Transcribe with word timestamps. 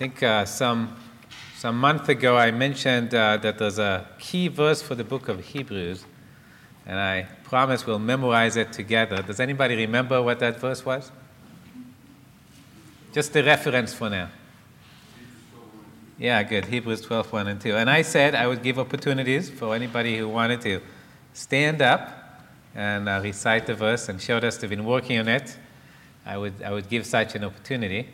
think 0.00 0.22
uh, 0.22 0.46
some, 0.46 0.96
some 1.58 1.78
month 1.78 2.08
ago 2.08 2.34
I 2.34 2.52
mentioned 2.52 3.14
uh, 3.14 3.36
that 3.36 3.58
there's 3.58 3.78
a 3.78 4.06
key 4.18 4.48
verse 4.48 4.80
for 4.80 4.94
the 4.94 5.04
book 5.04 5.28
of 5.28 5.44
Hebrews, 5.44 6.06
and 6.86 6.98
I 6.98 7.28
promise 7.44 7.86
we'll 7.86 7.98
memorize 7.98 8.56
it 8.56 8.72
together. 8.72 9.20
Does 9.20 9.40
anybody 9.40 9.76
remember 9.76 10.22
what 10.22 10.38
that 10.38 10.58
verse 10.58 10.86
was? 10.86 11.12
Just 13.12 13.34
the 13.34 13.44
reference 13.44 13.92
for 13.92 14.08
now. 14.08 14.30
Yeah, 16.16 16.42
good. 16.44 16.64
Hebrews 16.64 17.02
12, 17.02 17.30
1 17.30 17.48
and 17.48 17.60
2. 17.60 17.76
And 17.76 17.90
I 17.90 18.00
said 18.00 18.34
I 18.34 18.46
would 18.46 18.62
give 18.62 18.78
opportunities 18.78 19.50
for 19.50 19.74
anybody 19.74 20.16
who 20.16 20.30
wanted 20.30 20.62
to 20.62 20.80
stand 21.34 21.82
up 21.82 22.40
and 22.74 23.06
uh, 23.06 23.20
recite 23.22 23.66
the 23.66 23.74
verse 23.74 24.08
and 24.08 24.18
showed 24.18 24.44
us 24.44 24.56
they've 24.56 24.70
been 24.70 24.86
working 24.86 25.18
on 25.18 25.28
it. 25.28 25.58
I 26.24 26.38
would, 26.38 26.62
I 26.62 26.72
would 26.72 26.88
give 26.88 27.04
such 27.04 27.34
an 27.34 27.44
opportunity. 27.44 28.08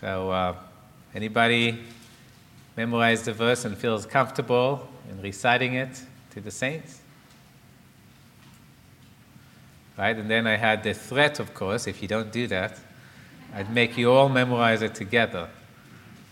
So, 0.00 0.30
uh, 0.30 0.54
anybody 1.12 1.76
memorize 2.76 3.24
the 3.24 3.32
verse 3.32 3.64
and 3.64 3.76
feels 3.76 4.06
comfortable 4.06 4.86
in 5.10 5.20
reciting 5.20 5.74
it 5.74 6.00
to 6.30 6.40
the 6.40 6.52
saints? 6.52 7.00
Right? 9.96 10.16
And 10.16 10.30
then 10.30 10.46
I 10.46 10.56
had 10.56 10.84
the 10.84 10.94
threat, 10.94 11.40
of 11.40 11.52
course, 11.52 11.88
if 11.88 12.00
you 12.00 12.06
don't 12.06 12.30
do 12.30 12.46
that, 12.46 12.78
I'd 13.52 13.74
make 13.74 13.98
you 13.98 14.12
all 14.12 14.28
memorize 14.28 14.82
it 14.82 14.94
together. 14.94 15.48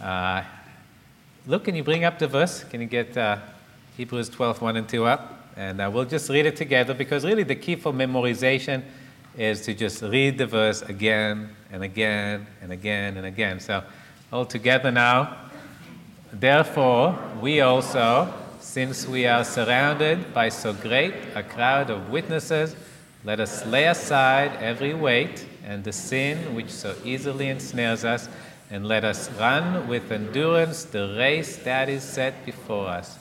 Uh, 0.01 0.45
look, 1.45 1.65
can 1.65 1.75
you 1.75 1.83
bring 1.83 2.05
up 2.05 2.21
the 2.21 2.29
verse? 2.29 2.63
Can 2.63 2.81
you 2.81 2.87
get 2.87 3.17
uh, 3.17 3.39
Hebrews 3.97 4.29
12, 4.29 4.63
1 4.63 4.77
and 4.77 4.89
2 4.89 5.05
up? 5.07 5.49
And 5.57 5.81
uh, 5.81 5.91
we'll 5.93 6.05
just 6.05 6.31
read 6.31 6.47
it 6.47 6.55
together 6.55 6.95
because 6.95 7.25
really 7.25 7.43
the 7.43 7.57
key 7.57 7.75
for 7.75 7.93
memorization 7.93 8.85
is 9.37 9.63
to 9.63 9.75
just 9.75 10.03
read 10.03 10.39
the 10.39 10.47
verse 10.47 10.83
again 10.83 11.51
and 11.71 11.83
again 11.83 12.47
and 12.63 12.73
again 12.73 13.17
and 13.17 13.27
again. 13.27 13.61
So, 13.61 13.83
all 14.33 14.45
together 14.45 14.91
now. 14.91 15.37
Therefore, 16.33 17.19
we 17.41 17.61
also, 17.61 18.33
since 18.61 19.07
we 19.07 19.27
are 19.27 19.45
surrounded 19.45 20.35
by 20.35 20.49
so 20.49 20.73
great 20.73 21.15
a 21.35 21.43
crowd 21.43 21.91
of 21.91 22.11
witnesses, 22.11 22.75
let 23.25 23.41
us 23.41 23.65
lay 23.67 23.87
aside 23.87 24.53
every 24.61 24.95
weight 24.95 25.47
and 25.65 25.85
the 25.85 25.93
sin 25.93 26.55
which 26.55 26.71
so 26.71 26.95
easily 27.05 27.49
ensnares 27.49 28.05
us, 28.05 28.29
and 28.71 28.87
let 28.87 29.05
us 29.05 29.31
run 29.33 29.89
with 29.89 30.11
endurance 30.11 30.85
the 30.85 31.15
race 31.17 31.57
that 31.59 31.89
is 31.89 32.03
set 32.03 32.45
before 32.45 32.89
us, 32.89 33.19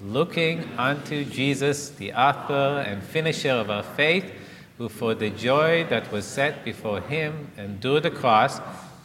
looking 0.00 0.64
unto 0.78 1.24
Jesus, 1.24 1.90
the 1.90 2.12
author 2.12 2.84
and 2.86 3.02
finisher 3.02 3.50
of 3.50 3.70
our 3.70 3.82
faith 3.82 4.32
who 4.78 4.88
for 4.88 5.12
the 5.12 5.28
joy 5.28 5.84
that 5.90 6.10
was 6.12 6.24
set 6.24 6.64
before 6.64 7.00
him 7.00 7.50
endured 7.58 8.04
the 8.04 8.10
cross, 8.10 8.60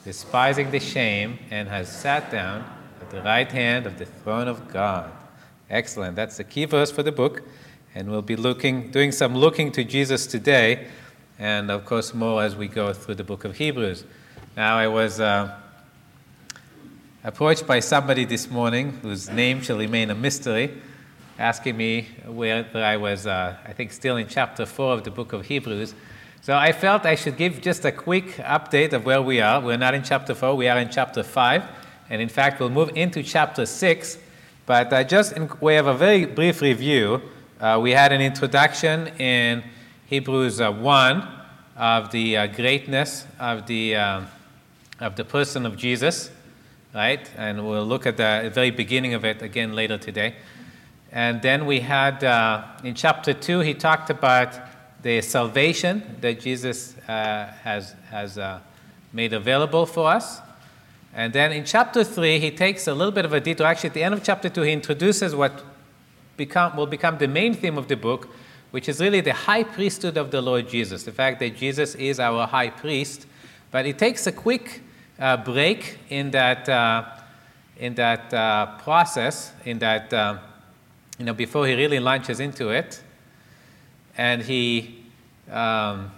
despising 0.06 0.70
the 0.70 0.80
shame, 0.80 1.40
and 1.50 1.68
has 1.68 1.92
sat 1.92 2.30
down 2.32 2.64
at 3.02 3.10
the 3.10 3.22
right 3.24 3.52
hand 3.52 3.88
of 3.88 3.98
the 3.98 4.06
throne 4.06 4.48
of 4.48 4.72
God. 4.72 5.12
Excellent. 5.72 6.16
That's 6.16 6.38
the 6.38 6.44
key 6.44 6.66
verse 6.66 6.92
for 6.92 7.02
the 7.02 7.12
book. 7.12 7.42
And 7.96 8.10
we'll 8.12 8.22
be 8.22 8.36
looking, 8.36 8.92
doing 8.92 9.12
some 9.12 9.36
looking 9.36 9.72
to 9.72 9.84
Jesus 9.84 10.28
today, 10.28 10.88
and 11.40 11.72
of 11.72 11.86
course, 11.86 12.14
more 12.14 12.44
as 12.44 12.56
we 12.56 12.68
go 12.68 12.94
through 12.94 13.16
the 13.16 13.24
book 13.24 13.44
of 13.44 13.58
Hebrews. 13.58 14.04
Now, 14.56 14.78
I 14.78 14.88
was 14.88 15.20
uh, 15.20 15.56
approached 17.24 17.66
by 17.66 17.80
somebody 17.80 18.26
this 18.26 18.50
morning 18.50 19.00
whose 19.02 19.30
name 19.30 19.62
shall 19.62 19.78
remain 19.78 20.12
a 20.12 20.16
mystery 20.16 20.80
asking 21.39 21.78
me 21.78 22.08
whether 22.26 22.84
I 22.84 22.98
was, 22.98 23.26
uh, 23.26 23.56
I 23.66 23.73
think, 23.73 23.92
still 23.92 24.17
in 24.17 24.28
chapter 24.28 24.66
4 24.66 24.94
of 24.94 25.03
the 25.03 25.12
book 25.12 25.34
of 25.34 25.45
Hebrews. 25.45 25.95
So 26.42 26.56
I 26.56 26.72
felt 26.72 27.06
I 27.06 27.16
should 27.16 27.38
give 27.38 27.62
just 27.62 27.86
a 27.86 27.92
quick 27.92 28.36
update 28.38 28.94
of 28.94 29.06
where 29.06 29.22
we 29.22 29.42
are. 29.42 29.62
We're 29.62 29.78
not 29.78 29.94
in 29.94 30.03
chapter 30.03 30.36
4, 30.36 30.56
we 30.56 30.67
are 30.67 30.78
in 30.78 30.90
chapter 30.90 31.23
5. 31.23 31.64
And 32.09 32.22
in 32.22 32.30
fact, 32.30 32.59
we'll 32.59 32.70
move 32.70 32.92
into 32.95 33.23
chapter 33.23 33.66
6. 33.66 34.17
But 34.66 34.94
uh, 34.94 35.03
just 35.03 35.34
in 35.34 35.50
way 35.59 35.78
of 35.78 35.88
a 35.88 35.94
very 35.94 36.25
brief 36.25 36.62
review, 36.62 37.22
uh, 37.59 37.80
we 37.81 37.92
had 37.92 38.12
an 38.12 38.22
introduction 38.22 39.08
in 39.19 39.63
Hebrews 40.08 40.62
uh, 40.62 40.72
1 40.72 41.28
of 41.78 42.12
the 42.12 42.38
uh, 42.38 42.47
greatness 42.47 43.25
of 43.40 43.66
the, 43.66 43.96
uh, 43.96 44.22
of 45.00 45.16
the 45.16 45.25
person 45.25 45.66
of 45.66 45.78
Jesus, 45.78 46.29
right? 46.94 47.28
And 47.38 47.68
we'll 47.68 47.85
look 47.85 48.06
at 48.06 48.18
the 48.18 48.52
very 48.53 48.69
beginning 48.69 49.13
of 49.13 49.25
it 49.25 49.41
again 49.41 49.74
later 49.74 49.97
today. 49.97 50.35
And 51.13 51.44
then 51.44 51.68
we 51.68 51.79
had 51.79 52.24
uh, 52.24 52.63
in 52.84 52.96
chapter 52.96 53.35
2, 53.35 53.59
he 53.59 53.75
talked 53.75 54.09
about 54.09 54.59
the 55.03 55.22
salvation 55.22 56.18
that 56.22 56.40
Jesus 56.40 56.97
uh, 57.07 57.53
has, 57.62 57.94
has 58.09 58.40
uh, 58.40 58.59
made 59.13 59.31
available 59.31 59.85
for 59.85 60.09
us. 60.09 60.41
And 61.13 61.31
then 61.31 61.52
in 61.52 61.66
chapter 61.66 62.03
3, 62.03 62.40
he 62.40 62.50
takes 62.50 62.88
a 62.88 62.96
little 62.96 63.12
bit 63.12 63.25
of 63.25 63.34
a 63.34 63.40
detour. 63.40 63.68
Actually, 63.68 63.90
at 63.90 63.94
the 63.94 64.02
end 64.02 64.16
of 64.16 64.23
chapter 64.23 64.50
2, 64.50 64.63
he 64.63 64.72
introduces 64.72 65.35
what 65.35 65.63
become, 66.35 66.75
will 66.75 66.88
become 66.88 67.19
the 67.19 67.28
main 67.28 67.53
theme 67.53 67.78
of 67.78 67.88
the 67.88 67.96
book, 67.96 68.29
which 68.72 68.90
is 68.90 69.00
really 69.00 69.22
the 69.22 69.34
high 69.34 69.63
priesthood 69.63 70.18
of 70.18 70.31
the 70.31 70.41
Lord 70.41 70.68
Jesus, 70.68 71.03
the 71.03 71.12
fact 71.12 71.40
that 71.41 71.56
Jesus 71.56 71.94
is 71.94 72.19
our 72.19 72.47
high 72.47 72.72
priest. 72.72 73.28
But 73.69 73.85
he 73.85 73.94
takes 73.94 74.25
a 74.25 74.31
quick 74.31 74.81
uh, 75.19 75.38
break 75.38 76.00
in 76.09 76.31
that, 76.31 76.68
uh, 76.68 77.03
in 77.78 77.94
that 77.96 78.34
uh, 78.34 78.79
process, 78.79 79.53
in 79.63 79.78
that 79.78 80.12
you 81.19 81.25
know, 81.25 81.34
before 81.34 81.68
he 81.68 81.75
really 81.75 82.00
launches 82.00 82.40
into 82.40 82.69
it. 82.69 83.01
And 84.18 84.41
he 84.41 85.03
um, 85.51 86.12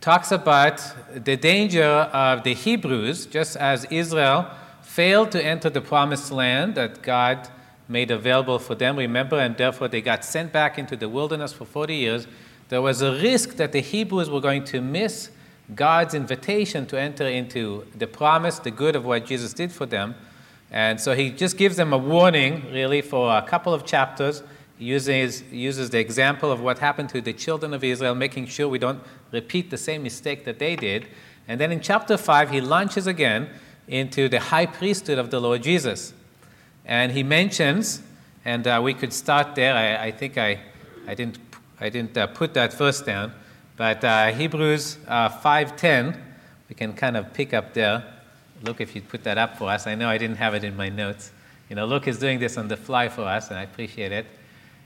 talks 0.00 0.32
about 0.32 0.82
the 1.14 1.36
danger 1.36 1.84
of 1.84 2.42
the 2.42 2.54
Hebrews, 2.54 3.26
just 3.26 3.56
as 3.56 3.84
Israel 3.86 4.50
failed 4.82 5.30
to 5.32 5.44
enter 5.44 5.70
the 5.70 5.80
promised 5.80 6.32
land 6.32 6.74
that 6.74 7.02
God 7.02 7.48
made 7.88 8.10
available 8.10 8.58
for 8.58 8.74
them, 8.74 8.96
remember, 8.96 9.38
and 9.38 9.56
therefore 9.56 9.88
they 9.88 10.00
got 10.00 10.24
sent 10.24 10.52
back 10.52 10.78
into 10.78 10.96
the 10.96 11.08
wilderness 11.08 11.52
for 11.52 11.64
40 11.64 11.94
years. 11.94 12.26
There 12.68 12.80
was 12.80 13.02
a 13.02 13.12
risk 13.12 13.56
that 13.56 13.72
the 13.72 13.80
Hebrews 13.80 14.30
were 14.30 14.40
going 14.40 14.64
to 14.64 14.80
miss 14.80 15.30
God's 15.74 16.14
invitation 16.14 16.86
to 16.86 16.98
enter 16.98 17.26
into 17.26 17.86
the 17.96 18.06
promise, 18.06 18.58
the 18.58 18.70
good 18.70 18.96
of 18.96 19.04
what 19.04 19.26
Jesus 19.26 19.52
did 19.52 19.72
for 19.72 19.86
them. 19.86 20.14
And 20.70 21.00
so 21.00 21.14
he 21.14 21.30
just 21.30 21.56
gives 21.56 21.76
them 21.76 21.92
a 21.92 21.98
warning, 21.98 22.70
really, 22.72 23.02
for 23.02 23.36
a 23.36 23.42
couple 23.42 23.74
of 23.74 23.84
chapters. 23.84 24.42
He 24.78 24.84
uses, 24.84 25.42
uses 25.50 25.90
the 25.90 25.98
example 25.98 26.52
of 26.52 26.60
what 26.60 26.78
happened 26.78 27.08
to 27.10 27.20
the 27.20 27.32
children 27.32 27.74
of 27.74 27.82
Israel, 27.82 28.14
making 28.14 28.46
sure 28.46 28.68
we 28.68 28.78
don't 28.78 29.02
repeat 29.32 29.70
the 29.70 29.78
same 29.78 30.02
mistake 30.02 30.44
that 30.44 30.58
they 30.58 30.76
did. 30.76 31.08
And 31.48 31.60
then 31.60 31.72
in 31.72 31.80
chapter 31.80 32.16
5, 32.16 32.50
he 32.50 32.60
launches 32.60 33.06
again 33.06 33.50
into 33.88 34.28
the 34.28 34.38
high 34.38 34.66
priesthood 34.66 35.18
of 35.18 35.30
the 35.30 35.40
Lord 35.40 35.62
Jesus. 35.62 36.14
And 36.84 37.10
he 37.12 37.24
mentions, 37.24 38.02
and 38.44 38.66
uh, 38.66 38.80
we 38.82 38.94
could 38.94 39.12
start 39.12 39.56
there. 39.56 39.74
I, 39.74 40.06
I, 40.06 40.10
think 40.12 40.38
I, 40.38 40.60
I 41.06 41.14
didn't, 41.14 41.38
I 41.80 41.88
didn't 41.88 42.16
uh, 42.16 42.28
put 42.28 42.54
that 42.54 42.72
verse 42.72 43.02
down, 43.02 43.32
but 43.76 44.04
uh, 44.04 44.32
Hebrews 44.32 44.98
5.10, 45.08 46.14
uh, 46.14 46.18
we 46.68 46.76
can 46.76 46.92
kind 46.92 47.16
of 47.16 47.32
pick 47.32 47.52
up 47.52 47.74
there. 47.74 48.04
Luke, 48.62 48.80
if 48.80 48.94
you'd 48.94 49.08
put 49.08 49.24
that 49.24 49.38
up 49.38 49.56
for 49.56 49.70
us. 49.70 49.86
I 49.86 49.94
know 49.94 50.08
I 50.08 50.18
didn't 50.18 50.36
have 50.36 50.54
it 50.54 50.64
in 50.64 50.76
my 50.76 50.88
notes. 50.88 51.32
You 51.68 51.76
know, 51.76 51.86
Luke 51.86 52.08
is 52.08 52.18
doing 52.18 52.38
this 52.38 52.58
on 52.58 52.68
the 52.68 52.76
fly 52.76 53.08
for 53.08 53.22
us, 53.22 53.48
and 53.48 53.58
I 53.58 53.62
appreciate 53.62 54.12
it. 54.12 54.26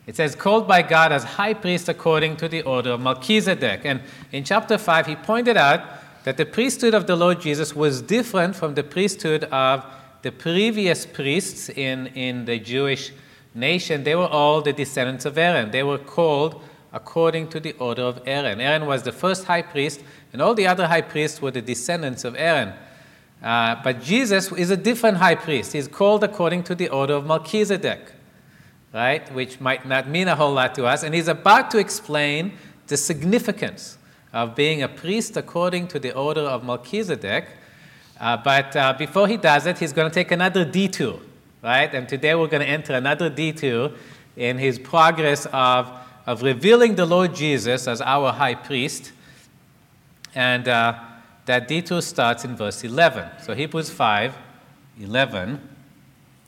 It 0.07 0.17
says, 0.17 0.35
called 0.35 0.69
by 0.69 0.83
God 0.83 1.13
as 1.13 1.25
high 1.25 1.55
priest 1.55 1.89
according 1.89 2.37
to 2.37 2.49
the 2.49 2.63
order 2.63 2.91
of 2.91 3.01
Melchizedek. 3.01 3.81
And 3.85 4.03
in 4.33 4.45
chapter 4.45 4.77
5, 4.77 5.07
he 5.07 5.17
pointed 5.17 5.57
out 5.57 5.81
that 6.25 6.37
the 6.37 6.45
priesthood 6.45 6.95
of 6.95 7.07
the 7.07 7.17
Lord 7.17 7.41
Jesus 7.41 7.75
was 7.75 8.03
different 8.03 8.55
from 8.55 8.75
the 8.75 8.83
priesthood 8.83 9.45
of 9.45 9.85
the 10.23 10.31
previous 10.31 11.07
priests 11.07 11.69
in, 11.71 12.09
in 12.09 12.45
the 12.45 12.59
Jewish 12.59 13.13
nation. 13.55 14.05
They 14.05 14.15
were 14.15 14.27
all 14.27 14.61
the 14.61 14.73
descendants 14.73 15.25
of 15.25 15.39
Aaron. 15.39 15.71
They 15.71 15.83
were 15.83 15.99
called 15.99 16.63
according 16.93 17.49
to 17.49 17.61
the 17.61 17.73
order 17.73 18.03
of 18.03 18.21
Aaron. 18.27 18.61
Aaron 18.61 18.87
was 18.87 19.03
the 19.03 19.13
first 19.13 19.45
high 19.45 19.63
priest, 19.63 20.03
and 20.33 20.41
all 20.41 20.55
the 20.55 20.67
other 20.67 20.87
high 20.87 21.03
priests 21.03 21.43
were 21.43 21.51
the 21.51 21.63
descendants 21.63 22.25
of 22.25 22.37
Aaron. 22.37 22.73
Uh, 23.45 23.79
but 23.85 24.03
Jesus 24.03 24.51
is 24.53 24.71
a 24.71 24.77
different 24.77 25.19
high 25.19 25.35
priest. 25.35 25.75
He's 25.75 25.87
called 25.87 26.25
according 26.25 26.63
to 26.65 26.75
the 26.75 26.89
order 26.89 27.13
of 27.13 27.27
Melchizedek, 27.27 28.13
right? 28.95 29.31
Which 29.35 29.61
might 29.61 29.87
not 29.87 30.09
mean 30.09 30.29
a 30.29 30.35
whole 30.35 30.55
lot 30.55 30.75
to 30.77 30.87
us. 30.87 31.03
And 31.03 31.15
he's 31.15 31.29
about 31.29 31.71
to 31.73 31.79
explain 31.79 32.57
the 32.87 32.97
significance 32.97 33.99
of 34.33 34.55
being 34.55 34.83
a 34.83 34.89
priest 34.89 35.37
according 35.37 35.89
to 35.89 35.99
the 35.99 36.15
order 36.15 36.41
of 36.41 36.65
Melchizedek. 36.65 37.47
Uh, 38.19 38.39
but 38.39 38.75
uh, 38.75 38.95
before 38.95 39.29
he 39.29 39.37
does 39.37 39.67
it, 39.67 39.79
he's 39.79 39.93
going 39.93 40.09
to 40.09 40.15
take 40.15 40.31
another 40.31 40.65
detour, 40.65 41.21
right? 41.63 41.95
And 41.95 42.09
today 42.09 42.35
we're 42.35 42.49
going 42.49 42.63
to 42.63 42.69
enter 42.69 42.95
another 42.95 43.29
detour 43.29 43.93
in 44.39 44.57
his 44.57 44.79
progress 44.79 45.47
of, 45.53 45.93
of 46.25 46.43
revealing 46.43 46.95
the 46.95 47.05
Lord 47.05 47.35
Jesus 47.35 47.87
as 47.87 48.01
our 48.01 48.33
high 48.33 48.55
priest. 48.55 49.13
And 50.35 50.67
uh, 50.67 50.99
that 51.47 51.69
detour 51.69 52.01
starts 52.03 52.45
in 52.45 52.57
verse 52.57 52.85
11. 52.85 53.29
So 53.43 53.55
Hebrews 53.55 53.91
5 53.91 54.37
11, 55.01 55.61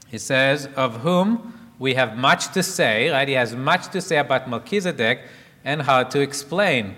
he 0.08 0.18
says, 0.18 0.68
Of 0.76 0.98
whom 0.98 1.52
we 1.78 1.94
have 1.94 2.16
much 2.16 2.52
to 2.52 2.62
say, 2.62 3.10
right? 3.10 3.26
He 3.26 3.34
has 3.34 3.54
much 3.54 3.88
to 3.88 4.00
say 4.00 4.18
about 4.18 4.48
Melchizedek 4.48 5.20
and 5.64 5.82
how 5.82 6.04
to 6.04 6.20
explain. 6.20 6.94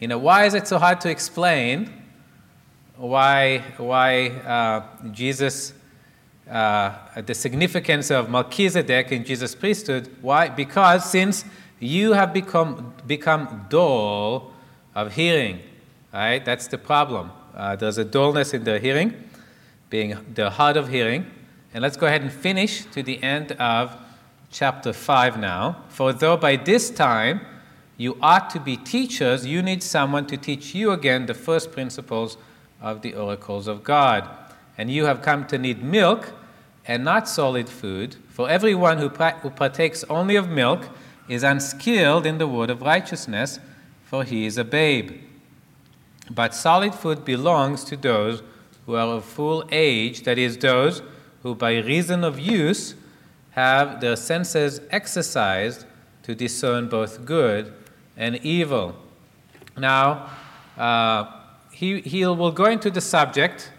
You 0.00 0.08
know, 0.08 0.18
why 0.18 0.46
is 0.46 0.54
it 0.54 0.66
so 0.66 0.78
hard 0.78 1.00
to 1.02 1.10
explain? 1.10 2.00
why, 3.00 3.64
why 3.78 4.28
uh, 4.28 4.82
Jesus, 5.10 5.72
uh, 6.50 6.92
the 7.24 7.34
significance 7.34 8.10
of 8.10 8.28
Melchizedek 8.28 9.10
in 9.10 9.24
Jesus' 9.24 9.54
priesthood. 9.54 10.14
Why? 10.20 10.50
Because 10.50 11.10
since 11.10 11.46
you 11.78 12.12
have 12.12 12.34
become, 12.34 12.92
become 13.06 13.66
dull 13.70 14.52
of 14.94 15.14
hearing, 15.14 15.60
right? 16.12 16.44
That's 16.44 16.66
the 16.66 16.78
problem. 16.78 17.32
Uh, 17.54 17.76
there's 17.76 17.98
a 17.98 18.04
dullness 18.04 18.54
in 18.54 18.64
the 18.64 18.78
hearing, 18.78 19.14
being 19.88 20.16
the 20.34 20.50
hard 20.50 20.76
of 20.76 20.88
hearing. 20.88 21.26
And 21.72 21.82
let's 21.82 21.96
go 21.96 22.06
ahead 22.06 22.22
and 22.22 22.32
finish 22.32 22.84
to 22.86 23.02
the 23.02 23.22
end 23.22 23.52
of 23.52 23.96
chapter 24.50 24.92
5 24.92 25.38
now. 25.38 25.84
For 25.88 26.12
though 26.12 26.36
by 26.36 26.56
this 26.56 26.90
time 26.90 27.40
you 27.96 28.16
ought 28.20 28.50
to 28.50 28.60
be 28.60 28.76
teachers, 28.76 29.46
you 29.46 29.62
need 29.62 29.82
someone 29.82 30.26
to 30.26 30.36
teach 30.36 30.74
you 30.74 30.90
again 30.90 31.26
the 31.26 31.34
first 31.34 31.70
principles 31.70 32.36
of 32.80 33.02
the 33.02 33.14
oracles 33.14 33.66
of 33.66 33.84
God. 33.84 34.28
And 34.78 34.90
you 34.90 35.04
have 35.04 35.22
come 35.22 35.46
to 35.48 35.58
need 35.58 35.82
milk 35.82 36.32
and 36.86 37.04
not 37.04 37.28
solid 37.28 37.68
food, 37.68 38.16
for 38.28 38.48
everyone 38.48 38.98
who, 38.98 39.08
who 39.08 39.50
partakes 39.50 40.02
only 40.08 40.34
of 40.34 40.48
milk 40.48 40.88
is 41.28 41.42
unskilled 41.42 42.26
in 42.26 42.38
the 42.38 42.48
word 42.48 42.70
of 42.70 42.82
righteousness, 42.82 43.60
for 44.04 44.24
he 44.24 44.46
is 44.46 44.58
a 44.58 44.64
babe. 44.64 45.20
But 46.30 46.54
solid 46.54 46.94
food 46.94 47.24
belongs 47.24 47.84
to 47.84 47.96
those 47.96 48.42
who 48.86 48.94
are 48.94 49.16
of 49.16 49.24
full 49.24 49.64
age, 49.70 50.22
that 50.22 50.38
is, 50.38 50.56
those 50.58 51.02
who 51.42 51.54
by 51.54 51.78
reason 51.78 52.22
of 52.24 52.38
use 52.38 52.94
have 53.50 54.00
their 54.00 54.16
senses 54.16 54.80
exercised 54.90 55.84
to 56.22 56.34
discern 56.34 56.88
both 56.88 57.24
good 57.24 57.72
and 58.16 58.36
evil. 58.44 58.94
Now, 59.76 60.30
uh, 60.78 61.32
he, 61.72 62.00
he 62.00 62.24
will 62.24 62.52
go 62.52 62.66
into 62.66 62.90
the 62.90 63.00
subject 63.00 63.72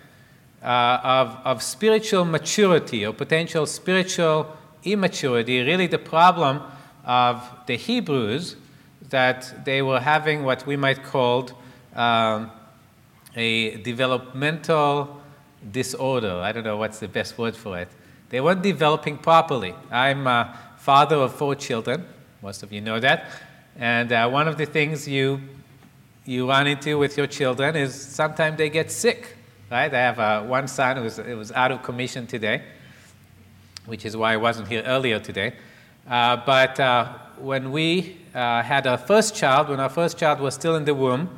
uh, 0.61 0.99
of, 1.03 1.37
of 1.45 1.63
spiritual 1.63 2.25
maturity 2.25 3.05
or 3.05 3.13
potential 3.13 3.65
spiritual 3.65 4.55
immaturity, 4.83 5.61
really 5.61 5.87
the 5.87 5.99
problem 5.99 6.61
of 7.05 7.47
the 7.67 7.77
Hebrews 7.77 8.55
that 9.09 9.65
they 9.65 9.81
were 9.81 9.99
having 9.99 10.43
what 10.43 10.65
we 10.65 10.75
might 10.75 11.03
call 11.03 11.49
um, 11.95 12.51
a 13.35 13.77
developmental 13.77 15.21
disorder. 15.71 16.41
I 16.41 16.51
don't 16.51 16.63
know 16.63 16.77
what's 16.77 16.99
the 16.99 17.07
best 17.07 17.37
word 17.37 17.55
for 17.55 17.77
it. 17.79 17.89
They 18.29 18.41
weren't 18.41 18.61
developing 18.61 19.17
properly. 19.17 19.75
I'm 19.91 20.25
a 20.27 20.57
father 20.77 21.17
of 21.17 21.33
four 21.33 21.55
children. 21.55 22.05
Most 22.41 22.63
of 22.63 22.71
you 22.71 22.81
know 22.81 22.99
that. 22.99 23.27
And 23.77 24.11
uh, 24.11 24.29
one 24.29 24.47
of 24.47 24.57
the 24.57 24.65
things 24.65 25.07
you 25.07 25.41
you 26.25 26.47
run 26.47 26.67
into 26.67 26.97
with 26.97 27.17
your 27.17 27.27
children 27.27 27.75
is 27.75 27.95
sometimes 27.95 28.57
they 28.57 28.69
get 28.69 28.91
sick, 28.91 29.35
right? 29.71 29.91
I 29.91 29.97
have 29.97 30.19
uh, 30.19 30.43
one 30.43 30.67
son 30.67 30.97
who 30.97 31.03
was, 31.03 31.17
was 31.17 31.51
out 31.51 31.71
of 31.71 31.81
commission 31.81 32.27
today, 32.27 32.61
which 33.85 34.05
is 34.05 34.15
why 34.15 34.33
I 34.33 34.37
wasn't 34.37 34.67
here 34.67 34.83
earlier 34.85 35.19
today. 35.19 35.53
Uh, 36.07 36.37
but 36.45 36.79
uh, 36.79 37.13
when 37.39 37.71
we 37.71 38.17
uh, 38.35 38.61
had 38.61 38.85
our 38.85 38.97
first 38.97 39.35
child, 39.35 39.69
when 39.69 39.79
our 39.79 39.89
first 39.89 40.17
child 40.17 40.39
was 40.39 40.53
still 40.53 40.75
in 40.75 40.85
the 40.85 40.93
womb, 40.93 41.29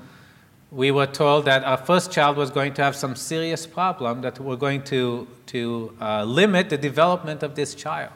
we 0.74 0.90
were 0.90 1.06
told 1.06 1.46
that 1.46 1.64
our 1.64 1.78
first 1.78 2.12
child 2.12 2.36
was 2.36 2.50
going 2.50 2.74
to 2.74 2.82
have 2.82 2.96
some 2.96 3.16
serious 3.16 3.68
problem 3.68 4.22
that 4.22 4.40
we're 4.40 4.56
going 4.56 4.82
to, 4.82 5.28
to 5.46 5.96
uh, 6.02 6.24
limit 6.24 6.72
the 6.72 6.78
development 6.78 7.44
of 7.44 7.54
this 7.54 7.76
child. 7.76 8.12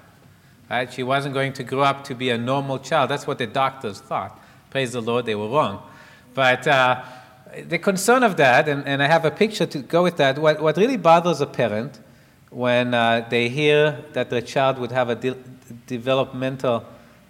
Right? 0.67 0.91
She 0.91 1.03
wasn't 1.03 1.35
going 1.35 1.53
to 1.53 1.63
grow 1.63 1.83
up 1.83 2.03
to 2.05 2.15
be 2.15 2.31
a 2.31 2.37
normal 2.37 2.79
child. 2.79 3.11
That's 3.11 3.27
what 3.27 3.37
the 3.37 3.45
doctors 3.45 4.01
thought. 4.01 4.41
Praise 4.71 4.93
the 4.93 5.01
Lord, 5.01 5.27
they 5.27 5.35
were 5.35 5.47
wrong. 5.47 5.83
But 6.33 6.67
uh, 6.67 7.03
the 7.67 7.77
concern 7.77 8.23
of 8.23 8.37
that, 8.37 8.67
and, 8.67 8.85
and 8.87 9.03
I 9.03 9.07
have 9.07 9.23
a 9.23 9.31
picture 9.31 9.67
to 9.67 9.79
go 9.79 10.01
with 10.01 10.17
that, 10.17 10.39
what, 10.39 10.59
what 10.59 10.77
really 10.77 10.97
bothers 10.97 11.41
a 11.41 11.47
parent 11.47 11.99
when 12.49 12.95
uh, 12.95 13.27
they 13.29 13.49
hear 13.49 14.03
that 14.13 14.31
their 14.31 14.41
child 14.41 14.79
would 14.79 14.91
have 14.91 15.09
a 15.09 15.15
de- 15.15 15.35
developmental 15.85 16.85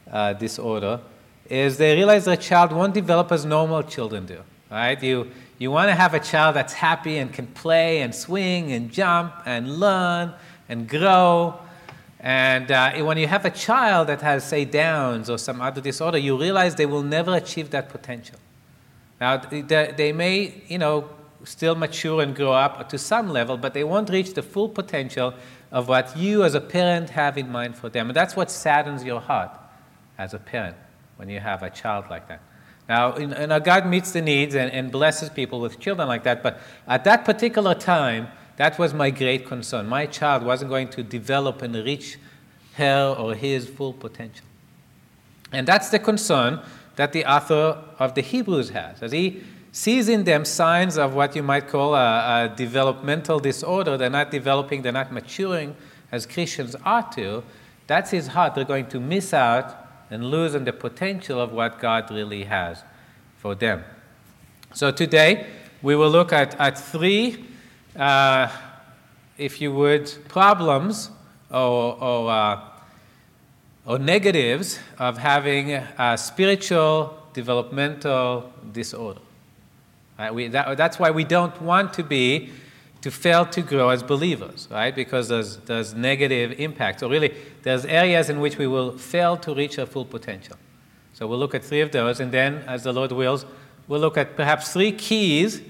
uh, 0.10 0.32
disorder 0.34 1.02
is 1.50 1.78
they 1.78 1.96
realize 1.96 2.24
their 2.24 2.38
child 2.38 2.72
won't 2.72 2.94
develop 2.94 3.32
as 3.34 3.44
normal 3.44 3.84
children 3.84 4.26
do. 4.26 4.42
Right? 4.70 5.02
You, 5.02 5.32
you 5.58 5.72
want 5.72 5.90
to 5.90 5.96
have 5.96 6.14
a 6.14 6.20
child 6.20 6.56
that's 6.56 6.74
happy 6.74 7.18
and 7.18 7.32
can 7.32 7.48
play 7.48 8.02
and 8.02 8.14
swing 8.14 8.72
and 8.72 8.92
jump 8.92 9.34
and 9.46 9.80
learn 9.80 10.34
and 10.68 10.88
grow. 10.88 11.60
And 12.20 12.72
uh, 12.72 12.92
when 13.04 13.18
you 13.18 13.28
have 13.28 13.46
a 13.46 13.50
child 13.50 14.08
that 14.08 14.22
has, 14.22 14.44
say, 14.44 14.66
Downs 14.66 15.30
or 15.30 15.38
some 15.38 15.62
other 15.62 15.82
disorder, 15.82 16.18
you 16.18 16.38
realize 16.38 16.76
they 16.76 16.86
will 16.86 17.04
never 17.04 17.36
achieve 17.36 17.70
that 17.70 17.90
potential. 17.90 18.38
Now, 19.22 19.38
they 19.38 20.12
may, 20.12 20.62
you 20.68 20.78
know, 20.78 21.10
still 21.44 21.76
mature 21.76 22.22
and 22.22 22.36
grow 22.36 22.52
up 22.52 22.90
to 22.90 22.98
some 22.98 23.30
level, 23.30 23.58
but 23.58 23.74
they 23.74 23.84
won't 23.84 24.10
reach 24.10 24.34
the 24.34 24.44
full 24.44 24.70
potential 24.70 25.34
of 25.72 25.88
what 25.88 26.16
you 26.18 26.44
as 26.44 26.56
a 26.56 26.62
parent 26.62 27.10
have 27.12 27.38
in 27.38 27.50
mind 27.50 27.76
for 27.76 27.90
them. 27.90 28.10
And 28.10 28.16
that's 28.16 28.36
what 28.36 28.52
saddens 28.52 29.04
your 29.04 29.22
heart 29.22 29.52
as 30.18 30.34
a 30.34 30.40
parent 30.40 30.76
when 31.18 31.30
you 31.30 31.40
have 31.40 31.64
a 31.64 31.70
child 31.70 32.06
like 32.10 32.28
that. 32.28 32.42
Now, 32.88 33.18
you 33.18 33.28
know, 33.28 33.60
God 33.60 33.86
meets 33.86 34.12
the 34.12 34.22
needs 34.22 34.56
and, 34.56 34.72
and 34.72 34.92
blesses 34.92 35.30
people 35.30 35.60
with 35.60 35.80
children 35.80 36.08
like 36.08 36.24
that, 36.24 36.42
but 36.42 36.60
at 36.88 37.04
that 37.04 37.26
particular 37.26 37.76
time, 37.76 38.28
that 38.56 38.80
was 38.80 38.94
my 38.94 39.10
great 39.12 39.46
concern. 39.46 39.88
My 39.88 40.06
child 40.06 40.44
wasn't 40.44 40.70
going 40.70 40.90
to 40.90 41.04
develop 41.04 41.62
and 41.62 41.76
reach 41.76 42.18
her 42.76 43.16
or 43.18 43.36
his 43.36 43.68
full 43.68 43.94
potential. 43.94 44.46
And 45.52 45.68
that's 45.68 45.90
the 45.90 46.00
concern 46.00 46.62
that 46.96 47.14
the 47.14 47.26
author 47.26 47.84
of 48.00 48.16
the 48.16 48.22
Hebrews 48.22 48.70
has, 48.70 49.04
as 49.04 49.12
he 49.12 49.44
sees 49.72 50.10
in 50.10 50.24
them 50.24 50.44
signs 50.44 50.98
of 50.98 51.14
what 51.14 51.36
you 51.36 51.44
might 51.44 51.68
call 51.68 51.94
a, 51.94 52.46
a 52.46 52.54
developmental 52.56 53.40
disorder. 53.40 53.96
They're 53.96 54.10
not 54.10 54.32
developing, 54.32 54.82
they're 54.82 54.92
not 54.92 55.12
maturing 55.12 55.76
as 56.12 56.26
Christians 56.26 56.76
ought 56.84 57.12
to. 57.12 57.44
That's 57.86 58.10
his 58.10 58.28
heart. 58.28 58.56
They're 58.56 58.66
going 58.66 58.88
to 58.88 59.00
miss 59.00 59.34
out 59.34 59.87
and 60.10 60.32
losing 60.32 60.64
the 60.64 60.74
potential 60.74 61.40
of 61.40 61.52
what 61.52 61.80
God 61.80 62.10
really 62.12 62.44
has 62.46 62.84
for 63.38 63.56
them. 63.56 63.84
So 64.74 64.92
today, 64.92 65.48
we 65.82 65.96
will 65.96 66.10
look 66.10 66.34
at, 66.34 66.60
at 66.60 66.78
three, 66.78 67.46
uh, 67.96 68.50
if 69.38 69.62
you 69.62 69.72
would, 69.74 70.12
problems 70.28 71.12
or, 71.52 72.02
or 72.02 72.32
uh, 72.32 72.60
or 73.88 73.98
negatives 73.98 74.80
of 75.00 75.18
having 75.18 75.72
a 75.72 76.18
spiritual 76.18 77.18
developmental 77.34 78.52
disorder. 78.74 79.22
Right? 80.20 80.34
We, 80.34 80.50
that, 80.50 80.78
that's 80.78 81.00
why 81.00 81.10
we 81.10 81.24
don't 81.24 81.60
want 81.62 81.94
to 81.94 82.04
be 82.04 82.50
to 83.02 83.12
fail 83.12 83.46
to 83.46 83.62
grow 83.62 83.90
as 83.90 84.04
believers, 84.04 84.68
right? 84.72 84.96
Because 84.96 85.28
there's, 85.28 85.58
there's 85.58 85.94
negative 85.94 86.60
impacts. 86.60 87.02
So 87.02 87.10
really, 87.10 87.34
there's 87.64 87.86
areas 87.86 88.30
in 88.30 88.40
which 88.40 88.58
we 88.58 88.68
will 88.68 88.98
fail 88.98 89.38
to 89.38 89.54
reach 89.54 89.78
our 89.80 89.86
full 89.86 90.06
potential. 90.06 90.58
So 91.14 91.28
we'll 91.28 91.40
look 91.40 91.56
at 91.56 91.64
three 91.64 91.82
of 91.82 91.92
those, 91.92 92.20
and 92.20 92.32
then, 92.32 92.64
as 92.68 92.84
the 92.84 92.94
Lord 92.94 93.12
wills, 93.12 93.46
we'll 93.88 94.00
look 94.00 94.18
at 94.18 94.36
perhaps 94.36 94.74
three 94.74 94.92
keys 94.92 95.62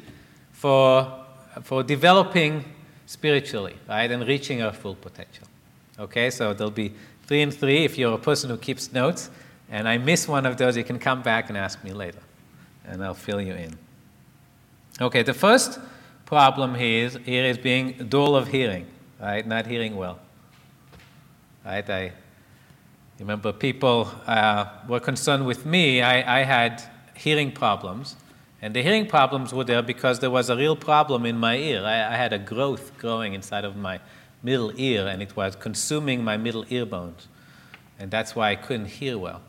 for, 0.52 1.26
for 1.64 1.84
developing 1.84 2.66
spiritually, 3.06 3.76
right, 3.88 4.12
and 4.12 4.28
reaching 4.28 4.62
our 4.62 4.74
full 4.74 4.96
potential. 4.96 5.48
Okay, 6.00 6.30
so 6.30 6.54
there'll 6.54 6.72
be 6.72 6.94
three 7.26 7.42
and 7.42 7.54
three 7.54 7.86
if 7.86 7.98
you're 7.98 8.14
a 8.14 8.18
person 8.18 8.50
who 8.50 8.58
keeps 8.58 8.92
notes. 8.92 9.30
And 9.70 9.88
I 9.88 9.98
miss 9.98 10.28
one 10.28 10.46
of 10.46 10.58
those, 10.58 10.78
you 10.78 10.84
can 10.84 11.00
come 11.00 11.22
back 11.22 11.50
and 11.50 11.58
ask 11.58 11.84
me 11.84 11.92
later, 11.92 12.20
and 12.86 13.04
I'll 13.04 13.14
fill 13.14 13.42
you 13.42 13.54
in. 13.54 13.78
Okay, 15.02 15.24
the 15.24 15.34
first 15.34 15.80
problem 16.28 16.76
here 16.76 17.06
is, 17.06 17.18
here 17.26 17.46
is 17.46 17.58
being 17.58 17.94
dull 18.10 18.36
of 18.36 18.50
hearing, 18.50 18.86
right? 19.20 19.48
Not 19.48 19.66
hearing 19.66 19.96
well. 19.96 20.20
Right? 21.66 21.90
I 21.90 22.12
remember 23.18 23.54
people 23.54 24.12
uh, 24.28 24.66
were 24.90 25.00
concerned 25.00 25.46
with 25.46 25.66
me. 25.66 26.02
I, 26.02 26.42
I 26.42 26.44
had 26.44 26.84
hearing 27.16 27.54
problems, 27.54 28.18
and 28.62 28.76
the 28.76 28.84
hearing 28.84 29.08
problems 29.08 29.54
were 29.54 29.64
there 29.64 29.82
because 29.82 30.20
there 30.20 30.30
was 30.30 30.50
a 30.50 30.58
real 30.58 30.76
problem 30.76 31.26
in 31.26 31.38
my 31.38 31.56
ear. 31.56 31.82
I, 31.84 32.14
I 32.14 32.18
had 32.18 32.34
a 32.34 32.40
growth 32.40 32.98
growing 32.98 33.34
inside 33.34 33.64
of 33.64 33.78
my 33.78 34.02
middle 34.44 34.74
ear, 34.76 35.08
and 35.08 35.22
it 35.22 35.34
was 35.34 35.56
consuming 35.56 36.26
my 36.26 36.36
middle 36.36 36.66
ear 36.70 36.86
bones. 36.86 37.30
And 38.00 38.12
that's 38.12 38.36
why 38.36 38.52
I 38.52 38.56
couldn't 38.56 38.88
hear 38.88 39.18
well. 39.18 39.42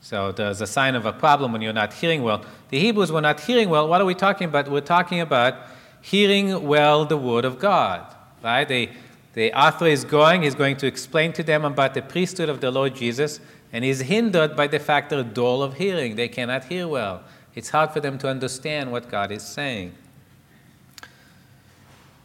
So 0.00 0.30
there's 0.30 0.60
a 0.60 0.66
sign 0.66 0.94
of 0.94 1.06
a 1.06 1.12
problem 1.12 1.52
when 1.52 1.60
you're 1.60 1.72
not 1.72 1.92
hearing 1.92 2.22
well. 2.22 2.44
The 2.68 2.78
Hebrews 2.78 3.10
were 3.10 3.20
not 3.20 3.40
hearing 3.40 3.68
well. 3.68 3.88
What 3.88 4.00
are 4.00 4.04
we 4.04 4.14
talking 4.14 4.46
about? 4.46 4.70
We're 4.70 4.80
talking 4.80 5.20
about 5.20 5.54
hearing 6.00 6.66
well 6.66 7.04
the 7.04 7.16
Word 7.16 7.44
of 7.44 7.58
God. 7.58 8.06
Right? 8.42 8.66
They, 8.66 8.90
the 9.34 9.52
author 9.52 9.86
is 9.86 10.04
going, 10.04 10.42
he's 10.42 10.54
going 10.54 10.76
to 10.78 10.86
explain 10.86 11.32
to 11.34 11.42
them 11.42 11.64
about 11.64 11.94
the 11.94 12.02
priesthood 12.02 12.48
of 12.48 12.60
the 12.60 12.70
Lord 12.70 12.94
Jesus, 12.94 13.40
and 13.72 13.84
he's 13.84 14.00
hindered 14.00 14.56
by 14.56 14.66
the 14.66 14.78
fact 14.78 15.10
they're 15.10 15.22
dull 15.22 15.62
of 15.62 15.74
hearing. 15.74 16.16
They 16.16 16.28
cannot 16.28 16.64
hear 16.64 16.88
well. 16.88 17.22
It's 17.54 17.70
hard 17.70 17.90
for 17.90 18.00
them 18.00 18.18
to 18.18 18.28
understand 18.28 18.92
what 18.92 19.10
God 19.10 19.32
is 19.32 19.42
saying. 19.42 19.92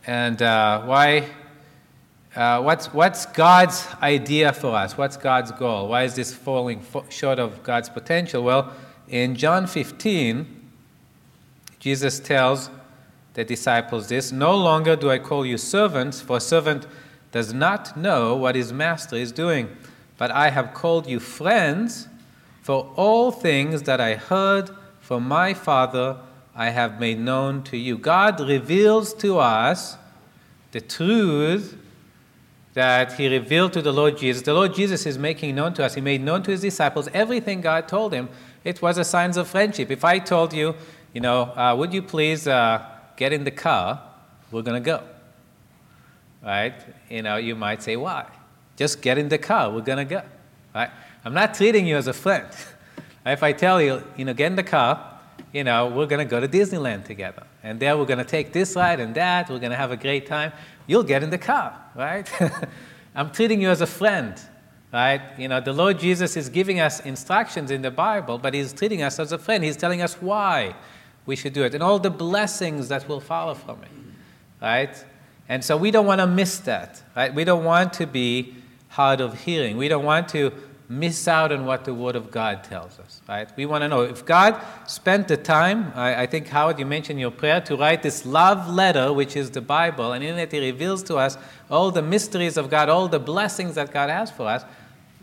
And 0.05 0.41
uh, 0.41 0.81
why 0.83 1.29
uh, 2.35 2.59
what's, 2.61 2.87
what's 2.87 3.27
God's 3.27 3.87
idea 4.01 4.51
for 4.53 4.75
us? 4.75 4.97
What's 4.97 5.17
God's 5.17 5.51
goal? 5.51 5.89
Why 5.89 6.03
is 6.03 6.15
this 6.15 6.33
falling 6.33 6.81
fo- 6.81 7.05
short 7.09 7.37
of 7.37 7.61
God's 7.61 7.89
potential? 7.89 8.43
Well, 8.43 8.73
in 9.07 9.35
John 9.35 9.67
15, 9.67 10.61
Jesus 11.79 12.19
tells 12.19 12.71
the 13.33 13.43
disciples 13.43 14.07
this 14.07 14.31
No 14.31 14.55
longer 14.55 14.95
do 14.95 15.09
I 15.09 15.19
call 15.19 15.45
you 15.45 15.57
servants, 15.57 16.21
for 16.21 16.37
a 16.37 16.41
servant 16.41 16.87
does 17.31 17.53
not 17.53 17.97
know 17.97 18.35
what 18.35 18.55
his 18.55 18.71
master 18.71 19.15
is 19.15 19.31
doing, 19.31 19.75
but 20.17 20.31
I 20.31 20.51
have 20.51 20.73
called 20.73 21.07
you 21.07 21.19
friends, 21.19 22.07
for 22.61 22.93
all 22.95 23.31
things 23.31 23.83
that 23.83 23.99
I 23.99 24.15
heard 24.15 24.69
from 25.01 25.27
my 25.27 25.53
Father 25.53 26.17
I 26.55 26.69
have 26.69 26.99
made 26.99 27.19
known 27.19 27.63
to 27.63 27.77
you. 27.77 27.97
God 27.97 28.39
reveals 28.39 29.13
to 29.15 29.39
us 29.39 29.97
the 30.71 30.79
truth 30.79 31.77
that 32.73 33.13
he 33.13 33.27
revealed 33.27 33.73
to 33.73 33.81
the 33.81 33.91
Lord 33.91 34.17
Jesus. 34.17 34.43
The 34.43 34.53
Lord 34.53 34.73
Jesus 34.73 35.05
is 35.05 35.17
making 35.17 35.55
known 35.55 35.73
to 35.75 35.83
us, 35.83 35.95
he 35.95 36.01
made 36.01 36.21
known 36.21 36.43
to 36.43 36.51
his 36.51 36.61
disciples 36.61 37.09
everything 37.13 37.61
God 37.61 37.87
told 37.87 38.13
him. 38.13 38.29
It 38.63 38.81
was 38.81 38.97
a 38.97 39.03
signs 39.03 39.37
of 39.37 39.47
friendship. 39.47 39.91
If 39.91 40.05
I 40.05 40.19
told 40.19 40.53
you, 40.53 40.75
you 41.13 41.21
know, 41.21 41.53
uh, 41.55 41.75
would 41.77 41.93
you 41.93 42.01
please 42.01 42.47
uh, 42.47 42.83
get 43.15 43.33
in 43.33 43.43
the 43.43 43.51
car? 43.51 44.01
We're 44.51 44.61
going 44.61 44.81
to 44.81 44.85
go. 44.85 45.03
Right? 46.43 46.73
You 47.09 47.21
know, 47.21 47.37
you 47.37 47.55
might 47.55 47.81
say, 47.81 47.95
why? 47.95 48.25
Just 48.75 49.01
get 49.01 49.17
in 49.17 49.29
the 49.29 49.37
car. 49.37 49.71
We're 49.71 49.81
going 49.81 49.99
to 49.99 50.05
go. 50.05 50.21
Right? 50.75 50.89
I'm 51.23 51.33
not 51.33 51.53
treating 51.53 51.87
you 51.87 51.95
as 51.95 52.07
a 52.07 52.13
friend. 52.13 52.47
if 53.25 53.43
I 53.43 53.53
tell 53.53 53.81
you, 53.81 54.03
you 54.17 54.25
know, 54.25 54.33
get 54.33 54.47
in 54.47 54.55
the 54.55 54.63
car, 54.63 55.19
you 55.51 55.63
know, 55.63 55.87
we're 55.87 56.07
going 56.07 56.25
to 56.25 56.29
go 56.29 56.39
to 56.39 56.47
Disneyland 56.47 57.05
together. 57.05 57.43
And 57.61 57.79
there 57.79 57.97
we're 57.97 58.05
going 58.05 58.19
to 58.19 58.25
take 58.25 58.51
this 58.51 58.75
ride 58.75 58.99
and 58.99 59.15
that. 59.15 59.49
We're 59.49 59.59
going 59.59 59.71
to 59.71 59.77
have 59.77 59.91
a 59.91 59.97
great 59.97 60.25
time. 60.25 60.51
You'll 60.87 61.03
get 61.03 61.23
in 61.23 61.29
the 61.29 61.37
car, 61.37 61.79
right? 61.95 62.29
I'm 63.15 63.31
treating 63.31 63.61
you 63.61 63.69
as 63.69 63.81
a 63.81 63.87
friend, 63.87 64.39
right? 64.91 65.21
You 65.37 65.47
know, 65.47 65.61
the 65.61 65.71
Lord 65.71 65.99
Jesus 65.99 66.35
is 66.35 66.49
giving 66.49 66.79
us 66.79 66.99
instructions 67.01 67.71
in 67.71 67.83
the 67.83 67.91
Bible, 67.91 68.37
but 68.37 68.53
He's 68.53 68.73
treating 68.73 69.01
us 69.01 69.19
as 69.19 69.31
a 69.31 69.37
friend. 69.37 69.63
He's 69.63 69.77
telling 69.77 70.01
us 70.01 70.15
why 70.15 70.75
we 71.25 71.35
should 71.35 71.53
do 71.53 71.63
it 71.63 71.73
and 71.73 71.81
all 71.81 71.99
the 71.99 72.09
blessings 72.09 72.89
that 72.89 73.07
will 73.07 73.19
follow 73.19 73.53
from 73.53 73.81
it, 73.83 73.91
right? 74.61 75.05
And 75.49 75.63
so 75.63 75.77
we 75.77 75.91
don't 75.91 76.05
want 76.05 76.19
to 76.21 76.27
miss 76.27 76.59
that, 76.59 77.01
right? 77.15 77.33
We 77.33 77.43
don't 77.43 77.63
want 77.63 77.93
to 77.93 78.07
be 78.07 78.55
hard 78.89 79.21
of 79.21 79.41
hearing. 79.41 79.77
We 79.77 79.87
don't 79.87 80.05
want 80.05 80.29
to 80.29 80.51
miss 80.89 81.27
out 81.27 81.51
on 81.51 81.65
what 81.65 81.85
the 81.85 81.93
Word 81.93 82.15
of 82.15 82.29
God 82.29 82.63
tells 82.63 82.99
us, 82.99 83.21
right? 83.27 83.49
We 83.55 83.65
want 83.65 83.81
to 83.83 83.87
know 83.87 84.01
if 84.01 84.25
God 84.25 84.61
spent 84.85 85.27
the 85.27 85.37
time, 85.37 85.91
I, 85.95 86.23
I, 86.23 86.25
think, 86.27 86.47
Howard, 86.47 86.77
you 86.77 86.85
mentioned 86.85 87.19
your 87.19 87.31
prayer, 87.31 87.61
to 87.61 87.75
write 87.75 88.03
this 88.03 88.25
love 88.25 88.69
letter, 88.69 89.11
which 89.11 89.35
is 89.35 89.49
the 89.51 89.61
Bible, 89.61 90.11
and 90.11 90.23
in 90.23 90.37
it 90.37 90.51
He 90.51 90.59
reveals 90.59 91.01
to 91.03 91.15
us 91.15 91.37
all 91.71 91.89
the 91.89 92.01
mysteries 92.01 92.57
of 92.57 92.69
God, 92.69 92.89
all 92.89 93.07
the 93.07 93.19
blessings 93.19 93.75
that 93.75 93.91
God 93.91 94.09
has 94.09 94.29
for 94.29 94.47
us, 94.47 94.63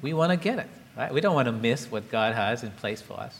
we 0.03 0.13
want 0.13 0.31
to 0.31 0.37
get 0.37 0.59
it, 0.59 0.69
right? 0.97 1.13
We 1.13 1.21
don't 1.21 1.35
want 1.35 1.47
to 1.47 1.53
miss 1.53 1.91
what 1.91 2.11
God 2.11 2.35
has 2.35 2.63
in 2.65 2.71
place 2.73 3.03
for 3.03 3.21
us. 3.21 3.39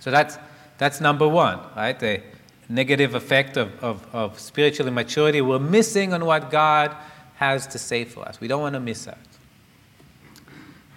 So 0.00 0.10
that's, 0.10 0.36
that's 0.84 1.00
number 1.00 1.26
one, 1.26 1.60
right? 1.74 1.98
The 1.98 2.20
negative 2.68 3.14
effect 3.14 3.56
of, 3.56 3.72
of, 3.82 4.06
of 4.12 4.38
spiritual 4.38 4.86
immaturity. 4.86 5.40
We're 5.40 5.58
missing 5.58 6.12
on 6.12 6.26
what 6.26 6.50
God 6.50 6.94
has 7.36 7.66
to 7.68 7.78
say 7.78 8.04
for 8.04 8.28
us. 8.28 8.38
We 8.38 8.48
don't 8.48 8.60
want 8.60 8.74
to 8.74 8.80
miss 8.80 9.08
out. 9.08 9.16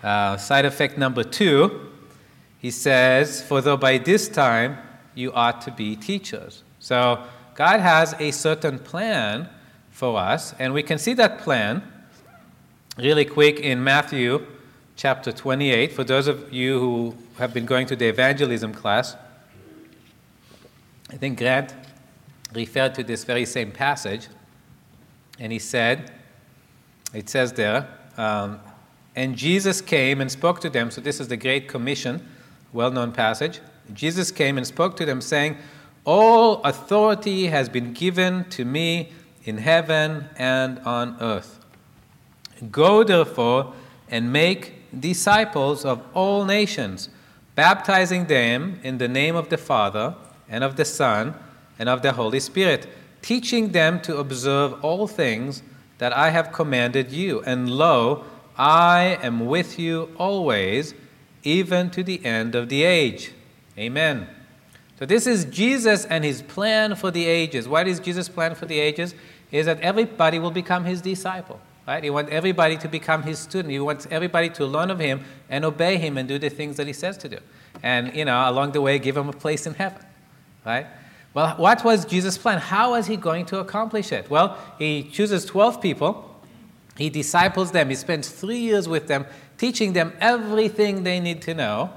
Uh, 0.03 0.36
side 0.36 0.65
effect 0.65 0.98
number 0.98 1.24
two, 1.24 1.89
he 2.60 2.70
says, 2.70 3.41
For 3.41 3.62
though 3.62 3.77
by 3.77 3.98
this 3.98 4.27
time 4.27 4.77
you 5.15 5.32
ought 5.32 5.62
to 5.62 5.72
be 5.72 5.96
teachers. 5.96 6.63
So 6.79 7.24
God 7.56 7.79
has 7.79 8.13
a 8.20 8.32
certain 8.32 8.79
plan 8.79 9.48
for 9.89 10.20
us, 10.20 10.53
and 10.60 10.74
we 10.74 10.84
can 10.84 10.98
see 10.98 11.13
that 11.13 11.39
plan 11.39 11.82
really 12.98 13.24
quick 13.24 13.62
in 13.62 13.82
Matthew 13.82 14.46
chapter 14.98 15.32
28. 15.32 15.94
For 15.94 16.03
those 16.03 16.27
of 16.27 16.51
you 16.51 16.77
who 16.77 17.15
have 17.38 17.53
been 17.53 17.65
going 17.65 17.88
to 17.88 17.96
the 17.96 18.10
evangelism 18.10 18.74
class, 18.74 19.15
I 21.10 21.16
think 21.16 21.38
Grant 21.38 21.74
referred 22.54 22.96
to 22.96 23.04
this 23.04 23.24
very 23.24 23.46
same 23.46 23.72
passage, 23.72 24.28
and 25.40 25.52
he 25.52 25.60
said, 25.60 26.12
it 27.14 27.30
says 27.30 27.54
there, 27.54 27.88
um, 28.18 28.60
and 29.16 29.36
Jesus 29.36 29.82
came 29.82 30.22
and 30.22 30.32
spoke 30.32 30.60
to 30.62 30.70
them. 30.70 30.92
So, 30.92 31.02
this 31.02 31.20
is 31.20 31.28
the 31.28 31.38
Great 31.38 31.68
Commission, 31.68 32.28
well 32.74 32.92
known 32.92 33.12
passage. 33.12 33.62
Jesus 33.94 34.32
came 34.32 34.58
and 34.58 34.68
spoke 34.68 34.98
to 34.98 35.06
them, 35.06 35.22
saying, 35.22 35.58
All 36.06 36.62
authority 36.64 37.48
has 37.48 37.70
been 37.70 37.94
given 37.94 38.46
to 38.50 38.66
me 38.66 39.12
in 39.44 39.60
heaven 39.60 40.26
and 40.38 40.80
on 40.80 41.18
earth. 41.22 41.66
Go 42.70 43.04
therefore 43.04 43.74
and 44.10 44.32
make 44.32 45.00
disciples 45.00 45.86
of 45.86 46.04
all 46.14 46.44
nations, 46.46 47.10
baptizing 47.56 48.26
them 48.26 48.80
in 48.84 48.98
the 48.98 49.08
name 49.08 49.36
of 49.36 49.50
the 49.50 49.58
Father 49.58 50.16
and 50.50 50.63
of 50.63 50.75
the 50.75 50.86
Son 50.86 51.36
and 51.80 51.89
of 51.89 52.01
the 52.01 52.13
Holy 52.13 52.39
Spirit, 52.39 52.88
teaching 53.22 53.72
them 53.72 54.01
to 54.01 54.18
observe 54.18 54.74
all 54.84 55.08
things 55.08 55.62
that 55.98 56.13
I 56.13 56.30
have 56.30 56.51
commanded 56.51 57.12
you. 57.12 57.42
And 57.42 57.70
lo, 57.70 58.24
I 58.58 59.20
am 59.22 59.46
with 59.46 59.77
you 59.77 60.10
always, 60.18 60.94
even 61.44 61.89
to 61.92 62.04
the 62.04 62.25
end 62.25 62.56
of 62.56 62.70
the 62.70 62.84
age. 62.84 63.32
Amen. 63.77 64.27
So, 65.00 65.06
this 65.06 65.27
is 65.27 65.46
Jesus 65.46 66.06
and 66.06 66.24
his 66.24 66.42
plan 66.42 66.96
for 66.96 67.12
the 67.12 67.25
ages. 67.25 67.68
What 67.68 67.88
is 67.88 68.00
Jesus' 68.00 68.27
plan 68.27 68.56
for 68.56 68.66
the 68.66 68.80
ages? 68.80 69.13
Is 69.51 69.68
that 69.68 69.80
everybody 69.82 70.39
will 70.39 70.51
become 70.51 70.86
his 70.86 71.01
disciple. 71.01 71.60
Right? 71.88 72.04
He 72.04 72.10
wants 72.10 72.32
everybody 72.34 72.75
to 72.77 72.89
become 72.89 73.24
his 73.24 73.39
student. 73.39 73.72
He 73.72 73.80
wants 73.80 74.08
everybody 74.12 74.50
to 74.50 74.66
learn 74.66 74.92
of 74.92 75.00
him 75.00 75.24
and 75.50 75.63
obey 75.63 75.98
him 75.98 76.18
and 76.18 76.27
do 76.27 76.38
the 76.38 76.50
things 76.50 76.75
that 76.77 76.88
he 76.88 76.92
says 76.92 77.18
to 77.20 77.30
do. 77.30 77.38
And, 77.82 78.13
you 78.13 78.25
know, 78.25 78.50
along 78.50 78.74
the 78.74 78.82
way, 78.82 79.00
give 79.00 79.16
him 79.16 79.30
a 79.30 79.34
place 79.34 79.66
in 79.66 79.75
heaven. 79.75 80.01
Right? 80.68 80.86
Well, 81.34 81.56
what 81.58 81.84
was 81.84 82.06
Jesus' 82.06 82.38
plan? 82.38 82.60
How 82.60 82.92
was 82.92 83.08
he 83.08 83.18
going 83.18 83.46
to 83.48 83.60
accomplish 83.60 84.12
it? 84.12 84.30
Well, 84.30 84.58
he 84.78 85.04
chooses 85.04 85.46
12 85.46 85.82
people 85.82 86.28
he 86.98 87.10
disciples 87.10 87.72
them. 87.72 87.90
He 87.90 87.96
spends 87.96 88.30
three 88.30 88.58
years 88.58 88.88
with 88.88 89.08
them, 89.08 89.26
teaching 89.58 89.94
them 89.94 90.14
everything 90.20 91.04
they 91.04 91.20
need 91.20 91.42
to 91.44 91.54
know 91.54 91.92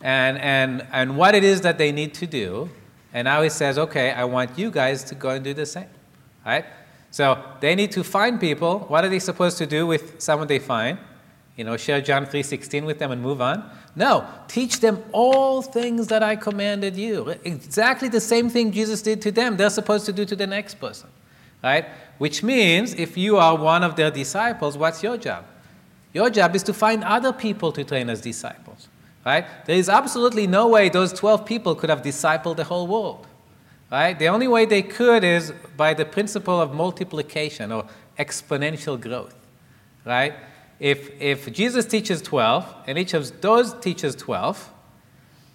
and, 0.00 0.38
and, 0.38 0.86
and 0.92 1.16
what 1.16 1.34
it 1.34 1.44
is 1.44 1.60
that 1.62 1.78
they 1.78 1.92
need 1.92 2.14
to 2.14 2.26
do. 2.26 2.70
And 3.12 3.26
now 3.26 3.42
he 3.42 3.48
says, 3.48 3.78
okay, 3.78 4.12
I 4.12 4.24
want 4.24 4.58
you 4.58 4.70
guys 4.70 5.04
to 5.04 5.14
go 5.14 5.30
and 5.30 5.44
do 5.44 5.52
the 5.52 5.66
same. 5.66 5.88
Right? 6.46 6.64
So 7.10 7.42
they 7.60 7.74
need 7.74 7.92
to 7.92 8.04
find 8.04 8.40
people. 8.40 8.80
What 8.80 9.04
are 9.04 9.08
they 9.08 9.18
supposed 9.18 9.58
to 9.58 9.66
do 9.66 9.86
with 9.86 10.20
someone 10.20 10.48
they 10.48 10.58
find? 10.58 10.98
You 11.56 11.64
know, 11.64 11.76
share 11.76 12.00
John 12.00 12.24
3.16 12.24 12.86
with 12.86 12.98
them 12.98 13.10
and 13.10 13.20
move 13.20 13.42
on? 13.42 13.68
No, 13.94 14.26
teach 14.48 14.80
them 14.80 15.02
all 15.12 15.60
things 15.60 16.06
that 16.08 16.22
I 16.22 16.36
commanded 16.36 16.96
you. 16.96 17.34
Exactly 17.44 18.08
the 18.08 18.20
same 18.20 18.48
thing 18.48 18.72
Jesus 18.72 19.02
did 19.02 19.20
to 19.22 19.30
them, 19.30 19.56
they're 19.56 19.70
supposed 19.70 20.06
to 20.06 20.12
do 20.12 20.24
to 20.24 20.34
the 20.34 20.46
next 20.46 20.76
person. 20.76 21.10
Right? 21.62 21.86
Which 22.18 22.42
means 22.42 22.94
if 22.94 23.16
you 23.16 23.36
are 23.36 23.56
one 23.56 23.84
of 23.84 23.96
their 23.96 24.10
disciples, 24.10 24.76
what's 24.78 25.02
your 25.02 25.16
job? 25.16 25.44
Your 26.12 26.30
job 26.30 26.56
is 26.56 26.62
to 26.64 26.74
find 26.74 27.04
other 27.04 27.32
people 27.32 27.72
to 27.72 27.84
train 27.84 28.08
as 28.10 28.20
disciples. 28.20 28.88
Right? 29.24 29.44
There 29.66 29.76
is 29.76 29.88
absolutely 29.88 30.46
no 30.46 30.68
way 30.68 30.88
those 30.88 31.12
12 31.12 31.46
people 31.46 31.74
could 31.74 31.90
have 31.90 32.02
discipled 32.02 32.56
the 32.56 32.64
whole 32.64 32.86
world. 32.86 33.26
Right? 33.90 34.18
The 34.18 34.28
only 34.28 34.48
way 34.48 34.64
they 34.64 34.82
could 34.82 35.22
is 35.22 35.52
by 35.76 35.94
the 35.94 36.04
principle 36.04 36.60
of 36.60 36.74
multiplication 36.74 37.70
or 37.70 37.86
exponential 38.18 39.00
growth. 39.00 39.34
Right? 40.04 40.34
If, 40.82 41.20
if 41.20 41.52
Jesus 41.52 41.86
teaches 41.86 42.20
12 42.22 42.74
and 42.88 42.98
each 42.98 43.14
of 43.14 43.40
those 43.40 43.72
teaches 43.74 44.16
12, 44.16 44.68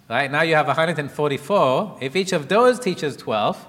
right? 0.08 0.32
Now 0.32 0.40
you 0.40 0.54
have 0.54 0.66
144. 0.66 1.98
If 2.00 2.16
each 2.16 2.32
of 2.32 2.48
those 2.48 2.80
teaches 2.80 3.14
12, 3.14 3.66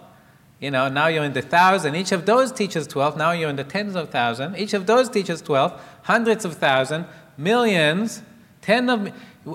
you 0.62 0.72
know, 0.72 0.88
now 0.88 1.08
you're 1.08 1.26
in 1.26 1.34
the 1.34 1.42
thousand. 1.42 1.96
Each 1.96 2.14
of 2.14 2.26
those 2.26 2.54
teaches 2.54 2.88
12. 2.88 3.18
Now 3.18 3.32
you're 3.32 3.50
in 3.50 3.58
the 3.58 3.66
tens 3.66 3.96
of 3.96 4.10
thousand. 4.10 4.56
Each 4.56 4.74
of 4.74 4.86
those 4.86 5.10
teaches 5.10 5.42
12, 5.42 5.82
hundreds 6.04 6.46
of 6.46 6.54
thousand, 6.56 7.06
millions, 7.38 8.22
millions, 8.22 8.24
ten 8.62 8.90
of, 8.90 9.12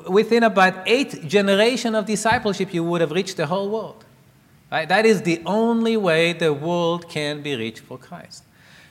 within 0.07 0.43
about 0.43 0.87
eight 0.87 1.27
generation 1.27 1.95
of 1.95 2.05
discipleship, 2.05 2.75
you 2.75 2.85
would 2.85 3.01
have 3.01 3.13
reached 3.13 3.39
the 3.39 3.47
whole 3.47 3.71
world. 3.71 4.05
Right? 4.71 4.87
That 4.87 5.07
is 5.07 5.23
the 5.23 5.41
only 5.47 5.97
way 5.97 6.35
the 6.35 6.53
world 6.53 7.09
can 7.09 7.41
be 7.41 7.57
reached 7.57 7.81
for 7.81 7.97
Christ. 7.97 8.45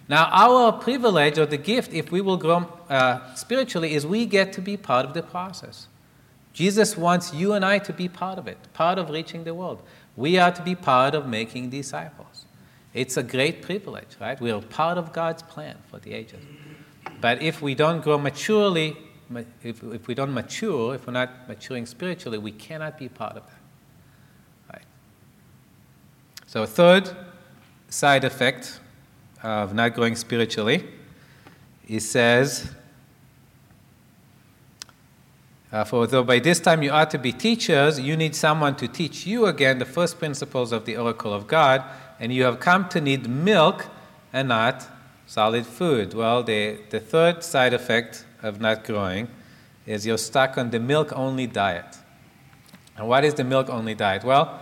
Now, 0.09 0.29
our 0.31 0.71
privilege 0.73 1.37
or 1.37 1.45
the 1.45 1.57
gift, 1.57 1.93
if 1.93 2.11
we 2.11 2.21
will 2.21 2.37
grow 2.37 2.67
uh, 2.89 3.33
spiritually, 3.35 3.93
is 3.93 4.05
we 4.05 4.25
get 4.25 4.51
to 4.53 4.61
be 4.61 4.75
part 4.75 5.05
of 5.05 5.13
the 5.13 5.23
process. 5.23 5.87
Jesus 6.51 6.97
wants 6.97 7.33
you 7.33 7.53
and 7.53 7.63
I 7.65 7.79
to 7.79 7.93
be 7.93 8.07
part 8.07 8.37
of 8.37 8.47
it, 8.47 8.57
part 8.73 8.99
of 8.99 9.09
reaching 9.09 9.43
the 9.43 9.53
world. 9.53 9.81
We 10.15 10.37
are 10.37 10.51
to 10.51 10.61
be 10.61 10.75
part 10.75 11.15
of 11.15 11.27
making 11.27 11.69
disciples. 11.69 12.45
It's 12.93 13.17
a 13.17 13.23
great 13.23 13.63
privilege, 13.63 14.17
right? 14.19 14.39
We 14.39 14.51
are 14.51 14.61
part 14.61 14.97
of 14.97 15.13
God's 15.13 15.41
plan 15.41 15.77
for 15.89 15.99
the 15.99 16.13
ages. 16.13 16.43
But 17.19 17.41
if 17.41 17.61
we 17.61 17.73
don't 17.73 18.03
grow 18.03 18.19
maturely, 18.19 18.95
if, 19.63 19.81
if 19.83 20.07
we 20.07 20.13
don't 20.13 20.33
mature, 20.33 20.93
if 20.93 21.07
we're 21.07 21.13
not 21.13 21.47
maturing 21.47 21.85
spiritually, 21.87 22.37
we 22.37 22.51
cannot 22.51 22.99
be 22.99 23.09
part 23.09 23.37
of 23.37 23.43
that. 23.47 24.73
Right? 24.73 24.85
So, 26.45 26.65
third 26.67 27.09
side 27.89 28.23
effect 28.23 28.79
of 29.43 29.73
not 29.73 29.93
growing 29.93 30.15
spiritually, 30.15 30.87
he 31.85 31.99
says, 31.99 32.71
uh, 35.71 35.83
for 35.83 36.07
though 36.07 36.23
by 36.23 36.39
this 36.39 36.59
time 36.59 36.81
you 36.81 36.91
ought 36.91 37.11
to 37.11 37.17
be 37.17 37.31
teachers, 37.31 37.99
you 37.99 38.15
need 38.15 38.35
someone 38.35 38.75
to 38.77 38.87
teach 38.87 39.27
you 39.27 39.45
again 39.45 39.79
the 39.79 39.85
first 39.85 40.17
principles 40.17 40.71
of 40.71 40.85
the 40.85 40.95
oracle 40.95 41.33
of 41.33 41.45
God, 41.47 41.83
and 42.19 42.33
you 42.33 42.43
have 42.43 42.59
come 42.59 42.87
to 42.89 43.01
need 43.01 43.27
milk 43.27 43.87
and 44.31 44.47
not 44.47 44.87
solid 45.25 45.65
food. 45.65 46.13
Well, 46.13 46.43
the, 46.43 46.77
the 46.89 46.99
third 46.99 47.43
side 47.43 47.73
effect 47.73 48.25
of 48.41 48.61
not 48.61 48.83
growing 48.83 49.27
is 49.85 50.05
you're 50.05 50.17
stuck 50.17 50.57
on 50.57 50.69
the 50.69 50.79
milk 50.79 51.11
only 51.13 51.47
diet. 51.47 51.97
And 52.95 53.07
what 53.07 53.25
is 53.25 53.33
the 53.33 53.43
milk 53.43 53.69
only 53.69 53.95
diet? 53.95 54.23
Well, 54.23 54.59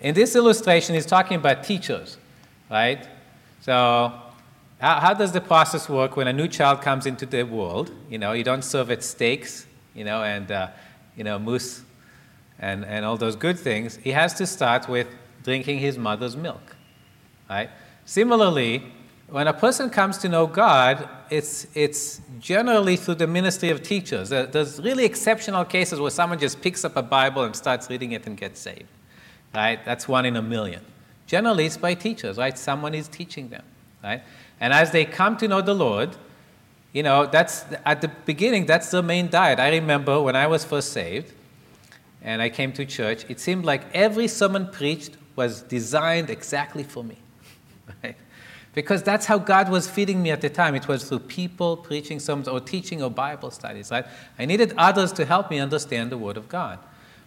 in 0.00 0.14
this 0.14 0.34
illustration, 0.34 0.94
he's 0.94 1.06
talking 1.06 1.36
about 1.36 1.64
teachers, 1.64 2.16
right? 2.70 3.06
So, 3.66 4.12
how, 4.78 5.00
how, 5.00 5.12
does 5.12 5.32
the 5.32 5.40
process 5.40 5.88
work 5.88 6.16
when 6.16 6.28
a 6.28 6.32
new 6.32 6.46
child 6.46 6.82
comes 6.82 7.04
into 7.04 7.26
the 7.26 7.42
world? 7.42 7.90
You 8.08 8.16
know, 8.16 8.30
you 8.30 8.44
don't 8.44 8.62
serve 8.62 8.92
it 8.92 9.02
steaks, 9.02 9.66
you 9.92 10.04
know, 10.04 10.22
and, 10.22 10.52
uh, 10.52 10.68
you 11.16 11.24
know, 11.24 11.36
mousse 11.40 11.82
and, 12.60 12.84
and 12.84 13.04
all 13.04 13.16
those 13.16 13.34
good 13.34 13.58
things. 13.58 13.96
He 13.96 14.12
has 14.12 14.34
to 14.34 14.46
start 14.46 14.88
with 14.88 15.08
drinking 15.42 15.80
his 15.80 15.98
mother's 15.98 16.36
milk, 16.36 16.76
right? 17.50 17.68
Similarly, 18.04 18.84
when 19.30 19.48
a 19.48 19.52
person 19.52 19.90
comes 19.90 20.18
to 20.18 20.28
know 20.28 20.46
God, 20.46 21.08
it's, 21.28 21.66
it's 21.74 22.20
generally 22.38 22.94
through 22.94 23.16
the 23.16 23.26
ministry 23.26 23.70
of 23.70 23.82
teachers. 23.82 24.28
There's 24.28 24.80
really 24.80 25.04
exceptional 25.04 25.64
cases 25.64 25.98
where 25.98 26.12
someone 26.12 26.38
just 26.38 26.62
picks 26.62 26.84
up 26.84 26.94
a 26.94 27.02
Bible 27.02 27.42
and 27.42 27.56
starts 27.56 27.90
reading 27.90 28.12
it 28.12 28.28
and 28.28 28.36
gets 28.36 28.60
saved. 28.60 28.86
Right? 29.52 29.84
That's 29.84 30.06
one 30.06 30.24
in 30.24 30.36
a 30.36 30.42
million. 30.42 30.82
Generally, 31.26 31.66
it's 31.66 31.76
by 31.76 31.94
teachers, 31.94 32.38
right? 32.38 32.56
Someone 32.56 32.94
is 32.94 33.08
teaching 33.08 33.48
them, 33.48 33.64
right? 34.02 34.22
And 34.60 34.72
as 34.72 34.92
they 34.92 35.04
come 35.04 35.36
to 35.38 35.48
know 35.48 35.60
the 35.60 35.74
Lord, 35.74 36.16
you 36.92 37.02
know, 37.02 37.26
that's 37.26 37.64
at 37.84 38.00
the 38.00 38.08
beginning, 38.08 38.66
that's 38.66 38.90
the 38.90 39.02
main 39.02 39.28
diet. 39.28 39.58
I 39.58 39.70
remember 39.70 40.20
when 40.22 40.36
I 40.36 40.46
was 40.46 40.64
first 40.64 40.92
saved 40.92 41.32
and 42.22 42.40
I 42.40 42.48
came 42.48 42.72
to 42.72 42.86
church, 42.86 43.26
it 43.28 43.40
seemed 43.40 43.64
like 43.64 43.82
every 43.92 44.28
sermon 44.28 44.68
preached 44.68 45.16
was 45.34 45.62
designed 45.62 46.30
exactly 46.30 46.82
for 46.82 47.04
me. 47.04 47.18
Right? 48.02 48.16
Because 48.72 49.02
that's 49.02 49.24
how 49.24 49.38
God 49.38 49.70
was 49.70 49.88
feeding 49.88 50.22
me 50.22 50.30
at 50.30 50.42
the 50.42 50.50
time. 50.50 50.74
It 50.74 50.86
was 50.86 51.08
through 51.08 51.20
people 51.20 51.78
preaching 51.78 52.20
sermons 52.20 52.46
or 52.46 52.60
teaching 52.60 53.02
or 53.02 53.10
Bible 53.10 53.50
studies, 53.50 53.90
right? 53.90 54.04
I 54.38 54.44
needed 54.44 54.74
others 54.76 55.12
to 55.12 55.24
help 55.24 55.50
me 55.50 55.58
understand 55.58 56.12
the 56.12 56.18
Word 56.18 56.36
of 56.36 56.48
God. 56.48 56.78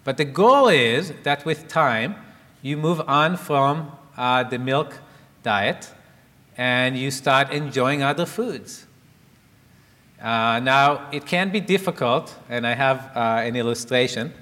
But 0.03 0.17
the 0.17 0.25
goal 0.25 0.67
is 0.67 1.11
that 1.23 1.45
with 1.45 1.67
time, 1.67 2.15
you 2.61 2.77
move 2.77 3.01
on 3.07 3.37
from 3.37 3.91
uh, 4.17 4.43
the 4.43 4.59
milk 4.59 4.99
diet 5.43 5.91
and 6.57 6.97
you 6.97 7.11
start 7.11 7.51
enjoying 7.51 8.03
other 8.03 8.25
foods. 8.25 8.85
Uh, 10.21 10.59
now, 10.59 11.09
it 11.11 11.25
can 11.25 11.49
be 11.49 11.61
difficult, 11.61 12.35
and 12.49 12.67
I 12.67 12.73
have 12.73 13.15
uh, 13.15 13.41
an 13.45 13.55
illustration. 13.55 14.33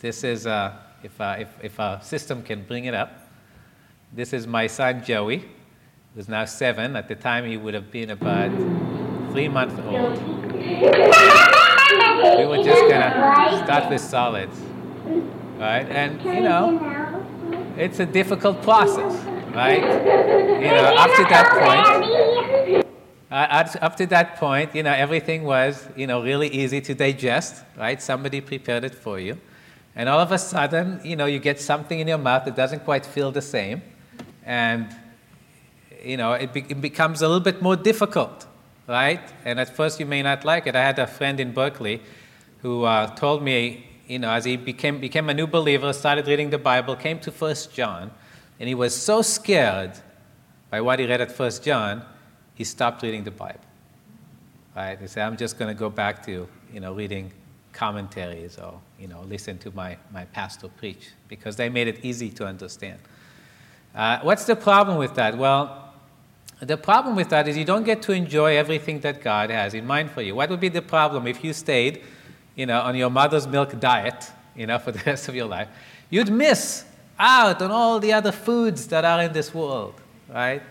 This 0.00 0.24
is, 0.24 0.48
uh, 0.48 0.74
if, 1.04 1.20
uh, 1.20 1.36
if, 1.38 1.48
if 1.62 1.78
our 1.78 2.02
system 2.02 2.42
can 2.42 2.64
bring 2.64 2.86
it 2.86 2.94
up, 2.94 3.28
this 4.12 4.32
is 4.32 4.46
my 4.46 4.66
son 4.66 5.04
Joey 5.04 5.44
who's 6.14 6.28
now 6.28 6.44
seven. 6.44 6.96
At 6.96 7.06
the 7.06 7.14
time, 7.14 7.44
he 7.44 7.56
would 7.56 7.74
have 7.74 7.92
been 7.92 8.10
about 8.10 8.50
three 9.30 9.46
months 9.46 9.78
old. 9.86 10.20
We 10.68 12.44
were 12.44 12.62
just 12.64 12.82
gonna 12.90 13.62
start 13.64 13.88
with 13.88 14.00
solids, 14.00 14.60
right? 15.58 15.88
And 15.88 16.22
you 16.22 16.40
know, 16.40 16.64
it's 17.76 18.00
a 18.00 18.06
difficult 18.06 18.62
process, 18.62 19.24
right? 19.54 19.82
You 19.82 20.70
know, 20.70 20.94
up 20.96 21.10
to 21.16 21.22
that 21.24 21.46
point. 21.50 22.84
Uh, 23.30 23.66
up 23.82 23.94
to 23.96 24.06
that 24.06 24.36
point, 24.36 24.74
you 24.74 24.82
know, 24.82 24.92
everything 24.92 25.44
was, 25.44 25.86
you 25.94 26.06
know, 26.06 26.22
really 26.22 26.48
easy 26.48 26.80
to 26.80 26.94
digest, 26.94 27.62
right? 27.76 28.00
Somebody 28.00 28.40
prepared 28.40 28.84
it 28.84 28.94
for 28.94 29.20
you. 29.20 29.36
And 29.94 30.08
all 30.08 30.18
of 30.18 30.32
a 30.32 30.38
sudden, 30.38 31.00
you 31.04 31.14
know, 31.14 31.26
you 31.26 31.38
get 31.38 31.60
something 31.60 32.00
in 32.00 32.08
your 32.08 32.18
mouth 32.18 32.46
that 32.46 32.56
doesn't 32.56 32.84
quite 32.84 33.04
feel 33.04 33.30
the 33.30 33.42
same. 33.42 33.82
And 34.46 34.88
you 36.02 36.16
know, 36.16 36.32
it, 36.32 36.52
be, 36.52 36.64
it 36.68 36.80
becomes 36.80 37.22
a 37.22 37.26
little 37.28 37.42
bit 37.42 37.62
more 37.62 37.76
difficult, 37.76 38.46
right? 38.86 39.20
And 39.44 39.60
at 39.60 39.74
first 39.74 40.00
you 40.00 40.06
may 40.06 40.22
not 40.22 40.44
like 40.44 40.66
it. 40.66 40.76
I 40.76 40.82
had 40.82 40.98
a 40.98 41.06
friend 41.06 41.40
in 41.40 41.52
Berkeley 41.52 42.00
who 42.62 42.84
uh, 42.84 43.14
told 43.14 43.42
me, 43.42 43.87
you 44.08 44.18
know, 44.18 44.30
as 44.30 44.44
he 44.44 44.56
became, 44.56 44.98
became 44.98 45.28
a 45.28 45.34
new 45.34 45.46
believer, 45.46 45.92
started 45.92 46.26
reading 46.26 46.50
the 46.50 46.58
Bible, 46.58 46.96
came 46.96 47.20
to 47.20 47.30
First 47.30 47.72
John, 47.72 48.10
and 48.58 48.68
he 48.68 48.74
was 48.74 48.96
so 48.96 49.22
scared 49.22 49.92
by 50.70 50.80
what 50.80 50.98
he 50.98 51.06
read 51.06 51.20
at 51.20 51.30
First 51.30 51.62
John, 51.62 52.02
he 52.54 52.64
stopped 52.64 53.02
reading 53.02 53.22
the 53.22 53.30
Bible. 53.30 53.60
Right? 54.74 54.98
He 54.98 55.06
said, 55.06 55.26
I'm 55.26 55.36
just 55.36 55.58
going 55.58 55.74
to 55.74 55.78
go 55.78 55.90
back 55.90 56.24
to, 56.26 56.48
you 56.72 56.80
know, 56.80 56.94
reading 56.94 57.32
commentaries 57.72 58.58
or, 58.58 58.80
you 58.98 59.08
know, 59.08 59.20
listen 59.22 59.58
to 59.58 59.70
my, 59.72 59.96
my 60.12 60.24
pastor 60.26 60.68
preach 60.68 61.10
because 61.28 61.56
they 61.56 61.68
made 61.68 61.86
it 61.86 62.04
easy 62.04 62.30
to 62.30 62.46
understand. 62.46 62.98
Uh, 63.94 64.20
what's 64.22 64.44
the 64.44 64.56
problem 64.56 64.98
with 64.98 65.14
that? 65.14 65.36
Well, 65.36 65.94
the 66.60 66.76
problem 66.76 67.14
with 67.14 67.28
that 67.28 67.46
is 67.46 67.56
you 67.56 67.64
don't 67.64 67.84
get 67.84 68.02
to 68.02 68.12
enjoy 68.12 68.56
everything 68.56 69.00
that 69.00 69.22
God 69.22 69.50
has 69.50 69.74
in 69.74 69.86
mind 69.86 70.10
for 70.10 70.22
you. 70.22 70.34
What 70.34 70.50
would 70.50 70.60
be 70.60 70.68
the 70.68 70.82
problem 70.82 71.26
if 71.26 71.44
you 71.44 71.52
stayed, 71.52 72.02
you 72.58 72.66
know, 72.66 72.80
on 72.82 72.94
your 72.94 73.08
mother's 73.08 73.46
milk 73.46 73.80
diet, 73.80 74.30
you 74.54 74.66
know, 74.66 74.78
for 74.78 74.92
the 74.92 75.02
rest 75.06 75.28
of 75.28 75.34
your 75.34 75.46
life? 75.46 75.68
You'd 76.10 76.30
miss 76.30 76.84
out 77.18 77.62
on 77.62 77.70
all 77.70 78.00
the 78.00 78.12
other 78.12 78.32
foods 78.32 78.88
that 78.88 79.06
are 79.06 79.22
in 79.22 79.32
this 79.32 79.54
world, 79.54 79.94
right? 80.28 80.62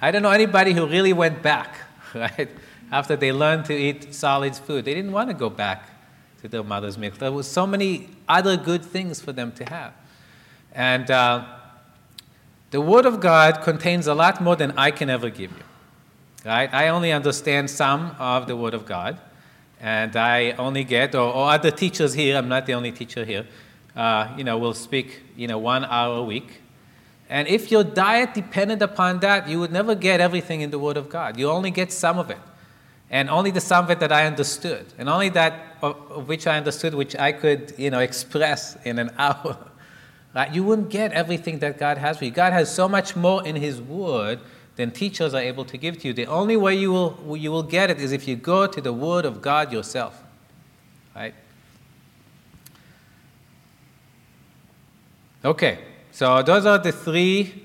I 0.00 0.10
don't 0.10 0.22
know 0.22 0.30
anybody 0.30 0.72
who 0.72 0.86
really 0.86 1.12
went 1.12 1.42
back, 1.42 1.76
right? 2.14 2.48
After 2.90 3.14
they 3.14 3.30
learned 3.30 3.66
to 3.66 3.74
eat 3.74 4.12
solid 4.12 4.56
food, 4.56 4.86
they 4.86 4.94
didn't 4.94 5.12
want 5.12 5.30
to 5.30 5.34
go 5.34 5.48
back 5.50 5.88
to 6.42 6.48
their 6.48 6.64
mother's 6.64 6.98
milk. 6.98 7.18
There 7.18 7.30
was 7.30 7.46
so 7.46 7.66
many 7.66 8.08
other 8.28 8.56
good 8.56 8.84
things 8.84 9.20
for 9.20 9.32
them 9.32 9.52
to 9.52 9.64
have, 9.66 9.92
and. 10.72 11.10
Uh, 11.10 11.44
the 12.74 12.80
Word 12.80 13.06
of 13.06 13.20
God 13.20 13.62
contains 13.62 14.08
a 14.08 14.14
lot 14.14 14.40
more 14.40 14.56
than 14.56 14.72
I 14.76 14.90
can 14.90 15.08
ever 15.08 15.30
give 15.30 15.52
you. 15.52 15.62
Right? 16.44 16.68
I 16.74 16.88
only 16.88 17.12
understand 17.12 17.70
some 17.70 18.16
of 18.18 18.48
the 18.48 18.56
Word 18.56 18.74
of 18.74 18.84
God, 18.84 19.16
and 19.84 20.16
I 20.16 20.52
only 20.52 20.82
get, 20.82 21.14
or, 21.14 21.30
or 21.30 21.50
other 21.50 21.70
teachers 21.70 22.14
here, 22.14 22.38
I'm 22.38 22.48
not 22.48 22.64
the 22.64 22.72
only 22.72 22.90
teacher 22.90 23.22
here, 23.22 23.46
uh, 23.94 24.32
you 24.34 24.42
know, 24.42 24.56
will 24.56 24.72
speak, 24.72 25.20
you 25.36 25.46
know, 25.46 25.58
one 25.58 25.84
hour 25.84 26.16
a 26.16 26.22
week. 26.22 26.62
And 27.28 27.46
if 27.48 27.70
your 27.70 27.84
diet 27.84 28.32
depended 28.32 28.80
upon 28.80 29.20
that, 29.20 29.46
you 29.46 29.60
would 29.60 29.70
never 29.70 29.94
get 29.94 30.22
everything 30.22 30.62
in 30.62 30.70
the 30.70 30.78
Word 30.78 30.96
of 30.96 31.10
God. 31.10 31.38
You 31.38 31.50
only 31.50 31.70
get 31.70 31.92
some 31.92 32.18
of 32.18 32.30
it. 32.30 32.38
And 33.10 33.28
only 33.28 33.50
the 33.50 33.60
some 33.60 33.84
of 33.84 33.90
it 33.90 34.00
that 34.00 34.10
I 34.10 34.24
understood. 34.24 34.86
And 34.96 35.06
only 35.06 35.28
that 35.30 35.76
of, 35.82 35.96
of 36.10 36.28
which 36.28 36.46
I 36.46 36.56
understood, 36.56 36.94
which 36.94 37.14
I 37.16 37.32
could, 37.32 37.74
you 37.76 37.90
know, 37.90 38.00
express 38.00 38.78
in 38.86 38.98
an 38.98 39.10
hour. 39.18 39.58
Right? 40.34 40.50
You 40.50 40.64
wouldn't 40.64 40.88
get 40.88 41.12
everything 41.12 41.58
that 41.58 41.78
God 41.78 41.98
has 41.98 42.16
for 42.16 42.24
you. 42.24 42.30
God 42.30 42.54
has 42.54 42.74
so 42.74 42.88
much 42.88 43.16
more 43.16 43.46
in 43.46 43.54
His 43.54 43.82
Word 43.82 44.40
than 44.76 44.90
teachers 44.90 45.34
are 45.34 45.40
able 45.40 45.64
to 45.64 45.76
give 45.76 45.98
to 46.00 46.08
you. 46.08 46.14
The 46.14 46.26
only 46.26 46.56
way 46.56 46.74
you 46.74 46.92
will, 46.92 47.36
you 47.36 47.50
will 47.50 47.62
get 47.62 47.90
it 47.90 48.00
is 48.00 48.12
if 48.12 48.26
you 48.26 48.36
go 48.36 48.66
to 48.66 48.80
the 48.80 48.92
Word 48.92 49.24
of 49.24 49.40
God 49.40 49.72
yourself. 49.72 50.22
Right? 51.14 51.34
Okay, 55.44 55.78
so 56.10 56.42
those 56.42 56.66
are 56.66 56.78
the 56.78 56.90
three, 56.90 57.62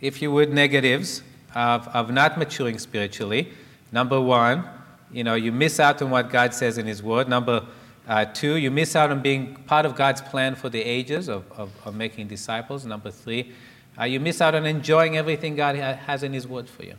if 0.00 0.20
you 0.20 0.30
would, 0.30 0.52
negatives 0.52 1.22
of, 1.54 1.88
of 1.88 2.10
not 2.10 2.38
maturing 2.38 2.78
spiritually. 2.78 3.52
Number 3.90 4.20
one, 4.20 4.64
you 5.10 5.24
know, 5.24 5.34
you 5.34 5.50
miss 5.50 5.80
out 5.80 6.00
on 6.00 6.10
what 6.10 6.30
God 6.30 6.54
says 6.54 6.78
in 6.78 6.86
His 6.86 7.02
Word. 7.02 7.28
Number 7.28 7.66
uh, 8.06 8.24
two, 8.26 8.56
you 8.56 8.70
miss 8.70 8.94
out 8.96 9.10
on 9.10 9.20
being 9.20 9.54
part 9.66 9.86
of 9.86 9.94
God's 9.96 10.20
plan 10.20 10.54
for 10.54 10.68
the 10.68 10.82
ages 10.82 11.28
of, 11.28 11.50
of, 11.52 11.70
of 11.84 11.94
making 11.94 12.28
disciples. 12.28 12.84
Number 12.84 13.10
three, 13.10 13.52
uh, 13.98 14.04
you 14.04 14.20
miss 14.20 14.40
out 14.40 14.54
on 14.54 14.66
enjoying 14.66 15.16
everything 15.16 15.56
God 15.56 15.76
has 15.76 16.22
in 16.22 16.32
His 16.32 16.46
Word 16.46 16.68
for 16.68 16.84
you, 16.84 16.94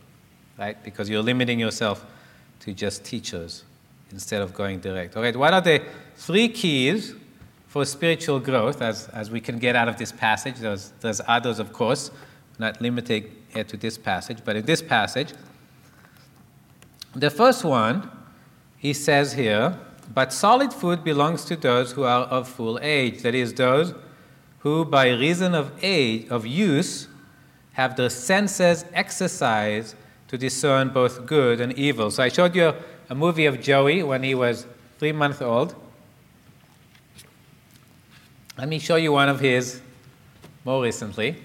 right? 0.58 0.82
Because 0.84 1.10
you're 1.10 1.24
limiting 1.24 1.60
yourself 1.60 2.06
to 2.62 2.74
just 2.74 3.04
teachers 3.04 3.64
instead 4.12 4.42
of 4.42 4.54
going 4.54 4.80
direct. 4.80 5.18
All 5.18 5.24
right, 5.24 5.36
what 5.36 5.54
are 5.54 5.62
the 5.62 5.82
three 6.16 6.48
keys 6.48 7.16
for 7.68 7.84
spiritual 7.86 8.40
growth 8.40 8.82
as, 8.82 9.08
as 9.10 9.32
we 9.32 9.42
can 9.42 9.58
get 9.58 9.76
out 9.76 9.88
of 9.88 9.98
this 9.98 10.12
passage? 10.12 10.58
There's, 10.58 10.94
there's 11.02 11.20
others, 11.28 11.60
of 11.60 11.74
course, 11.74 12.12
not 12.60 12.80
limited 12.80 13.32
here 13.50 13.64
to 13.64 13.78
this 13.78 13.98
passage, 13.98 14.40
but 14.46 14.56
in 14.56 14.66
this 14.66 14.82
passage, 14.82 15.34
the 17.16 17.30
first 17.30 17.64
one, 17.64 18.10
he 18.78 18.94
says 18.94 19.34
here, 19.34 19.78
but 20.14 20.34
solid 20.34 20.74
food 20.74 21.04
belongs 21.04 21.46
to 21.46 21.56
those 21.56 21.94
who 21.94 22.04
are 22.04 22.26
of 22.26 22.48
full 22.48 22.80
age, 22.82 23.22
that 23.22 23.34
is, 23.34 23.54
those 23.54 23.94
who, 24.64 24.86
by 24.86 25.10
reason 25.10 25.54
of 25.54 25.72
age, 25.82 26.26
of 26.30 26.48
use, 26.48 27.10
have 27.74 27.98
their 27.98 28.10
senses 28.10 28.86
exercised 28.94 29.94
to 30.30 30.38
discern 30.38 30.88
both 30.88 31.26
good 31.26 31.60
and 31.60 31.74
evil. 31.74 32.10
So 32.10 32.24
I 32.24 32.30
showed 32.30 32.56
you 32.56 32.74
a 33.10 33.14
movie 33.14 33.46
of 33.46 33.62
Joey 33.62 34.04
when 34.04 34.24
he 34.24 34.34
was 34.34 34.66
three 35.00 35.12
months 35.12 35.42
old. 35.42 35.76
Let 38.58 38.70
me 38.70 38.80
show 38.80 38.96
you 38.96 39.12
one 39.12 39.28
of 39.28 39.42
his 39.42 39.82
more 40.64 40.82
recently. 40.82 41.36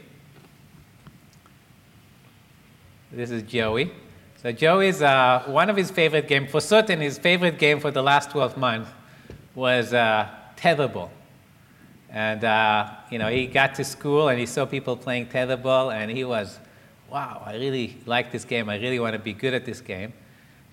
This 3.10 3.30
is 3.32 3.42
Joey. 3.42 3.90
So 4.40 4.52
Joey's 4.52 5.02
uh, 5.02 5.42
one 5.48 5.68
of 5.68 5.76
his 5.76 5.90
favorite 5.90 6.28
games, 6.28 6.52
for 6.52 6.60
certain, 6.60 7.00
his 7.00 7.18
favorite 7.18 7.58
game 7.58 7.80
for 7.80 7.90
the 7.90 8.02
last 8.02 8.30
12 8.30 8.56
months 8.56 8.90
was 9.56 9.92
uh, 9.92 10.28
tetherball. 10.56 11.10
And, 12.10 12.42
uh, 12.42 12.90
you 13.10 13.18
know, 13.18 13.28
he 13.28 13.46
got 13.46 13.74
to 13.76 13.84
school 13.84 14.28
and 14.28 14.38
he 14.38 14.46
saw 14.46 14.64
people 14.64 14.96
playing 14.96 15.26
tetherball 15.26 15.92
and 15.94 16.10
he 16.10 16.24
was, 16.24 16.58
wow, 17.10 17.42
I 17.44 17.54
really 17.54 17.98
like 18.06 18.32
this 18.32 18.44
game. 18.44 18.68
I 18.68 18.78
really 18.78 18.98
want 18.98 19.12
to 19.14 19.18
be 19.18 19.32
good 19.32 19.54
at 19.54 19.64
this 19.64 19.80
game. 19.80 20.12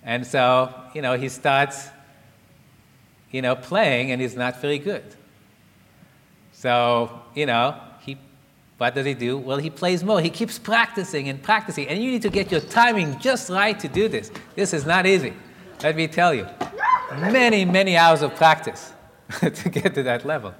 And 0.02 0.26
so, 0.26 0.72
you 0.94 1.02
know, 1.02 1.16
he 1.16 1.28
starts, 1.28 1.88
you 3.30 3.42
know, 3.42 3.56
playing 3.56 4.12
and 4.12 4.20
he's 4.20 4.36
not 4.36 4.60
very 4.60 4.78
good. 4.78 5.04
So, 6.52 7.20
you 7.34 7.44
know, 7.44 7.78
he, 8.00 8.16
what 8.78 8.94
does 8.94 9.04
he 9.04 9.14
do? 9.14 9.36
Well, 9.36 9.58
he 9.58 9.68
plays 9.68 10.02
more. 10.02 10.20
He 10.20 10.30
keeps 10.30 10.58
practicing 10.58 11.28
and 11.28 11.42
practicing. 11.42 11.88
And 11.88 12.02
you 12.02 12.10
need 12.10 12.22
to 12.22 12.30
get 12.30 12.50
your 12.50 12.60
timing 12.60 13.18
just 13.18 13.50
right 13.50 13.78
to 13.78 13.88
do 13.88 14.08
this. 14.08 14.30
This 14.54 14.72
is 14.72 14.86
not 14.86 15.06
easy. 15.06 15.34
Let 15.82 15.96
me 15.96 16.08
tell 16.08 16.32
you. 16.32 16.46
Many, 17.12 17.64
many 17.64 17.96
hours 17.96 18.22
of 18.22 18.34
practice 18.36 18.92
to 19.40 19.68
get 19.68 19.94
to 19.94 20.02
that 20.04 20.24
level. 20.24 20.54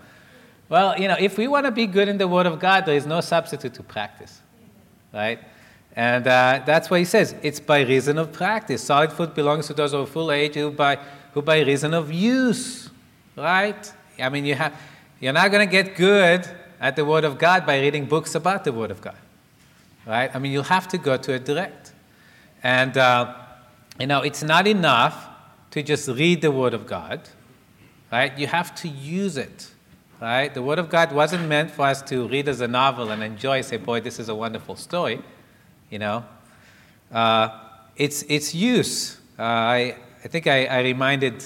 Well, 0.68 0.98
you 0.98 1.09
know, 1.09 1.16
if 1.18 1.38
we 1.38 1.46
want 1.48 1.66
to 1.66 1.72
be 1.72 1.87
good 1.87 2.09
in 2.09 2.18
the 2.18 2.26
Word 2.26 2.46
of 2.46 2.59
God, 2.59 2.87
there 2.87 2.96
is 2.96 3.07
no 3.07 3.20
substitute 3.20 3.74
to 3.74 3.83
practice, 3.83 4.40
right? 5.12 5.38
And 5.94 6.26
uh, 6.26 6.62
that's 6.66 6.90
what 6.90 6.98
he 6.98 7.05
says. 7.05 7.35
It's 7.42 7.61
by 7.61 7.83
reason 7.83 8.18
of 8.18 8.33
practice. 8.33 8.83
Solid 8.83 9.12
food 9.12 9.35
belongs 9.35 9.68
to 9.68 9.74
those 9.74 9.94
of 9.94 10.09
full 10.11 10.31
age 10.31 10.55
who 10.55 10.70
by, 10.70 10.98
who 11.33 11.42
by 11.42 11.61
reason 11.61 11.94
of 11.94 12.12
use, 12.12 12.90
right? 13.37 13.92
I 14.18 14.29
mean, 14.29 14.44
you 14.44 14.55
have 14.55 14.74
you're 15.20 15.33
not 15.33 15.50
going 15.50 15.66
to 15.66 15.70
get 15.70 15.96
good 15.96 16.46
at 16.79 16.94
the 16.94 17.05
Word 17.05 17.24
of 17.24 17.38
God 17.38 17.64
by 17.64 17.81
reading 17.81 18.05
books 18.05 18.35
about 18.35 18.64
the 18.64 18.72
Word 18.72 18.90
of 18.90 19.00
God. 19.00 19.16
Right? 20.07 20.35
I 20.35 20.38
mean, 20.38 20.52
you'll 20.52 20.62
have 20.64 20.88
to 20.88 20.98
go 20.98 21.16
to 21.16 21.33
it 21.33 21.44
direct. 21.44 21.92
And, 22.62 22.96
uh, 22.96 23.35
you 23.98 24.07
know, 24.07 24.20
it's 24.20 24.42
not 24.42 24.66
enough 24.66 25.26
to 25.70 25.83
just 25.83 26.09
read 26.09 26.42
the 26.42 26.50
Word 26.50 26.74
of 26.74 26.87
God. 26.87 27.29
Right? 28.12 28.37
You 28.38 28.46
have 28.46 28.74
to 28.76 28.88
use 28.88 29.37
it. 29.37 29.70
Right? 30.20 30.52
The 30.52 30.62
Word 30.62 30.79
of 30.79 30.88
God 30.88 31.12
wasn't 31.12 31.46
meant 31.46 31.70
for 31.70 31.83
us 31.83 32.00
to 32.02 32.26
read 32.29 32.48
as 32.48 32.61
a 32.61 32.68
novel 32.68 33.11
and 33.11 33.22
enjoy, 33.22 33.61
say, 33.61 33.76
boy, 33.76 34.00
this 34.00 34.18
is 34.18 34.29
a 34.29 34.35
wonderful 34.35 34.76
story. 34.76 35.22
You 35.90 35.98
know? 35.98 36.24
Uh, 37.12 37.50
it's, 37.96 38.22
it's 38.29 38.55
use. 38.55 39.18
Uh, 39.38 39.42
I, 39.42 39.96
I 40.24 40.29
think 40.29 40.46
I, 40.46 40.64
I 40.66 40.81
reminded 40.83 41.44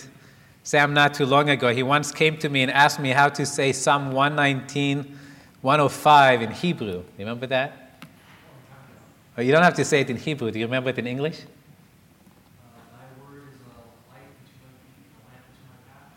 Sam 0.63 0.95
not 0.95 1.15
too 1.15 1.27
long 1.27 1.51
ago. 1.51 1.73
He 1.75 1.83
once 1.83 2.13
came 2.13 2.37
to 2.39 2.49
me 2.49 2.63
and 2.63 2.71
asked 2.71 3.01
me 3.01 3.11
how 3.11 3.29
to 3.31 3.45
say 3.45 3.73
Psalm 3.73 4.13
119, 4.13 5.19
105 5.63 6.43
in 6.43 6.51
Hebrew. 6.53 7.03
Remember 7.19 7.47
that? 7.49 8.05
Oh, 9.37 9.43
you 9.43 9.53
don't 9.53 9.63
have 9.63 9.75
to 9.75 9.85
say 9.85 10.01
it 10.01 10.11
in 10.11 10.17
Hebrew. 10.17 10.51
Do 10.51 10.59
you 10.59 10.67
remember 10.67 10.91
it 10.91 10.99
in 10.99 11.07
English? 11.07 11.41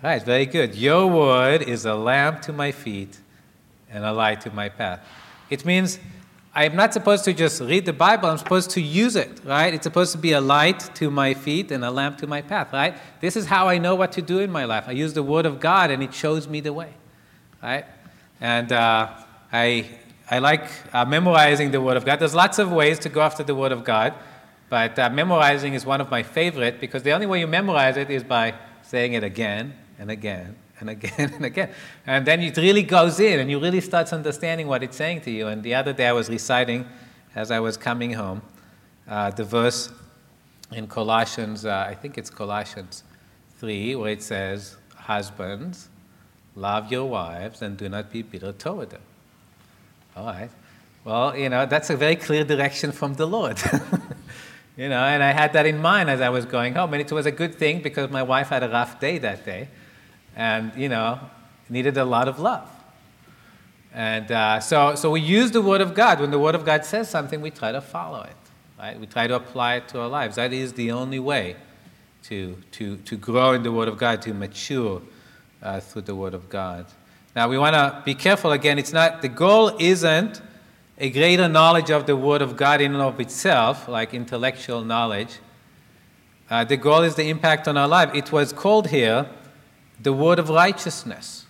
Right, 0.04 0.22
very 0.22 0.46
good. 0.46 0.76
Your 0.76 1.08
word 1.08 1.62
is 1.62 1.86
a 1.86 1.96
lamp 1.96 2.42
to 2.42 2.52
my 2.52 2.74
feet 2.74 3.22
and 3.90 4.04
a 4.04 4.12
light 4.12 4.42
to 4.42 4.52
my 4.52 4.68
path. 4.68 5.00
It 5.50 5.64
means 5.64 5.98
I'm 6.54 6.76
not 6.76 6.92
supposed 6.92 7.24
to 7.24 7.34
just 7.34 7.62
read 7.62 7.86
the 7.86 7.94
Bible, 7.94 8.28
I'm 8.28 8.38
supposed 8.38 8.72
to 8.72 8.82
use 8.82 9.16
it, 9.16 9.40
right? 9.46 9.74
It's 9.74 9.86
supposed 9.86 10.12
to 10.12 10.18
be 10.18 10.34
a 10.34 10.42
light 10.42 10.94
to 10.96 11.10
my 11.10 11.34
feet 11.34 11.72
and 11.72 11.86
a 11.86 11.90
lamp 11.90 12.18
to 12.18 12.28
my 12.28 12.42
path, 12.42 12.74
right? 12.74 12.98
This 13.22 13.38
is 13.38 13.46
how 13.46 13.70
I 13.70 13.78
know 13.78 13.96
what 13.96 14.12
to 14.12 14.22
do 14.22 14.40
in 14.40 14.52
my 14.52 14.66
life. 14.66 14.84
I 14.88 14.92
use 14.92 15.14
the 15.14 15.24
Word 15.24 15.46
of 15.46 15.62
God 15.62 15.90
and 15.90 16.04
it 16.04 16.14
shows 16.14 16.50
me 16.50 16.60
the 16.60 16.74
way, 16.74 16.94
right? 17.62 17.86
And 18.42 18.74
uh, 18.74 19.10
I, 19.54 19.88
I 20.30 20.40
like 20.40 20.70
uh, 20.92 21.06
memorizing 21.06 21.72
the 21.72 21.80
Word 21.80 21.96
of 21.96 22.04
God. 22.04 22.20
There's 22.20 22.36
lots 22.36 22.60
of 22.60 22.74
ways 22.74 23.00
to 23.00 23.10
go 23.10 23.22
after 23.22 23.42
the 23.42 23.56
Word 23.56 23.72
of 23.72 23.86
God, 23.86 24.14
but 24.68 25.00
uh, 25.00 25.10
memorizing 25.12 25.76
is 25.76 25.86
one 25.86 26.02
of 26.02 26.12
my 26.12 26.24
favorite 26.24 26.82
because 26.82 27.04
the 27.04 27.12
only 27.12 27.26
way 27.26 27.40
you 27.40 27.48
memorize 27.48 27.96
it 27.96 28.10
is 28.10 28.22
by 28.22 28.54
saying 28.82 29.14
it 29.14 29.24
again 29.24 29.76
and 30.00 30.12
again 30.12 30.56
and 30.80 30.90
again 30.90 31.34
and 31.36 31.46
again. 31.46 31.70
And 32.06 32.26
then 32.26 32.42
it 32.42 32.58
really 32.58 32.84
goes 32.84 33.20
in 33.20 33.40
and 33.40 33.50
you 33.50 33.60
really 33.60 33.82
start 33.82 34.12
understanding 34.14 34.68
what 34.68 34.84
it's 34.84 34.98
saying 34.98 35.22
to 35.22 35.32
you. 35.32 35.48
And 35.48 35.64
the 35.64 35.76
other 35.76 35.94
day 35.94 36.08
I 36.08 36.14
was 36.14 36.30
reciting 36.30 36.86
as 37.36 37.52
I 37.52 37.60
was 37.60 37.78
coming 37.78 38.14
home 38.14 38.42
uh, 39.08 39.30
the 39.32 39.44
verse 39.44 39.92
in 40.72 40.88
Colossians, 40.88 41.66
uh, 41.66 41.86
I 41.90 41.94
think 41.94 42.18
it's 42.18 42.30
Colossians 42.30 43.04
3, 43.58 43.96
where 43.96 44.12
it 44.12 44.24
says, 44.24 44.78
Husbands, 44.96 45.90
love 46.56 46.92
your 46.92 47.06
wives 47.10 47.62
and 47.62 47.78
do 47.78 47.90
not 47.90 48.12
be 48.12 48.22
bitter 48.22 48.54
toward 48.54 48.92
them. 48.92 49.02
All 50.16 50.26
right. 50.26 50.50
Well, 51.04 51.38
you 51.38 51.50
know, 51.50 51.66
that's 51.66 51.90
a 51.90 51.98
very 51.98 52.16
clear 52.16 52.46
direction 52.46 52.92
from 52.92 53.16
the 53.16 53.26
Lord. 53.26 53.62
you 54.78 54.88
know, 54.88 55.04
and 55.04 55.22
I 55.22 55.32
had 55.32 55.52
that 55.54 55.66
in 55.66 55.80
mind 55.80 56.10
as 56.10 56.22
I 56.22 56.30
was 56.30 56.46
going 56.46 56.76
home. 56.76 56.94
And 56.94 57.02
it 57.02 57.12
was 57.12 57.26
a 57.26 57.32
good 57.32 57.56
thing 57.56 57.82
because 57.82 58.10
my 58.10 58.24
wife 58.24 58.50
had 58.50 58.64
a 58.64 58.70
rough 58.70 59.00
day 59.00 59.18
that 59.18 59.44
day 59.46 59.68
and 60.36 60.72
you 60.76 60.90
know 60.90 61.20
needed 61.70 61.98
a 61.98 62.06
lot 62.06 62.28
of 62.28 62.40
love. 62.40 62.70
And 63.96 64.32
uh, 64.32 64.60
so, 64.60 64.96
so 64.96 65.12
we 65.12 65.22
use 65.22 65.52
the 65.52 65.62
word 65.62 65.80
of 65.80 65.94
god. 65.94 66.20
When 66.20 66.32
the 66.32 66.40
word 66.40 66.56
of 66.56 66.66
god 66.66 66.84
says 66.84 67.10
something 67.10 67.42
we 67.42 67.52
try 67.52 67.72
to 67.72 67.82
follow 67.82 68.24
it 68.24 68.36
right? 68.84 69.00
We 69.00 69.08
try 69.08 69.28
to 69.28 69.36
apply 69.36 69.76
it 69.76 69.88
to 69.90 70.02
our 70.02 70.10
lives. 70.10 70.36
That 70.36 70.52
is 70.52 70.74
the 70.74 70.92
only 70.92 71.20
way 71.20 71.56
to, 72.24 72.58
to, 72.72 72.98
to 72.98 73.16
grow 73.16 73.54
in 73.54 73.64
the 73.64 73.72
word 73.72 73.88
of 73.88 73.98
god 73.98 74.22
to 74.24 74.34
mature 74.34 75.02
uh, 75.62 75.80
through 75.80 76.04
the 76.04 76.16
word 76.16 76.34
of 76.34 76.50
god. 76.50 76.86
Now 77.34 77.48
we 77.48 77.58
want 77.58 77.76
to 77.76 78.02
be 78.04 78.14
careful. 78.14 78.52
Again 78.52 78.78
it's 78.78 78.92
not 78.92 79.22
the 79.22 79.30
goal 79.30 79.76
isn't 79.80 80.42
a 80.98 81.10
greater 81.10 81.48
knowledge 81.48 81.90
of 81.90 82.06
the 82.06 82.16
word 82.16 82.42
of 82.42 82.58
god 82.58 82.82
in 82.82 82.94
and 82.94 83.02
of 83.02 83.20
itself 83.22 83.88
like 83.88 84.14
intellectual 84.14 84.84
knowledge. 84.84 85.40
Uh, 86.50 86.66
the 86.66 86.78
goal 86.78 87.04
is 87.04 87.16
the 87.16 87.30
impact 87.30 87.70
on 87.70 87.78
our 87.78 87.88
life. 87.88 88.14
It 88.14 88.34
was 88.34 88.52
called 88.52 88.90
here 88.90 89.30
the 90.04 90.14
word 90.14 90.38
of 90.38 90.50
righteousness. 90.50 91.46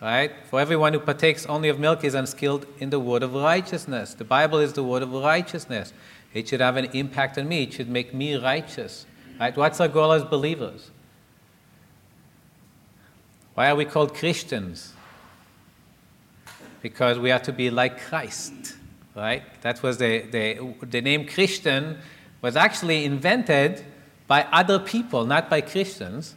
Right? 0.00 0.32
For 0.50 0.60
everyone 0.60 0.92
who 0.94 0.98
partakes 0.98 1.46
only 1.46 1.68
of 1.68 1.78
milk 1.78 2.02
is 2.02 2.14
unskilled 2.14 2.66
in 2.80 2.90
the 2.90 2.98
word 2.98 3.22
of 3.22 3.34
righteousness. 3.34 4.14
The 4.14 4.24
Bible 4.24 4.58
is 4.58 4.72
the 4.72 4.82
word 4.82 5.04
of 5.04 5.12
righteousness. 5.12 5.92
It 6.34 6.48
should 6.48 6.60
have 6.60 6.76
an 6.76 6.86
impact 6.86 7.38
on 7.38 7.48
me. 7.48 7.62
It 7.62 7.72
should 7.72 7.88
make 7.88 8.12
me 8.12 8.34
righteous. 8.34 9.06
Right? 9.38 9.56
What's 9.56 9.80
our 9.80 9.86
goal 9.86 10.10
as 10.10 10.24
believers? 10.24 10.90
Why 13.54 13.70
are 13.70 13.76
we 13.76 13.84
called 13.84 14.12
Christians? 14.14 14.92
Because 16.80 17.20
we 17.20 17.30
are 17.30 17.38
to 17.38 17.52
be 17.52 17.70
like 17.70 18.00
Christ. 18.00 18.74
Right? 19.14 19.44
That 19.60 19.84
was 19.84 19.98
the, 19.98 20.22
the, 20.22 20.74
the 20.84 21.00
name 21.00 21.28
Christian 21.28 21.98
was 22.40 22.56
actually 22.56 23.04
invented 23.04 23.84
by 24.26 24.48
other 24.50 24.80
people, 24.80 25.24
not 25.26 25.48
by 25.48 25.60
Christians 25.60 26.34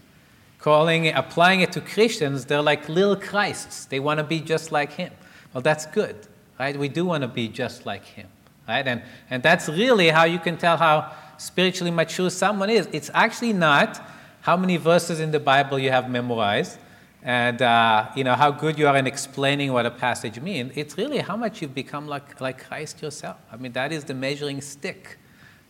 calling 0.65 1.09
applying 1.09 1.61
it 1.61 1.71
to 1.71 1.79
Christians, 1.79 2.43
they're 2.45 2.59
like 2.59 2.89
little 2.89 3.15
Christs. 3.15 3.85
They 3.85 3.99
want 3.99 4.17
to 4.17 4.23
be 4.23 4.39
just 4.39 4.71
like 4.71 4.93
him. 4.93 5.11
Well, 5.53 5.61
that's 5.61 5.85
good, 5.85 6.15
right? 6.59 6.75
We 6.75 6.89
do 6.89 7.05
want 7.05 7.21
to 7.21 7.27
be 7.27 7.47
just 7.47 7.85
like 7.85 8.03
him, 8.03 8.27
right? 8.67 8.87
And, 8.87 9.03
and 9.29 9.43
that's 9.43 9.69
really 9.69 10.09
how 10.09 10.23
you 10.23 10.39
can 10.39 10.57
tell 10.57 10.75
how 10.75 11.11
spiritually 11.37 11.91
mature 11.91 12.31
someone 12.31 12.71
is. 12.71 12.89
It's 12.91 13.11
actually 13.13 13.53
not 13.53 14.01
how 14.41 14.57
many 14.57 14.77
verses 14.77 15.19
in 15.19 15.29
the 15.29 15.39
Bible 15.39 15.77
you 15.77 15.91
have 15.91 16.09
memorized 16.09 16.79
and 17.21 17.61
uh, 17.61 18.09
you 18.15 18.23
know 18.23 18.33
how 18.33 18.49
good 18.49 18.79
you 18.79 18.87
are 18.87 18.97
in 18.97 19.05
explaining 19.05 19.71
what 19.71 19.85
a 19.85 19.91
passage 19.91 20.39
means. 20.39 20.71
It's 20.75 20.97
really 20.97 21.19
how 21.19 21.37
much 21.37 21.61
you've 21.61 21.75
become 21.75 22.07
like, 22.07 22.41
like 22.41 22.67
Christ 22.67 23.03
yourself. 23.03 23.37
I 23.51 23.57
mean, 23.57 23.73
that 23.73 23.91
is 23.91 24.03
the 24.03 24.15
measuring 24.15 24.61
stick, 24.61 25.19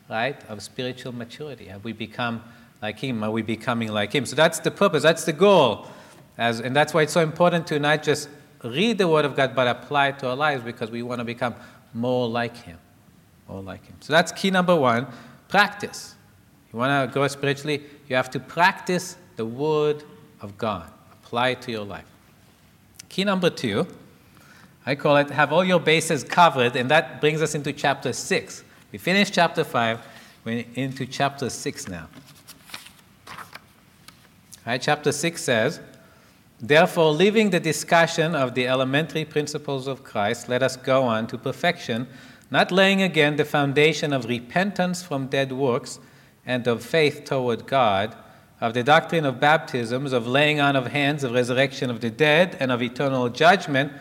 right, 0.09 0.41
of 0.49 0.61
spiritual 0.61 1.11
maturity. 1.11 1.65
Have 1.65 1.83
we 1.83 1.91
become 1.91 2.43
like 2.85 2.99
Him? 2.99 3.23
Are 3.23 3.31
we 3.31 3.41
becoming 3.41 3.91
like 3.91 4.13
Him? 4.13 4.25
So 4.27 4.35
that's 4.35 4.59
the 4.59 4.69
purpose, 4.69 5.01
that's 5.01 5.25
the 5.25 5.33
goal. 5.33 5.87
As, 6.37 6.59
and 6.59 6.75
that's 6.75 6.93
why 6.93 7.01
it's 7.01 7.13
so 7.13 7.21
important 7.21 7.65
to 7.67 7.79
not 7.79 8.03
just 8.03 8.29
read 8.63 8.97
the 8.99 9.07
Word 9.07 9.25
of 9.25 9.35
God, 9.35 9.55
but 9.55 9.67
apply 9.67 10.09
it 10.09 10.19
to 10.19 10.29
our 10.29 10.35
lives 10.35 10.63
because 10.63 10.91
we 10.91 11.01
want 11.01 11.19
to 11.19 11.25
become 11.25 11.55
more 11.93 12.27
like 12.29 12.55
Him. 12.57 12.77
More 13.47 13.63
like 13.63 13.83
Him. 13.85 13.95
So 14.01 14.13
that's 14.13 14.31
key 14.31 14.51
number 14.51 14.75
one 14.75 15.07
practice. 15.47 16.15
You 16.71 16.77
want 16.77 16.91
to 16.93 17.11
grow 17.11 17.27
spiritually, 17.27 17.81
you 18.07 18.15
have 18.15 18.29
to 18.31 18.39
practice 18.39 19.17
the 19.35 19.45
Word 19.45 20.03
of 20.41 20.55
God, 20.57 20.87
apply 21.23 21.49
it 21.49 21.61
to 21.63 21.71
your 21.71 21.85
life. 21.85 22.05
Key 23.09 23.23
number 23.23 23.49
two, 23.49 23.87
I 24.85 24.93
call 24.93 25.17
it 25.17 25.31
have 25.31 25.51
all 25.51 25.63
your 25.63 25.79
bases 25.79 26.23
covered, 26.23 26.75
and 26.75 26.91
that 26.91 27.19
brings 27.19 27.41
us 27.41 27.55
into 27.55 27.73
chapter 27.73 28.13
6. 28.13 28.63
We 28.91 28.99
finished 28.99 29.33
chapter 29.33 29.63
5, 29.63 29.99
we're 30.43 30.65
into 30.75 31.07
chapter 31.07 31.49
6 31.49 31.87
now. 31.87 32.07
Right? 34.65 34.81
Chapter 34.81 35.11
6 35.11 35.41
says, 35.41 35.79
Therefore, 36.59 37.11
leaving 37.11 37.49
the 37.49 37.59
discussion 37.59 38.33
of 38.33 38.55
the 38.55 38.67
elementary 38.67 39.25
principles 39.25 39.87
of 39.87 40.03
Christ, 40.03 40.49
let 40.49 40.63
us 40.63 40.75
go 40.77 41.03
on 41.03 41.27
to 41.27 41.37
perfection, 41.37 42.07
not 42.49 42.71
laying 42.71 43.01
again 43.01 43.35
the 43.35 43.45
foundation 43.45 44.13
of 44.13 44.25
repentance 44.25 45.03
from 45.03 45.27
dead 45.27 45.51
works 45.51 45.99
and 46.45 46.65
of 46.67 46.83
faith 46.83 47.25
toward 47.25 47.67
God, 47.67 48.15
of 48.61 48.73
the 48.73 48.83
doctrine 48.83 49.25
of 49.25 49.39
baptisms, 49.39 50.13
of 50.13 50.27
laying 50.27 50.59
on 50.59 50.75
of 50.75 50.87
hands, 50.87 51.23
of 51.23 51.33
resurrection 51.33 51.89
of 51.89 51.99
the 51.99 52.09
dead, 52.09 52.55
and 52.59 52.71
of 52.71 52.81
eternal 52.81 53.27
judgment. 53.29 53.91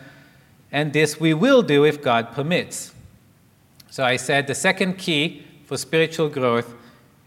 And 0.71 0.93
this 0.93 1.19
we 1.19 1.33
will 1.33 1.61
do 1.61 1.83
if 1.83 2.01
God 2.01 2.31
permits. 2.31 2.93
So 3.89 4.03
I 4.03 4.15
said 4.15 4.47
the 4.47 4.55
second 4.55 4.97
key 4.97 5.45
for 5.65 5.77
spiritual 5.77 6.29
growth 6.29 6.73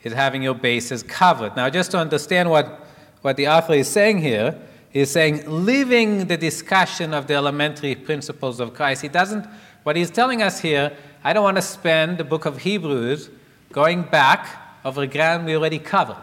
is 0.03 0.13
having 0.13 0.43
your 0.43 0.55
bases 0.55 1.03
covered. 1.03 1.55
Now, 1.57 1.69
just 1.69 1.91
to 1.91 1.99
understand 1.99 2.51
what 2.51 2.88
what 3.23 3.37
the 3.37 3.49
author 3.49 3.75
is 3.75 3.89
saying 3.89 4.19
here 4.19 4.59
He's 4.91 5.11
saying, 5.11 5.45
leaving 5.47 6.27
the 6.27 6.37
discussion 6.37 7.13
of 7.13 7.27
the 7.27 7.35
elementary 7.35 7.95
principles 7.95 8.59
of 8.59 8.75
Christ, 8.75 9.03
he 9.03 9.09
doesn't, 9.09 9.47
what 9.83 9.97
he's 9.97 10.11
telling 10.11 10.43
us 10.43 10.61
here, 10.61 10.97
I 11.23 11.33
don't 11.33 11.43
want 11.43 11.57
to 11.57 11.63
spend 11.63 12.19
the 12.19 12.25
book 12.25 12.47
of 12.47 12.59
Hebrews 12.59 13.29
going 13.73 14.03
back 14.03 14.49
over 14.85 15.07
ground 15.07 15.45
we 15.45 15.57
already 15.57 15.79
covered. 15.79 16.17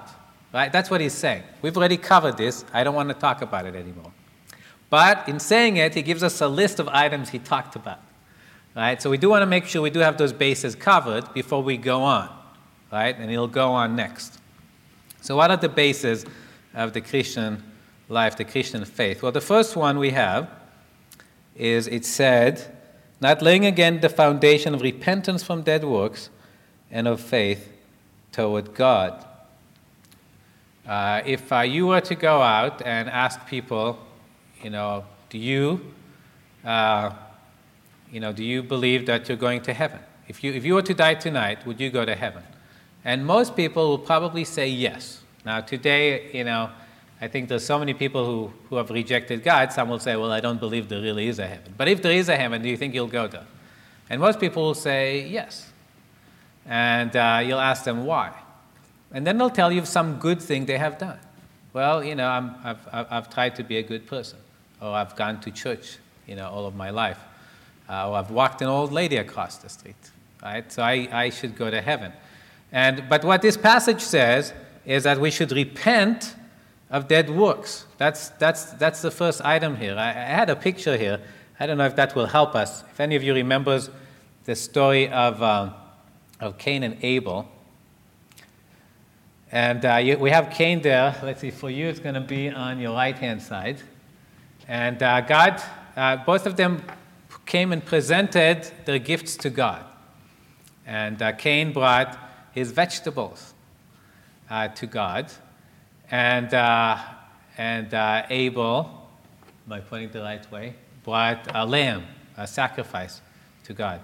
Right? 0.53 0.71
That's 0.71 0.89
what 0.89 1.01
he's 1.01 1.13
saying. 1.13 1.43
We've 1.61 1.75
already 1.77 1.97
covered 1.97 2.37
this. 2.37 2.65
I 2.73 2.83
don't 2.83 2.95
want 2.95 3.09
to 3.09 3.15
talk 3.15 3.41
about 3.41 3.65
it 3.65 3.75
anymore. 3.75 4.11
But 4.89 5.27
in 5.27 5.39
saying 5.39 5.77
it, 5.77 5.93
he 5.93 6.01
gives 6.01 6.23
us 6.23 6.39
a 6.41 6.47
list 6.47 6.79
of 6.79 6.87
items 6.87 7.29
he 7.29 7.39
talked 7.39 7.75
about. 7.75 7.99
Right? 8.75 9.01
So 9.01 9.09
we 9.09 9.17
do 9.17 9.29
want 9.29 9.41
to 9.41 9.47
make 9.47 9.65
sure 9.65 9.81
we 9.81 9.89
do 9.89 9.99
have 9.99 10.17
those 10.17 10.33
bases 10.33 10.75
covered 10.75 11.33
before 11.33 11.61
we 11.61 11.77
go 11.77 12.01
on. 12.01 12.29
Right? 12.91 13.15
And 13.17 13.29
he'll 13.29 13.47
go 13.47 13.71
on 13.71 13.95
next. 13.95 14.39
So 15.21 15.35
what 15.35 15.51
are 15.51 15.57
the 15.57 15.69
bases 15.69 16.25
of 16.75 16.93
the 16.93 17.01
Christian 17.01 17.63
life, 18.09 18.37
the 18.37 18.43
Christian 18.45 18.85
faith? 18.85 19.23
Well, 19.23 19.31
the 19.31 19.41
first 19.41 19.75
one 19.75 19.97
we 19.97 20.11
have 20.11 20.49
is 21.55 21.87
it 21.87 22.05
said, 22.05 22.75
not 23.21 23.41
laying 23.41 23.65
again 23.65 24.01
the 24.01 24.09
foundation 24.09 24.75
of 24.75 24.81
repentance 24.81 25.41
from 25.41 25.63
dead 25.63 25.83
works 25.83 26.29
and 26.91 27.07
of 27.07 27.21
faith 27.21 27.71
toward 28.31 28.73
God. 28.75 29.25
Uh, 30.85 31.21
if 31.25 31.51
uh, 31.51 31.61
you 31.61 31.87
were 31.87 32.01
to 32.01 32.13
go 32.13 32.41
out 32.41 32.81
and 32.83 33.09
ask 33.09 33.47
people, 33.47 33.97
you 34.61 34.69
know, 34.69 35.05
do 35.29 35.37
you, 35.37 35.81
uh, 36.63 37.11
you 38.11 38.19
know, 38.19 38.31
do 38.31 38.43
you 38.43 38.61
believe 38.61 39.05
that 39.07 39.27
you're 39.27 39.37
going 39.37 39.61
to 39.61 39.73
heaven? 39.73 39.99
If 40.27 40.43
you, 40.43 40.53
if 40.53 40.63
you 40.63 40.75
were 40.75 40.83
to 40.83 40.93
die 40.93 41.15
tonight, 41.15 41.65
would 41.65 41.79
you 41.79 41.89
go 41.89 42.05
to 42.05 42.15
heaven? 42.15 42.43
And 43.03 43.25
most 43.25 43.55
people 43.55 43.89
will 43.89 43.99
probably 43.99 44.43
say 44.43 44.67
yes. 44.67 45.21
Now, 45.45 45.61
today, 45.61 46.31
you 46.33 46.43
know, 46.43 46.71
I 47.21 47.27
think 47.27 47.47
there's 47.47 47.65
so 47.65 47.79
many 47.79 47.93
people 47.93 48.25
who, 48.25 48.53
who 48.69 48.75
have 48.75 48.89
rejected 48.89 49.43
God. 49.43 49.71
Some 49.71 49.89
will 49.89 49.99
say, 49.99 50.15
well, 50.15 50.31
I 50.31 50.39
don't 50.39 50.59
believe 50.59 50.89
there 50.89 51.01
really 51.01 51.27
is 51.27 51.39
a 51.39 51.47
heaven. 51.47 51.73
But 51.77 51.87
if 51.87 52.01
there 52.01 52.11
is 52.11 52.29
a 52.29 52.35
heaven, 52.35 52.61
do 52.61 52.69
you 52.69 52.75
think 52.75 52.93
you'll 52.93 53.07
go 53.07 53.27
there? 53.27 53.45
And 54.09 54.19
most 54.19 54.39
people 54.39 54.63
will 54.63 54.73
say 54.73 55.25
yes. 55.27 55.71
And 56.65 57.15
uh, 57.15 57.41
you'll 57.45 57.59
ask 57.59 57.83
them 57.83 58.05
why. 58.05 58.33
And 59.11 59.25
then 59.25 59.37
they'll 59.37 59.49
tell 59.49 59.71
you 59.71 59.85
some 59.85 60.17
good 60.17 60.41
thing 60.41 60.65
they 60.65 60.77
have 60.77 60.97
done. 60.97 61.19
Well, 61.73 62.03
you 62.03 62.15
know, 62.15 62.27
i 62.27 62.67
have 62.67 63.07
I've 63.11 63.29
tried 63.29 63.55
to 63.55 63.63
be 63.63 63.77
a 63.77 63.83
good 63.83 64.07
person, 64.07 64.39
or 64.81 64.91
I've 64.91 65.15
gone 65.15 65.41
to 65.41 65.51
church, 65.51 65.97
you 66.25 66.35
know, 66.35 66.49
all 66.49 66.65
of 66.65 66.75
my 66.75 66.89
life, 66.89 67.19
uh, 67.89 68.09
or 68.09 68.15
I've 68.15 68.31
walked 68.31 68.61
an 68.61 68.67
old 68.67 68.91
lady 68.91 69.17
across 69.17 69.57
the 69.57 69.69
street, 69.69 69.95
right? 70.41 70.71
So 70.71 70.81
I, 70.81 71.07
I 71.11 71.29
should 71.29 71.55
go 71.55 71.69
to 71.69 71.81
heaven. 71.81 72.13
And, 72.71 73.03
but 73.09 73.23
what 73.23 73.41
this 73.41 73.57
passage 73.57 74.01
says 74.01 74.53
is 74.85 75.03
that 75.03 75.19
we 75.19 75.31
should 75.31 75.51
repent 75.51 76.35
of 76.89 77.07
dead 77.07 77.29
works. 77.29 77.85
That's, 77.97 78.29
that's, 78.29 78.65
that's 78.73 79.01
the 79.01 79.11
first 79.11 79.43
item 79.43 79.75
here. 79.75 79.95
I, 79.95 80.09
I 80.09 80.13
had 80.13 80.49
a 80.49 80.55
picture 80.55 80.97
here. 80.97 81.19
I 81.59 81.65
don't 81.65 81.77
know 81.77 81.85
if 81.85 81.95
that 81.95 82.15
will 82.15 82.27
help 82.27 82.55
us. 82.55 82.83
If 82.91 82.99
any 82.99 83.15
of 83.15 83.23
you 83.23 83.33
remembers 83.33 83.89
the 84.43 84.55
story 84.55 85.09
of, 85.09 85.41
uh, 85.41 85.71
of 86.39 86.57
Cain 86.57 86.83
and 86.83 86.97
Abel, 87.03 87.49
and 89.51 89.85
uh, 89.85 89.95
you, 89.95 90.17
we 90.17 90.31
have 90.31 90.51
Cain 90.51 90.81
there. 90.81 91.15
Let's 91.23 91.41
see, 91.41 91.51
for 91.51 91.69
you 91.69 91.87
it's 91.87 91.99
going 91.99 92.15
to 92.15 92.21
be 92.21 92.49
on 92.49 92.79
your 92.79 92.93
right 92.93 93.17
hand 93.17 93.41
side. 93.41 93.81
And 94.67 95.01
uh, 95.01 95.21
God, 95.21 95.61
uh, 95.95 96.17
both 96.17 96.45
of 96.45 96.57
them 96.57 96.83
came 97.45 97.71
and 97.71 97.83
presented 97.83 98.69
their 98.85 98.99
gifts 98.99 99.37
to 99.37 99.49
God. 99.49 99.85
And 100.85 101.21
uh, 101.21 101.31
Cain 101.33 101.73
brought 101.73 102.17
his 102.51 102.71
vegetables 102.71 103.54
Uh, 104.49 104.67
to 104.69 104.85
God. 104.85 105.31
And, 106.11 106.53
uh, 106.53 106.97
and 107.57 107.93
uh, 107.93 108.25
Abel, 108.29 109.09
by 109.67 109.79
pointing 109.79 110.11
the 110.11 110.21
right 110.21 110.51
way, 110.51 110.75
brought 111.03 111.47
a 111.53 111.65
lamb, 111.65 112.05
a 112.37 112.45
sacrifice 112.45 113.21
to 113.63 113.73
God. 113.73 114.01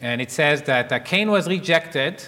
And 0.00 0.22
it 0.22 0.30
says 0.30 0.62
that 0.62 0.90
uh, 0.90 0.98
Cain 1.00 1.30
was 1.30 1.46
rejected 1.46 2.24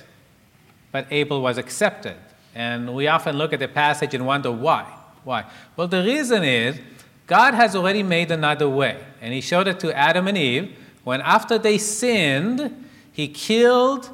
but 0.92 1.06
Abel 1.10 1.40
was 1.40 1.58
accepted. 1.58 2.16
And 2.54 2.94
we 2.94 3.06
often 3.06 3.36
look 3.36 3.52
at 3.52 3.60
the 3.60 3.68
passage 3.68 4.14
and 4.14 4.26
wonder 4.26 4.50
why. 4.50 4.84
Why? 5.24 5.44
Well, 5.76 5.86
the 5.86 6.02
reason 6.02 6.42
is 6.42 6.80
God 7.26 7.54
has 7.54 7.76
already 7.76 8.02
made 8.02 8.30
another 8.30 8.68
way. 8.68 9.02
And 9.20 9.32
He 9.32 9.40
showed 9.40 9.68
it 9.68 9.78
to 9.80 9.96
Adam 9.96 10.26
and 10.26 10.36
Eve 10.36 10.76
when, 11.04 11.20
after 11.20 11.58
they 11.58 11.78
sinned, 11.78 12.86
He 13.12 13.28
killed 13.28 14.10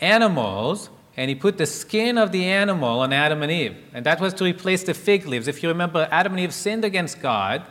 animals 0.00 0.90
and 1.20 1.28
He 1.28 1.34
put 1.34 1.58
the 1.58 1.66
skin 1.66 2.16
of 2.16 2.32
the 2.32 2.46
animal 2.46 3.00
on 3.00 3.12
Adam 3.12 3.42
and 3.42 3.52
Eve. 3.52 3.76
And 3.92 4.06
that 4.06 4.22
was 4.22 4.32
to 4.34 4.44
replace 4.44 4.84
the 4.84 4.94
fig 4.94 5.26
leaves. 5.26 5.48
If 5.48 5.62
you 5.62 5.68
remember, 5.68 6.08
Adam 6.10 6.32
and 6.32 6.40
Eve 6.40 6.54
sinned 6.54 6.82
against 6.82 7.20
God 7.20 7.62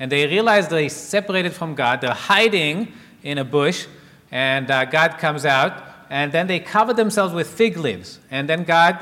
and 0.00 0.10
they 0.10 0.26
realized 0.26 0.68
they 0.70 0.88
separated 0.88 1.52
from 1.52 1.76
God. 1.76 2.00
They're 2.00 2.10
hiding 2.10 2.92
in 3.22 3.38
a 3.38 3.44
bush, 3.44 3.86
and 4.32 4.68
uh, 4.68 4.84
God 4.84 5.16
comes 5.18 5.44
out 5.44 5.80
and 6.10 6.32
then 6.32 6.48
they 6.48 6.58
cover 6.58 6.92
themselves 6.92 7.32
with 7.32 7.48
fig 7.48 7.76
leaves. 7.76 8.18
And 8.32 8.48
then 8.48 8.64
God 8.64 8.98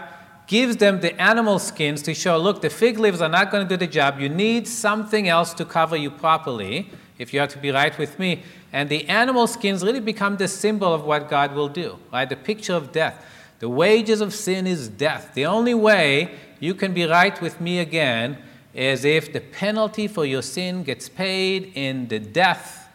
gives 0.47 0.77
them 0.77 1.01
the 1.01 1.19
animal 1.19 1.59
skins 1.59 2.03
to 2.03 2.13
show 2.13 2.37
look, 2.37 2.61
the 2.61 2.69
fig 2.69 2.99
leaves 2.99 3.23
are 3.23 3.31
not 3.31 3.51
going 3.51 3.67
to 3.67 3.69
do 3.69 3.79
the 3.79 3.91
job. 3.91 4.21
You 4.21 4.29
need 4.29 4.69
something 4.69 5.27
else 5.27 5.55
to 5.55 5.65
cover 5.65 5.97
you 5.97 6.11
properly 6.11 6.91
if 7.19 7.33
you 7.33 7.41
have 7.41 7.49
to 7.49 7.59
be 7.59 7.71
right 7.71 7.97
with 7.97 8.19
me. 8.19 8.43
And 8.75 8.91
the 8.91 9.09
animal 9.09 9.47
skins 9.47 9.83
really 9.83 10.01
become 10.01 10.37
the 10.37 10.49
symbol 10.49 10.93
of 10.93 11.03
what 11.05 11.31
God 11.31 11.55
will 11.55 11.71
do, 11.71 11.99
right? 12.13 12.29
The 12.29 12.37
picture 12.37 12.75
of 12.75 12.93
death. 12.93 13.25
The 13.59 13.69
wages 13.69 14.21
of 14.21 14.35
sin 14.35 14.67
is 14.67 14.89
death. 14.89 15.33
The 15.35 15.47
only 15.47 15.75
way 15.75 16.35
you 16.61 16.75
can 16.75 16.93
be 16.93 17.05
right 17.05 17.41
with 17.41 17.61
me 17.61 17.79
again 17.79 18.39
is 18.75 19.05
if 19.05 19.33
the 19.33 19.41
penalty 19.41 20.07
for 20.07 20.25
your 20.25 20.43
sin 20.43 20.83
gets 20.83 21.09
paid 21.09 21.73
in 21.75 22.09
the 22.09 22.19
death 22.19 22.89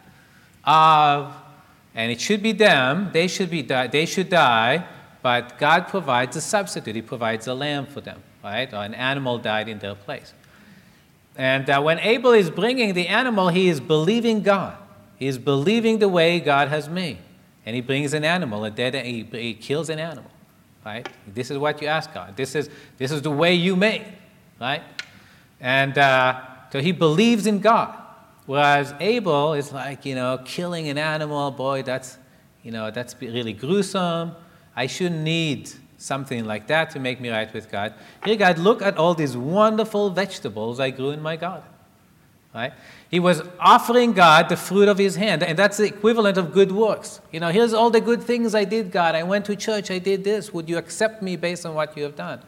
of 0.63 1.33
and 1.93 2.11
it 2.11 2.21
should 2.21 2.41
be 2.41 2.53
them, 2.53 3.09
they 3.11 3.27
should, 3.27 3.49
be 3.49 3.61
die, 3.61 3.87
they 3.87 4.05
should 4.05 4.29
die, 4.29 4.85
but 5.21 5.57
God 5.57 5.87
provides 5.87 6.35
a 6.35 6.41
substitute. 6.41 6.95
He 6.95 7.01
provides 7.01 7.47
a 7.47 7.53
lamb 7.53 7.85
for 7.85 8.01
them, 8.01 8.21
right? 8.43 8.71
Or 8.73 8.77
an 8.77 8.93
animal 8.93 9.37
died 9.37 9.67
in 9.67 9.79
their 9.79 9.95
place. 9.95 10.33
And 11.35 11.69
uh, 11.69 11.81
when 11.81 11.99
Abel 11.99 12.31
is 12.31 12.49
bringing 12.49 12.93
the 12.93 13.07
animal, 13.07 13.49
he 13.49 13.67
is 13.67 13.79
believing 13.79 14.41
God. 14.41 14.77
He 15.17 15.27
is 15.27 15.37
believing 15.37 15.99
the 15.99 16.09
way 16.09 16.39
God 16.39 16.69
has 16.69 16.89
made. 16.89 17.19
And 17.65 17.75
he 17.75 17.81
brings 17.81 18.13
an 18.13 18.23
animal, 18.23 18.63
a 18.65 18.71
dead, 18.71 18.95
he, 19.05 19.23
he 19.23 19.53
kills 19.53 19.89
an 19.89 19.99
animal, 19.99 20.31
right? 20.85 21.07
This 21.27 21.51
is 21.51 21.57
what 21.57 21.81
you 21.81 21.87
ask 21.87 22.13
God. 22.13 22.35
This 22.35 22.55
is, 22.55 22.69
this 22.97 23.11
is 23.11 23.21
the 23.21 23.31
way 23.31 23.53
you 23.53 23.75
made, 23.75 24.05
right? 24.59 24.83
And 25.59 25.97
uh, 25.97 26.41
so 26.71 26.79
he 26.79 26.91
believes 26.91 27.45
in 27.45 27.59
God. 27.59 27.97
Whereas 28.45 28.93
Abel 28.99 29.53
is 29.53 29.71
like, 29.71 30.05
you 30.05 30.15
know, 30.15 30.39
killing 30.43 30.89
an 30.89 30.97
animal, 30.97 31.51
boy, 31.51 31.83
that's, 31.83 32.17
you 32.63 32.71
know, 32.71 32.91
that's 32.91 33.15
really 33.21 33.53
gruesome. 33.53 34.33
I 34.75 34.87
shouldn't 34.87 35.21
need 35.21 35.69
something 35.97 36.45
like 36.45 36.67
that 36.67 36.89
to 36.91 36.99
make 36.99 37.21
me 37.21 37.29
right 37.29 37.53
with 37.53 37.71
God. 37.71 37.93
Here, 38.25 38.35
God, 38.35 38.57
look 38.57 38.81
at 38.81 38.97
all 38.97 39.13
these 39.13 39.37
wonderful 39.37 40.09
vegetables 40.09 40.79
I 40.79 40.89
grew 40.89 41.11
in 41.11 41.21
my 41.21 41.35
garden. 41.35 41.69
Right? 42.53 42.73
He 43.09 43.19
was 43.19 43.41
offering 43.59 44.11
God 44.11 44.49
the 44.49 44.57
fruit 44.57 44.89
of 44.89 44.97
his 44.97 45.15
hand, 45.15 45.41
and 45.41 45.57
that's 45.57 45.77
the 45.77 45.85
equivalent 45.85 46.37
of 46.37 46.51
good 46.51 46.71
works. 46.71 47.21
You 47.31 47.39
know, 47.39 47.49
here's 47.49 47.73
all 47.73 47.89
the 47.89 48.01
good 48.01 48.21
things 48.21 48.53
I 48.53 48.65
did, 48.65 48.91
God. 48.91 49.15
I 49.15 49.23
went 49.23 49.45
to 49.45 49.55
church, 49.55 49.89
I 49.89 49.99
did 49.99 50.23
this. 50.23 50.53
Would 50.53 50.67
you 50.67 50.77
accept 50.77 51.21
me 51.21 51.37
based 51.37 51.65
on 51.65 51.75
what 51.75 51.95
you 51.95 52.03
have 52.03 52.15
done? 52.15 52.41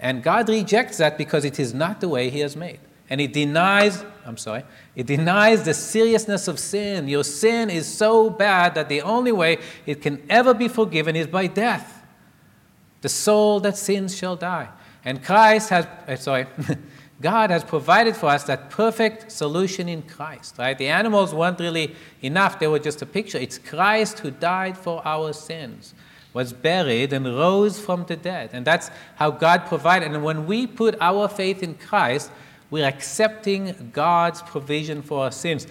And 0.00 0.22
God 0.22 0.48
rejects 0.48 0.98
that 0.98 1.16
because 1.16 1.44
it 1.44 1.60
is 1.60 1.72
not 1.72 2.00
the 2.00 2.08
way 2.08 2.28
he 2.30 2.40
has 2.40 2.56
made. 2.56 2.80
And 3.08 3.20
he 3.20 3.26
denies 3.26 4.04
I'm 4.30 4.36
sorry, 4.36 4.62
it 4.94 5.08
denies 5.08 5.64
the 5.64 5.74
seriousness 5.74 6.46
of 6.46 6.60
sin. 6.60 7.08
Your 7.08 7.24
sin 7.24 7.68
is 7.68 7.92
so 7.92 8.30
bad 8.30 8.76
that 8.76 8.88
the 8.88 9.02
only 9.02 9.32
way 9.32 9.58
it 9.86 10.02
can 10.02 10.22
ever 10.30 10.54
be 10.54 10.68
forgiven 10.68 11.16
is 11.16 11.26
by 11.26 11.48
death. 11.48 12.04
The 13.00 13.08
soul 13.08 13.58
that 13.60 13.76
sins 13.76 14.16
shall 14.16 14.36
die. 14.36 14.68
And 15.04 15.24
Christ 15.24 15.70
has, 15.70 15.86
uh, 16.06 16.14
sorry, 16.14 16.46
God 17.20 17.50
has 17.50 17.62
provided 17.62 18.16
for 18.16 18.26
us 18.26 18.44
that 18.44 18.70
perfect 18.70 19.30
solution 19.30 19.88
in 19.88 20.02
Christ, 20.02 20.56
right? 20.58 20.76
The 20.76 20.88
animals 20.88 21.34
weren't 21.34 21.60
really 21.60 21.94
enough, 22.22 22.58
they 22.58 22.66
were 22.66 22.78
just 22.78 23.02
a 23.02 23.06
picture. 23.06 23.38
It's 23.38 23.58
Christ 23.58 24.20
who 24.20 24.30
died 24.30 24.78
for 24.78 25.06
our 25.06 25.34
sins, 25.34 25.94
was 26.32 26.52
buried, 26.54 27.12
and 27.12 27.26
rose 27.26 27.78
from 27.78 28.06
the 28.06 28.16
dead. 28.16 28.50
And 28.52 28.66
that's 28.66 28.90
how 29.16 29.30
God 29.30 29.66
provided. 29.66 30.12
And 30.12 30.24
when 30.24 30.46
we 30.46 30.66
put 30.66 30.96
our 31.00 31.28
faith 31.28 31.62
in 31.62 31.74
Christ, 31.74 32.30
we're 32.70 32.86
accepting 32.86 33.90
God's 33.92 34.40
provision 34.40 35.02
for 35.02 35.24
our 35.24 35.32
sins. 35.32 35.66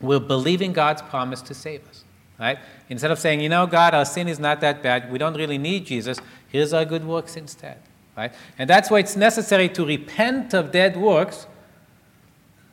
We're 0.00 0.18
believing 0.18 0.72
God's 0.72 1.02
promise 1.02 1.40
to 1.42 1.54
save 1.54 1.86
us. 1.88 2.04
Right? 2.38 2.58
Instead 2.88 3.12
of 3.12 3.20
saying, 3.20 3.40
you 3.40 3.48
know, 3.48 3.64
God, 3.66 3.94
our 3.94 4.04
sin 4.04 4.26
is 4.26 4.40
not 4.40 4.60
that 4.62 4.82
bad. 4.82 5.12
We 5.12 5.18
don't 5.18 5.36
really 5.36 5.58
need 5.58 5.86
Jesus. 5.86 6.18
Here's 6.48 6.72
our 6.72 6.84
good 6.84 7.04
works 7.04 7.36
instead. 7.36 7.78
Right? 8.16 8.32
And 8.58 8.70
that's 8.70 8.90
why 8.90 9.00
it's 9.00 9.16
necessary 9.16 9.68
to 9.70 9.84
repent 9.84 10.54
of 10.54 10.70
dead 10.70 10.96
works 10.96 11.46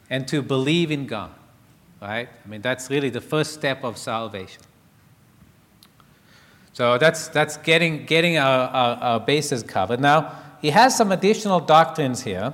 and 0.10 0.28
to 0.28 0.42
believe 0.42 0.92
in 0.92 1.08
God. 1.08 1.32
Right? 2.02 2.30
I 2.44 2.48
mean, 2.48 2.62
that's 2.62 2.90
really 2.90 3.10
the 3.10 3.22
first 3.22 3.54
step 3.54 3.84
of 3.84 3.98
salvation. 3.98 4.64
So 6.74 6.98
that's, 6.98 7.28
that's 7.28 7.58
getting, 7.58 8.06
getting 8.06 8.38
our, 8.38 8.68
our, 8.70 8.96
our 8.98 9.20
bases 9.20 9.62
covered. 9.62 10.00
Now, 10.00 10.36
he 10.62 10.70
has 10.70 10.96
some 10.96 11.12
additional 11.12 11.60
doctrines 11.60 12.24
here 12.24 12.54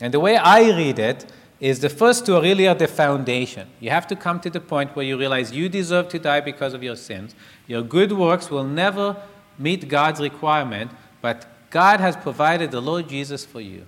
And 0.00 0.12
the 0.12 0.20
way 0.20 0.36
I 0.36 0.70
read 0.76 0.98
it 0.98 1.26
is 1.58 1.80
the 1.80 1.88
first 1.88 2.26
two 2.26 2.40
really 2.40 2.68
are 2.68 2.74
the 2.74 2.86
foundation. 2.86 3.68
You 3.80 3.90
have 3.90 4.06
to 4.08 4.16
come 4.16 4.40
to 4.40 4.50
the 4.50 4.60
point 4.60 4.94
where 4.94 5.06
you 5.06 5.18
realize 5.18 5.52
you 5.52 5.68
deserve 5.68 6.08
to 6.10 6.18
die 6.18 6.40
because 6.40 6.74
of 6.74 6.82
your 6.82 6.96
sins. 6.96 7.34
Your 7.66 7.82
good 7.82 8.12
works 8.12 8.50
will 8.50 8.64
never 8.64 9.16
meet 9.58 9.88
God's 9.88 10.20
requirement, 10.20 10.90
but 11.22 11.46
God 11.70 12.00
has 12.00 12.16
provided 12.16 12.70
the 12.70 12.80
Lord 12.80 13.08
Jesus 13.08 13.44
for 13.44 13.60
you. 13.60 13.84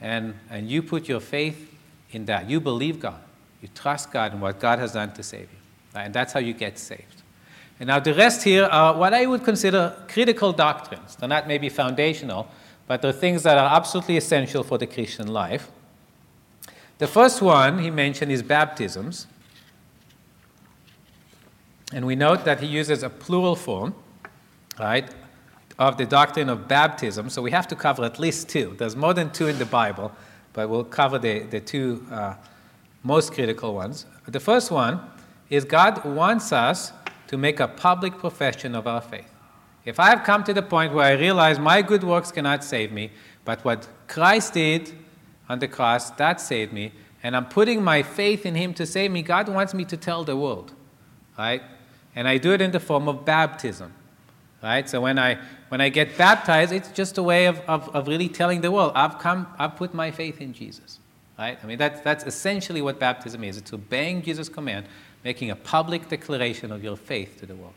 And, 0.00 0.34
and 0.50 0.68
you 0.68 0.82
put 0.82 1.08
your 1.08 1.20
faith 1.20 1.72
in 2.10 2.26
that. 2.26 2.48
You 2.48 2.60
believe 2.60 3.00
God. 3.00 3.20
You 3.62 3.68
trust 3.74 4.12
God 4.12 4.32
and 4.32 4.42
what 4.42 4.60
God 4.60 4.78
has 4.78 4.92
done 4.92 5.12
to 5.14 5.22
save 5.22 5.42
you. 5.42 5.58
And 5.94 6.12
that's 6.12 6.32
how 6.32 6.40
you 6.40 6.52
get 6.52 6.78
saved. 6.78 7.22
And 7.80 7.88
now 7.88 7.98
the 7.98 8.14
rest 8.14 8.42
here 8.42 8.64
are 8.64 8.96
what 8.96 9.14
I 9.14 9.26
would 9.26 9.44
consider 9.44 9.96
critical 10.08 10.52
doctrines. 10.52 11.16
They're 11.16 11.28
not 11.28 11.48
maybe 11.48 11.68
foundational, 11.68 12.48
but 12.86 13.02
they're 13.02 13.12
things 13.12 13.42
that 13.44 13.58
are 13.58 13.74
absolutely 13.74 14.16
essential 14.16 14.62
for 14.62 14.78
the 14.78 14.86
Christian 14.86 15.28
life. 15.28 15.70
The 16.98 17.06
first 17.06 17.42
one 17.42 17.78
he 17.78 17.90
mentioned 17.90 18.30
is 18.30 18.42
baptisms. 18.42 19.26
And 21.92 22.06
we 22.06 22.16
note 22.16 22.44
that 22.44 22.60
he 22.60 22.66
uses 22.66 23.02
a 23.02 23.10
plural 23.10 23.56
form, 23.56 23.94
right, 24.78 25.08
of 25.78 25.96
the 25.96 26.06
doctrine 26.06 26.48
of 26.48 26.68
baptism. 26.68 27.28
So 27.30 27.42
we 27.42 27.50
have 27.50 27.66
to 27.68 27.76
cover 27.76 28.04
at 28.04 28.18
least 28.18 28.48
two. 28.48 28.74
There's 28.78 28.96
more 28.96 29.14
than 29.14 29.30
two 29.30 29.48
in 29.48 29.58
the 29.58 29.66
Bible, 29.66 30.12
but 30.52 30.68
we'll 30.68 30.84
cover 30.84 31.18
the, 31.18 31.40
the 31.40 31.60
two 31.60 32.06
uh, 32.10 32.34
most 33.02 33.32
critical 33.32 33.74
ones. 33.74 34.06
The 34.26 34.40
first 34.40 34.70
one 34.70 35.00
is 35.50 35.64
God 35.64 36.04
wants 36.04 36.52
us 36.52 36.92
to 37.26 37.36
make 37.36 37.60
a 37.60 37.68
public 37.68 38.18
profession 38.18 38.74
of 38.74 38.86
our 38.86 39.00
faith. 39.00 39.30
If 39.84 40.00
I 40.00 40.08
have 40.08 40.24
come 40.24 40.44
to 40.44 40.54
the 40.54 40.62
point 40.62 40.94
where 40.94 41.04
I 41.04 41.12
realize 41.12 41.58
my 41.58 41.82
good 41.82 42.02
works 42.04 42.32
cannot 42.32 42.64
save 42.64 42.90
me, 42.90 43.10
but 43.44 43.64
what 43.64 43.86
Christ 44.08 44.54
did 44.54 44.92
on 45.48 45.58
the 45.58 45.68
cross, 45.68 46.10
that 46.12 46.40
saved 46.40 46.72
me, 46.72 46.92
and 47.22 47.36
I'm 47.36 47.46
putting 47.46 47.82
my 47.82 48.02
faith 48.02 48.46
in 48.46 48.54
Him 48.54 48.72
to 48.74 48.86
save 48.86 49.10
me, 49.10 49.22
God 49.22 49.48
wants 49.48 49.74
me 49.74 49.84
to 49.86 49.96
tell 49.96 50.24
the 50.24 50.36
world, 50.36 50.72
right? 51.38 51.62
And 52.14 52.26
I 52.28 52.38
do 52.38 52.52
it 52.52 52.62
in 52.62 52.70
the 52.70 52.80
form 52.80 53.08
of 53.08 53.24
baptism, 53.24 53.92
right? 54.62 54.88
So 54.88 55.02
when 55.02 55.18
I 55.18 55.38
when 55.74 55.80
I 55.80 55.88
get 55.88 56.16
baptized, 56.16 56.70
it's 56.70 56.92
just 56.92 57.18
a 57.18 57.22
way 57.24 57.46
of, 57.46 57.58
of, 57.66 57.88
of 57.96 58.06
really 58.06 58.28
telling 58.28 58.60
the 58.60 58.70
world, 58.70 58.92
I've 58.94 59.18
come, 59.18 59.48
I've 59.58 59.74
put 59.74 59.92
my 59.92 60.12
faith 60.12 60.40
in 60.40 60.52
Jesus, 60.52 61.00
right? 61.36 61.58
I 61.60 61.66
mean, 61.66 61.78
that's, 61.78 62.00
that's 62.02 62.22
essentially 62.22 62.80
what 62.80 63.00
baptism 63.00 63.42
is. 63.42 63.56
It's 63.56 63.72
obeying 63.72 64.22
Jesus' 64.22 64.48
command, 64.48 64.86
making 65.24 65.50
a 65.50 65.56
public 65.56 66.08
declaration 66.08 66.70
of 66.70 66.84
your 66.84 66.94
faith 66.94 67.40
to 67.40 67.46
the 67.46 67.56
world. 67.56 67.72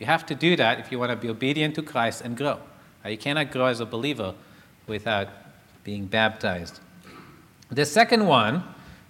You 0.00 0.06
have 0.06 0.26
to 0.26 0.34
do 0.34 0.56
that 0.56 0.80
if 0.80 0.90
you 0.90 0.98
want 0.98 1.12
to 1.12 1.16
be 1.16 1.28
obedient 1.28 1.76
to 1.76 1.82
Christ 1.82 2.22
and 2.22 2.36
grow. 2.36 2.58
You 3.06 3.16
cannot 3.16 3.52
grow 3.52 3.66
as 3.66 3.78
a 3.78 3.86
believer 3.86 4.34
without 4.88 5.28
being 5.84 6.06
baptized. 6.06 6.80
The 7.70 7.86
second 7.86 8.26
one 8.26 8.64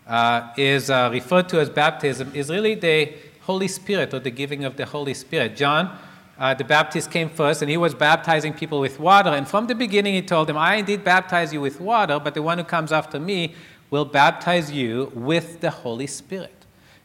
uh, 0.07 0.53
is 0.59 0.90
uh, 0.90 1.09
referred 1.11 1.49
to 1.49 1.61
as 1.61 1.70
baptism, 1.70 2.33
is 2.35 2.51
really 2.51 2.75
the 2.75 3.14
Holy 3.44 3.68
Spirit 3.68 4.12
or 4.12 4.18
the 4.18 4.31
giving 4.31 4.66
of 4.66 4.77
the 4.77 4.85
Holy 4.85 5.14
Spirit. 5.14 5.57
John, 5.57 5.99
uh, 6.38 6.55
the 6.55 6.64
Baptist, 6.64 7.11
came 7.11 7.31
first 7.31 7.62
and 7.62 7.70
he 7.70 7.77
was 7.77 7.94
baptizing 7.94 8.53
people 8.53 8.81
with 8.81 9.01
water. 9.01 9.31
And 9.31 9.49
from 9.49 9.66
the 9.66 9.75
beginning, 9.75 10.14
he 10.14 10.22
told 10.22 10.49
them, 10.49 10.57
I 10.57 10.77
indeed 10.77 11.03
baptize 11.03 11.53
you 11.53 11.61
with 11.61 11.81
water, 11.81 12.18
but 12.18 12.35
the 12.35 12.42
one 12.42 12.59
who 12.59 12.64
comes 12.64 12.92
after 12.92 13.18
me 13.18 13.55
will 13.90 14.05
baptize 14.05 14.70
you 14.70 15.11
with 15.14 15.61
the 15.61 15.70
Holy 15.70 16.07
Spirit. 16.07 16.53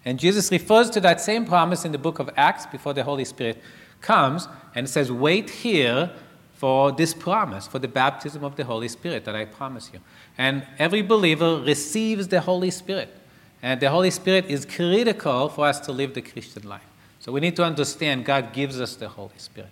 And 0.03 0.19
Jesus 0.19 0.51
refers 0.51 0.89
to 0.91 0.99
that 1.01 1.21
same 1.21 1.45
promise 1.45 1.85
in 1.85 1.91
the 1.91 1.97
book 1.97 2.19
of 2.19 2.29
Acts 2.35 2.65
before 2.65 2.93
the 2.93 3.03
Holy 3.03 3.25
Spirit 3.25 3.61
comes 4.01 4.47
and 4.73 4.89
says, 4.89 5.11
Wait 5.11 5.49
here 5.49 6.11
for 6.53 6.91
this 6.91 7.13
promise, 7.13 7.67
for 7.67 7.79
the 7.79 7.87
baptism 7.87 8.43
of 8.43 8.55
the 8.55 8.63
Holy 8.63 8.87
Spirit 8.87 9.25
that 9.25 9.35
I 9.35 9.45
promise 9.45 9.89
you. 9.93 9.99
And 10.37 10.65
every 10.77 11.01
believer 11.01 11.59
receives 11.59 12.27
the 12.27 12.41
Holy 12.41 12.71
Spirit. 12.71 13.15
And 13.63 13.79
the 13.79 13.89
Holy 13.89 14.11
Spirit 14.11 14.45
is 14.45 14.65
critical 14.65 15.49
for 15.49 15.65
us 15.67 15.79
to 15.81 15.91
live 15.91 16.15
the 16.15 16.21
Christian 16.21 16.67
life. 16.67 16.90
So 17.21 17.31
we 17.31 17.39
need 17.39 17.55
to 17.57 17.63
understand 17.63 18.25
God 18.25 18.51
gives 18.51 18.81
us 18.81 18.95
the 18.95 19.07
Holy 19.07 19.37
Spirit. 19.37 19.69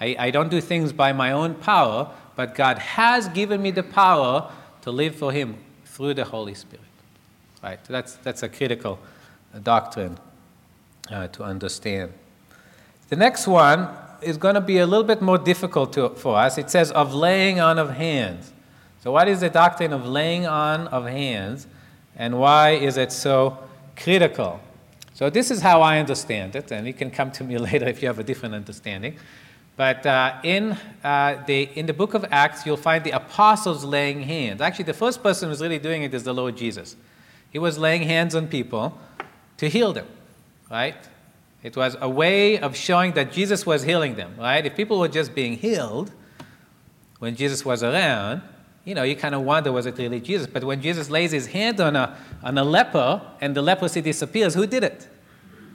I, 0.00 0.16
I 0.18 0.30
don't 0.30 0.50
do 0.50 0.60
things 0.60 0.92
by 0.92 1.12
my 1.12 1.32
own 1.32 1.54
power, 1.54 2.10
but 2.36 2.54
God 2.54 2.78
has 2.78 3.28
given 3.28 3.62
me 3.62 3.70
the 3.70 3.84
power 3.84 4.50
to 4.82 4.90
live 4.90 5.14
for 5.14 5.32
Him 5.32 5.56
through 5.84 6.14
the 6.14 6.24
Holy 6.24 6.54
Spirit. 6.54 6.84
Right? 7.62 7.82
That's, 7.84 8.14
that's 8.16 8.42
a 8.42 8.48
critical 8.48 8.98
doctrine 9.62 10.18
uh, 11.10 11.28
to 11.28 11.44
understand. 11.44 12.12
The 13.08 13.16
next 13.16 13.46
one 13.46 13.88
is 14.20 14.36
going 14.36 14.56
to 14.56 14.60
be 14.60 14.78
a 14.78 14.86
little 14.86 15.04
bit 15.04 15.22
more 15.22 15.38
difficult 15.38 15.92
to, 15.94 16.10
for 16.10 16.36
us. 16.36 16.58
It 16.58 16.68
says, 16.68 16.90
of 16.90 17.14
laying 17.14 17.60
on 17.60 17.78
of 17.78 17.90
hands. 17.90 18.52
So, 19.02 19.12
what 19.12 19.28
is 19.28 19.40
the 19.40 19.50
doctrine 19.50 19.92
of 19.92 20.04
laying 20.04 20.46
on 20.46 20.88
of 20.88 21.06
hands, 21.06 21.68
and 22.16 22.38
why 22.38 22.70
is 22.70 22.96
it 22.96 23.12
so 23.12 23.58
critical? 23.96 24.60
So, 25.18 25.28
this 25.28 25.50
is 25.50 25.60
how 25.60 25.82
I 25.82 25.98
understand 25.98 26.54
it, 26.54 26.70
and 26.70 26.86
you 26.86 26.94
can 26.94 27.10
come 27.10 27.32
to 27.32 27.42
me 27.42 27.58
later 27.68 27.88
if 27.88 28.00
you 28.00 28.06
have 28.06 28.20
a 28.20 28.22
different 28.22 28.54
understanding. 28.54 29.16
But 29.74 30.06
uh, 30.06 30.38
in, 30.44 30.78
uh, 31.02 31.42
the, 31.44 31.62
in 31.74 31.86
the 31.86 31.92
book 31.92 32.14
of 32.14 32.24
Acts, 32.30 32.64
you'll 32.64 32.76
find 32.76 33.02
the 33.02 33.10
apostles 33.10 33.82
laying 33.82 34.22
hands. 34.22 34.60
Actually, 34.60 34.84
the 34.84 34.94
first 34.94 35.20
person 35.20 35.48
who's 35.48 35.60
really 35.60 35.80
doing 35.80 36.04
it 36.04 36.14
is 36.14 36.22
the 36.22 36.32
Lord 36.32 36.56
Jesus. 36.56 36.94
He 37.50 37.58
was 37.58 37.78
laying 37.78 38.02
hands 38.02 38.36
on 38.36 38.46
people 38.46 38.96
to 39.56 39.68
heal 39.68 39.92
them, 39.92 40.06
right? 40.70 40.94
It 41.64 41.76
was 41.76 41.96
a 42.00 42.08
way 42.08 42.56
of 42.60 42.76
showing 42.76 43.14
that 43.14 43.32
Jesus 43.32 43.66
was 43.66 43.82
healing 43.82 44.14
them, 44.14 44.36
right? 44.38 44.64
If 44.64 44.76
people 44.76 45.00
were 45.00 45.08
just 45.08 45.34
being 45.34 45.56
healed 45.56 46.12
when 47.18 47.34
Jesus 47.34 47.64
was 47.64 47.82
around, 47.82 48.42
you 48.88 48.94
know, 48.94 49.02
you 49.02 49.14
kind 49.14 49.34
of 49.34 49.42
wonder, 49.42 49.70
was 49.70 49.84
it 49.84 49.98
really 49.98 50.18
Jesus? 50.18 50.46
But 50.46 50.64
when 50.64 50.80
Jesus 50.80 51.10
lays 51.10 51.30
his 51.30 51.46
hand 51.46 51.78
on 51.78 51.94
a, 51.94 52.16
on 52.42 52.56
a 52.56 52.64
leper 52.64 53.20
and 53.38 53.54
the 53.54 53.60
leprosy 53.60 54.00
disappears, 54.00 54.54
who 54.54 54.66
did 54.66 54.82
it? 54.82 55.06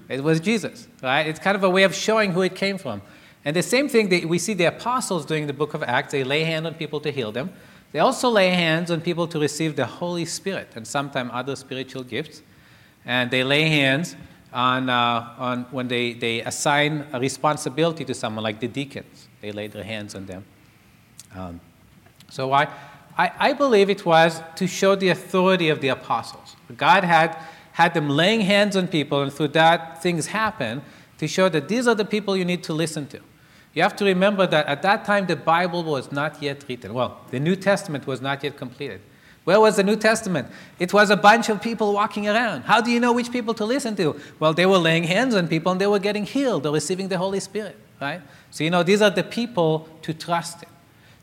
It 0.10 0.24
was 0.24 0.40
Jesus, 0.40 0.88
right? 1.04 1.28
It's 1.28 1.40
kind 1.40 1.56
of 1.56 1.64
a 1.64 1.70
way 1.70 1.84
of 1.84 1.94
showing 1.94 2.32
who 2.32 2.42
it 2.42 2.56
came 2.56 2.80
from. 2.80 3.04
And 3.46 3.56
the 3.56 3.62
same 3.62 3.88
thing 3.88 4.10
that 4.10 4.26
we 4.26 4.40
see 4.40 4.56
the 4.56 4.66
apostles 4.66 5.28
doing 5.28 5.44
in 5.44 5.48
the 5.48 5.54
book 5.54 5.76
of 5.76 5.84
Acts. 5.84 6.12
They 6.12 6.24
lay 6.24 6.44
hands 6.44 6.66
on 6.66 6.74
people 6.74 7.00
to 7.02 7.12
heal 7.12 7.32
them. 7.32 7.52
They 7.92 8.00
also 8.00 8.32
lay 8.32 8.50
hands 8.50 8.90
on 8.90 9.00
people 9.00 9.28
to 9.28 9.40
receive 9.40 9.76
the 9.76 9.86
Holy 9.86 10.26
Spirit 10.26 10.70
and 10.76 10.88
sometimes 10.88 11.30
other 11.32 11.56
spiritual 11.56 12.02
gifts. 12.04 12.42
And 13.06 13.30
they 13.30 13.44
lay 13.44 13.70
hands 13.70 14.16
on, 14.52 14.90
uh, 14.90 15.36
on 15.38 15.68
when 15.70 15.88
they, 15.88 16.14
they 16.14 16.42
assign 16.42 17.06
a 17.14 17.20
responsibility 17.20 18.06
to 18.06 18.16
someone, 18.16 18.44
like 18.44 18.60
the 18.60 18.68
deacons. 18.68 19.28
They 19.40 19.52
lay 19.52 19.68
their 19.68 19.84
hands 19.84 20.16
on 20.16 20.26
them. 20.26 20.46
Um, 21.36 21.62
so 22.30 22.52
I, 22.52 22.68
I, 23.18 23.32
I 23.38 23.54
believe 23.54 23.90
it 23.90 24.06
was 24.06 24.42
to 24.56 24.68
show 24.68 24.96
the 24.96 25.10
authority 25.10 25.70
of 25.70 25.82
the 25.82 25.90
apostles. 25.90 26.56
God 26.76 27.04
had, 27.04 27.38
had 27.74 27.94
them 27.94 28.10
laying 28.10 28.42
hands 28.42 28.76
on 28.76 28.88
people, 28.88 29.22
and 29.22 29.32
through 29.32 29.50
that, 29.50 30.02
things 30.02 30.28
happen 30.28 30.82
to 31.20 31.28
show 31.28 31.50
that 31.50 31.68
these 31.68 31.88
are 31.88 31.96
the 31.96 32.06
people 32.06 32.36
you 32.36 32.46
need 32.46 32.64
to 32.64 32.74
listen 32.74 33.08
to. 33.08 33.20
You 33.74 33.82
have 33.82 33.96
to 33.98 34.06
remember 34.06 34.46
that 34.48 34.68
at 34.68 34.82
that 34.84 35.06
time, 35.06 35.26
the 35.26 35.36
Bible 35.36 35.84
was 35.84 36.12
not 36.12 36.42
yet 36.42 36.64
written. 36.68 36.94
Well, 36.94 37.22
the 37.32 37.40
New 37.40 37.56
Testament 37.56 38.06
was 38.06 38.22
not 38.22 38.44
yet 38.44 38.58
completed. 38.58 39.02
Where 39.44 39.60
was 39.60 39.76
the 39.76 39.84
New 39.84 39.98
Testament? 39.98 40.48
It 40.80 40.94
was 40.94 41.10
a 41.10 41.18
bunch 41.18 41.50
of 41.50 41.62
people 41.62 41.94
walking 41.94 42.30
around. 42.30 42.62
How 42.62 42.80
do 42.82 42.92
you 42.92 43.00
know 43.00 43.12
which 43.12 43.32
people 43.32 43.54
to 43.56 43.66
listen 43.66 43.96
to? 43.98 44.20
Well, 44.40 44.54
they 44.54 44.66
were 44.66 44.78
laying 44.78 45.04
hands 45.04 45.36
on 45.36 45.48
people 45.48 45.72
and 45.72 45.82
they 45.82 45.88
were 45.88 46.00
getting 46.00 46.26
healed 46.26 46.66
or 46.66 46.74
receiving 46.74 47.10
the 47.10 47.18
Holy 47.18 47.42
Spirit, 47.42 47.78
right? 48.00 48.22
So, 48.52 48.64
you 48.64 48.70
know, 48.70 48.84
these 48.84 49.02
are 49.02 49.10
the 49.10 49.24
people 49.24 49.90
to 50.04 50.14
trust 50.14 50.64
in. 50.64 50.70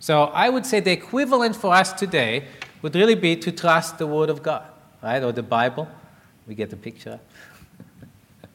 So, 0.00 0.24
I 0.24 0.48
would 0.48 0.66
say 0.66 0.80
the 0.80 0.90
equivalent 0.90 1.54
for 1.54 1.72
us 1.72 1.92
today 1.92 2.44
would 2.82 2.94
really 2.94 3.14
be 3.14 3.36
to 3.36 3.52
trust 3.52 3.98
the 3.98 4.06
Word 4.06 4.30
of 4.30 4.42
God, 4.42 4.64
right? 5.02 5.22
Or 5.22 5.30
the 5.30 5.42
Bible. 5.42 5.86
We 6.46 6.54
get 6.54 6.70
the 6.70 6.76
picture. 6.76 7.20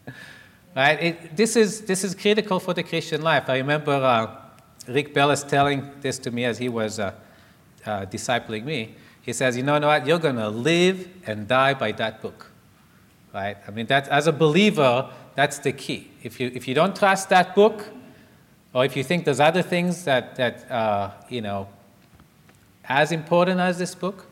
right? 0.75 1.01
It, 1.01 1.37
this, 1.37 1.55
is, 1.55 1.81
this 1.81 2.03
is 2.03 2.15
critical 2.15 2.59
for 2.59 2.73
the 2.73 2.83
Christian 2.83 3.21
life. 3.21 3.47
I 3.47 3.57
remember 3.57 3.93
uh, 3.93 4.35
Rick 4.91 5.13
Bellis 5.13 5.43
telling 5.43 5.89
this 6.01 6.17
to 6.19 6.31
me 6.31 6.43
as 6.43 6.57
he 6.57 6.67
was 6.67 6.99
uh, 6.99 7.13
uh, 7.85 8.05
discipling 8.05 8.65
me 8.65 8.95
he 9.25 9.33
says, 9.33 9.57
you 9.57 9.63
know 9.63 9.79
what, 9.79 10.05
you're 10.05 10.19
going 10.19 10.35
to 10.35 10.49
live 10.49 11.07
and 11.25 11.47
die 11.47 11.73
by 11.73 11.91
that 11.93 12.21
book. 12.21 12.51
Right? 13.33 13.57
I 13.67 13.71
mean, 13.71 13.87
that, 13.87 14.07
as 14.09 14.27
a 14.27 14.31
believer, 14.31 15.09
that's 15.33 15.57
the 15.57 15.71
key. 15.71 16.11
If 16.21 16.39
you, 16.39 16.51
if 16.53 16.67
you 16.67 16.75
don't 16.75 16.95
trust 16.95 17.29
that 17.29 17.55
book, 17.55 17.89
or 18.75 18.83
if 18.83 18.97
you 18.97 19.05
think 19.05 19.23
there's 19.23 19.39
other 19.39 19.61
things 19.61 20.03
that, 20.03 20.35
that 20.35 20.69
uh, 20.69 21.11
you 21.29 21.39
know, 21.39 21.69
as 22.83 23.13
important 23.13 23.61
as 23.61 23.77
this 23.77 23.95
book, 23.95 24.25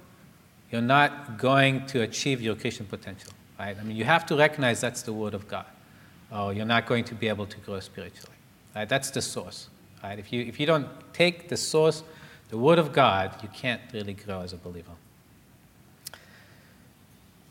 you're 0.70 0.82
not 0.82 1.38
going 1.38 1.86
to 1.86 2.02
achieve 2.02 2.41
your 2.41 2.54
Christian 2.54 2.86
potential. 2.86 3.32
Right? 3.58 3.78
I 3.80 3.84
mean, 3.84 3.96
you 3.96 4.04
have 4.04 4.26
to 4.26 4.36
recognize 4.36 4.82
that's 4.82 5.02
the 5.02 5.14
Word 5.14 5.34
of 5.34 5.48
God, 5.48 5.66
or 6.30 6.52
you're 6.52 6.66
not 6.66 6.88
going 6.88 7.06
to 7.06 7.16
be 7.16 7.30
able 7.30 7.46
to 7.46 7.58
grow 7.60 7.80
spiritually. 7.80 8.36
Right? 8.76 8.89
That's 8.89 9.12
the 9.12 9.22
source. 9.22 9.70
Right? 10.04 10.20
If, 10.20 10.34
you, 10.34 10.41
if 10.41 10.60
you 10.60 10.66
don't 10.66 10.88
take 11.14 11.48
the 11.48 11.56
source 11.56 12.04
the 12.50 12.58
Word 12.58 12.80
of 12.80 12.91
God, 12.91 13.41
you 13.41 13.48
can't 13.54 13.82
really 13.94 14.14
grow 14.14 14.41
as 14.41 14.52
a 14.52 14.58
believer. 14.58 14.91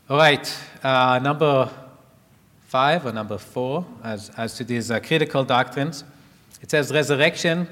All 0.09 0.17
right, 0.17 0.55
uh, 0.83 1.19
number 1.23 1.71
five 2.67 3.03
or 3.03 3.11
number 3.11 3.39
four, 3.39 3.83
as, 4.03 4.29
as 4.37 4.53
to 4.57 4.63
these 4.63 4.91
uh, 4.91 4.99
critical 4.99 5.43
doctrines, 5.43 6.03
it 6.63 6.71
says 6.71 6.91
resurrection 6.91 7.67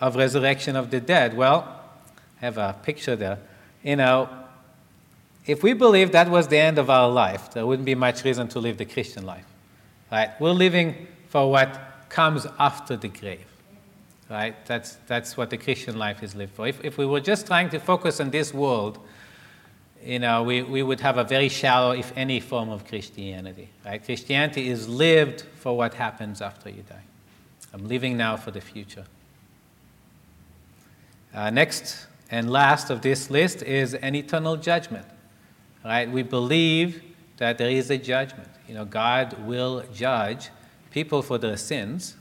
of 0.00 0.16
resurrection 0.16 0.74
of 0.74 0.90
the 0.90 1.00
dead. 1.00 1.36
Well, 1.36 1.80
I 2.40 2.44
have 2.44 2.58
a 2.58 2.76
picture 2.82 3.14
there. 3.14 3.38
You 3.84 3.96
know, 3.96 4.28
if 5.46 5.62
we 5.62 5.72
believe 5.72 6.10
that 6.12 6.28
was 6.28 6.48
the 6.48 6.58
end 6.58 6.76
of 6.78 6.90
our 6.90 7.08
life, 7.08 7.52
there 7.52 7.64
wouldn't 7.64 7.86
be 7.86 7.94
much 7.94 8.24
reason 8.24 8.48
to 8.48 8.58
live 8.58 8.78
the 8.78 8.84
Christian 8.84 9.24
life. 9.24 9.46
Right? 10.10 10.30
We're 10.40 10.50
living 10.50 11.06
for 11.28 11.50
what 11.50 11.80
comes 12.08 12.44
after 12.58 12.96
the 12.96 13.08
grave. 13.08 13.46
Right? 14.28 14.56
That's, 14.66 14.96
that's 15.06 15.36
what 15.36 15.50
the 15.50 15.56
Christian 15.56 15.96
life 15.96 16.22
is 16.22 16.34
lived 16.34 16.54
for. 16.54 16.66
If, 16.66 16.84
if 16.84 16.98
we 16.98 17.06
were 17.06 17.20
just 17.20 17.46
trying 17.46 17.70
to 17.70 17.78
focus 17.78 18.18
on 18.18 18.30
this 18.30 18.52
world, 18.52 18.98
you 20.04 20.18
know, 20.18 20.42
we, 20.42 20.62
we 20.62 20.82
would 20.82 21.00
have 21.00 21.16
a 21.16 21.24
very 21.24 21.48
shallow, 21.48 21.92
if 21.92 22.12
any, 22.16 22.40
form 22.40 22.70
of 22.70 22.88
Christianity. 22.88 23.68
Right? 23.84 24.04
Christianity 24.04 24.68
is 24.68 24.88
lived 24.88 25.42
for 25.60 25.76
what 25.76 25.94
happens 25.94 26.42
after 26.42 26.68
you 26.68 26.82
die. 26.82 27.02
I'm 27.72 27.88
living 27.88 28.16
now 28.16 28.36
for 28.36 28.50
the 28.50 28.60
future. 28.60 29.04
Uh, 31.34 31.50
next 31.50 32.06
and 32.30 32.50
last 32.50 32.90
of 32.90 33.02
this 33.02 33.30
list 33.30 33.62
is 33.62 33.94
an 33.94 34.14
eternal 34.14 34.56
judgment. 34.56 35.06
Right? 35.84 36.10
We 36.10 36.22
believe 36.22 37.02
that 37.38 37.58
there 37.58 37.70
is 37.70 37.90
a 37.90 37.98
judgment. 37.98 38.48
You 38.68 38.74
know, 38.74 38.84
God 38.84 39.36
will 39.46 39.84
judge 39.92 40.50
people 40.90 41.22
for 41.22 41.38
their 41.38 41.56
sins. 41.56 42.16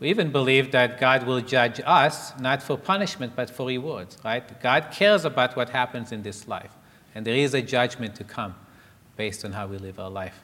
We 0.00 0.08
even 0.10 0.30
believe 0.30 0.72
that 0.72 1.00
God 1.00 1.26
will 1.26 1.40
judge 1.40 1.80
us 1.84 2.38
not 2.38 2.62
for 2.62 2.76
punishment 2.76 3.34
but 3.34 3.48
for 3.48 3.66
rewards, 3.66 4.18
right? 4.24 4.60
God 4.60 4.88
cares 4.92 5.24
about 5.24 5.56
what 5.56 5.70
happens 5.70 6.12
in 6.12 6.22
this 6.22 6.46
life, 6.46 6.72
and 7.14 7.26
there 7.26 7.34
is 7.34 7.54
a 7.54 7.62
judgment 7.62 8.14
to 8.16 8.24
come 8.24 8.54
based 9.16 9.44
on 9.44 9.52
how 9.52 9.66
we 9.66 9.78
live 9.78 9.98
our 9.98 10.10
life 10.10 10.38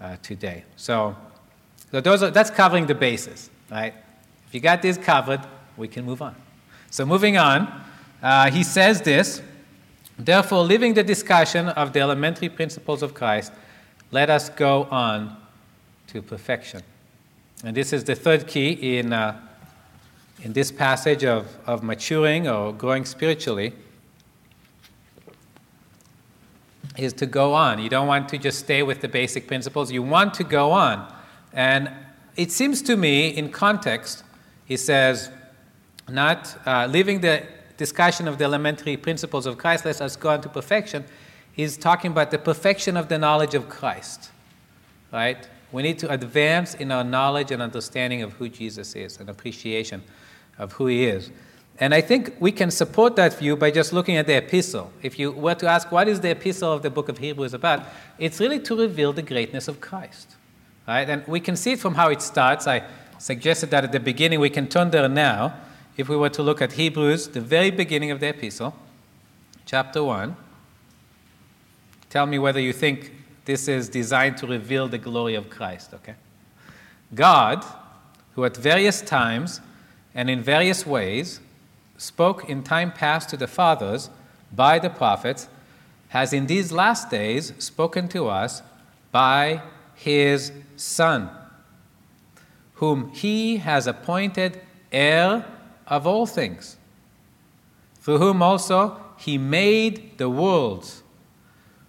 uh, 0.00 0.16
today. 0.22 0.64
So, 0.76 1.16
so 1.90 2.00
those 2.00 2.22
are, 2.22 2.30
that's 2.30 2.50
covering 2.50 2.86
the 2.86 2.94
bases, 2.94 3.50
right? 3.70 3.94
If 4.46 4.54
you 4.54 4.60
got 4.60 4.82
this 4.82 4.98
covered, 4.98 5.40
we 5.76 5.88
can 5.88 6.04
move 6.04 6.22
on. 6.22 6.34
So, 6.90 7.04
moving 7.04 7.36
on, 7.36 7.84
uh, 8.22 8.50
he 8.50 8.62
says 8.62 9.02
this 9.02 9.42
Therefore, 10.18 10.62
leaving 10.62 10.94
the 10.94 11.02
discussion 11.02 11.68
of 11.70 11.92
the 11.92 12.00
elementary 12.00 12.48
principles 12.48 13.02
of 13.02 13.14
Christ, 13.14 13.52
let 14.12 14.30
us 14.30 14.48
go 14.48 14.84
on 14.84 15.36
to 16.08 16.22
perfection. 16.22 16.82
And 17.64 17.76
this 17.76 17.92
is 17.92 18.04
the 18.04 18.14
third 18.14 18.46
key 18.46 18.98
in, 18.98 19.12
uh, 19.12 19.40
in 20.42 20.52
this 20.52 20.70
passage 20.70 21.24
of, 21.24 21.48
of 21.66 21.82
maturing 21.82 22.46
or 22.46 22.72
growing 22.72 23.04
spiritually 23.04 23.72
is 26.96 27.12
to 27.14 27.26
go 27.26 27.54
on. 27.54 27.80
You 27.80 27.88
don't 27.88 28.06
want 28.06 28.28
to 28.28 28.38
just 28.38 28.60
stay 28.60 28.82
with 28.82 29.00
the 29.00 29.08
basic 29.08 29.46
principles. 29.48 29.90
You 29.90 30.02
want 30.02 30.34
to 30.34 30.44
go 30.44 30.70
on. 30.70 31.12
And 31.52 31.90
it 32.36 32.50
seems 32.50 32.82
to 32.82 32.96
me, 32.96 33.28
in 33.28 33.50
context, 33.50 34.24
he 34.64 34.76
says, 34.76 35.30
not 36.08 36.56
uh, 36.66 36.86
leaving 36.90 37.20
the 37.20 37.42
discussion 37.76 38.28
of 38.28 38.38
the 38.38 38.44
elementary 38.44 38.96
principles 38.96 39.46
of 39.46 39.58
Christ, 39.58 39.84
let 39.84 40.00
us 40.00 40.16
go 40.16 40.30
on 40.30 40.40
to 40.42 40.48
perfection, 40.48 41.04
he's 41.52 41.76
talking 41.76 42.10
about 42.10 42.30
the 42.30 42.38
perfection 42.38 42.96
of 42.96 43.08
the 43.08 43.18
knowledge 43.18 43.54
of 43.54 43.68
Christ. 43.68 44.30
Right? 45.12 45.48
We 45.72 45.82
need 45.82 45.98
to 46.00 46.10
advance 46.12 46.74
in 46.74 46.90
our 46.92 47.04
knowledge 47.04 47.50
and 47.50 47.60
understanding 47.60 48.22
of 48.22 48.32
who 48.34 48.48
Jesus 48.48 48.94
is 48.94 49.18
and 49.18 49.28
appreciation 49.28 50.02
of 50.58 50.72
who 50.72 50.86
he 50.86 51.04
is. 51.04 51.30
And 51.80 51.92
I 51.92 52.00
think 52.00 52.34
we 52.38 52.52
can 52.52 52.70
support 52.70 53.16
that 53.16 53.36
view 53.36 53.56
by 53.56 53.72
just 53.72 53.92
looking 53.92 54.16
at 54.16 54.26
the 54.26 54.36
epistle. 54.36 54.92
If 55.02 55.18
you 55.18 55.32
were 55.32 55.56
to 55.56 55.66
ask 55.66 55.90
what 55.90 56.06
is 56.06 56.20
the 56.20 56.30
epistle 56.30 56.72
of 56.72 56.82
the 56.82 56.90
book 56.90 57.08
of 57.08 57.18
Hebrews 57.18 57.54
about, 57.54 57.86
it's 58.18 58.38
really 58.38 58.60
to 58.60 58.76
reveal 58.76 59.12
the 59.12 59.22
greatness 59.22 59.66
of 59.66 59.80
Christ. 59.80 60.33
Right? 60.86 61.08
And 61.08 61.26
we 61.26 61.40
can 61.40 61.56
see 61.56 61.72
it 61.72 61.80
from 61.80 61.94
how 61.94 62.10
it 62.10 62.20
starts. 62.20 62.66
I 62.66 62.84
suggested 63.18 63.70
that 63.70 63.84
at 63.84 63.92
the 63.92 64.00
beginning. 64.00 64.40
We 64.40 64.50
can 64.50 64.68
turn 64.68 64.90
there 64.90 65.08
now 65.08 65.54
if 65.96 66.08
we 66.08 66.16
were 66.16 66.28
to 66.30 66.42
look 66.42 66.60
at 66.60 66.72
Hebrews, 66.72 67.28
the 67.28 67.40
very 67.40 67.70
beginning 67.70 68.10
of 68.10 68.20
the 68.20 68.28
epistle, 68.28 68.74
chapter 69.64 70.02
1, 70.02 70.36
tell 72.10 72.26
me 72.26 72.38
whether 72.38 72.60
you 72.60 72.72
think 72.72 73.12
this 73.44 73.68
is 73.68 73.88
designed 73.88 74.36
to 74.38 74.46
reveal 74.46 74.88
the 74.88 74.98
glory 74.98 75.34
of 75.34 75.48
Christ, 75.50 75.94
okay? 75.94 76.14
God, 77.14 77.64
who 78.34 78.44
at 78.44 78.56
various 78.56 79.00
times 79.00 79.60
and 80.14 80.28
in 80.28 80.42
various 80.42 80.84
ways 80.84 81.40
spoke 81.96 82.48
in 82.48 82.64
time 82.64 82.90
past 82.90 83.28
to 83.28 83.36
the 83.36 83.46
fathers 83.46 84.10
by 84.52 84.78
the 84.80 84.90
prophets, 84.90 85.48
has 86.08 86.32
in 86.32 86.46
these 86.46 86.72
last 86.72 87.10
days 87.10 87.52
spoken 87.58 88.08
to 88.08 88.28
us 88.28 88.62
by 89.12 89.62
his 90.04 90.52
Son, 90.76 91.30
whom 92.74 93.08
he 93.10 93.56
has 93.56 93.86
appointed 93.86 94.60
heir 94.92 95.46
of 95.86 96.06
all 96.06 96.26
things, 96.26 96.76
through 98.00 98.18
whom 98.18 98.42
also 98.42 99.00
he 99.16 99.38
made 99.38 100.18
the 100.18 100.28
worlds, 100.28 101.02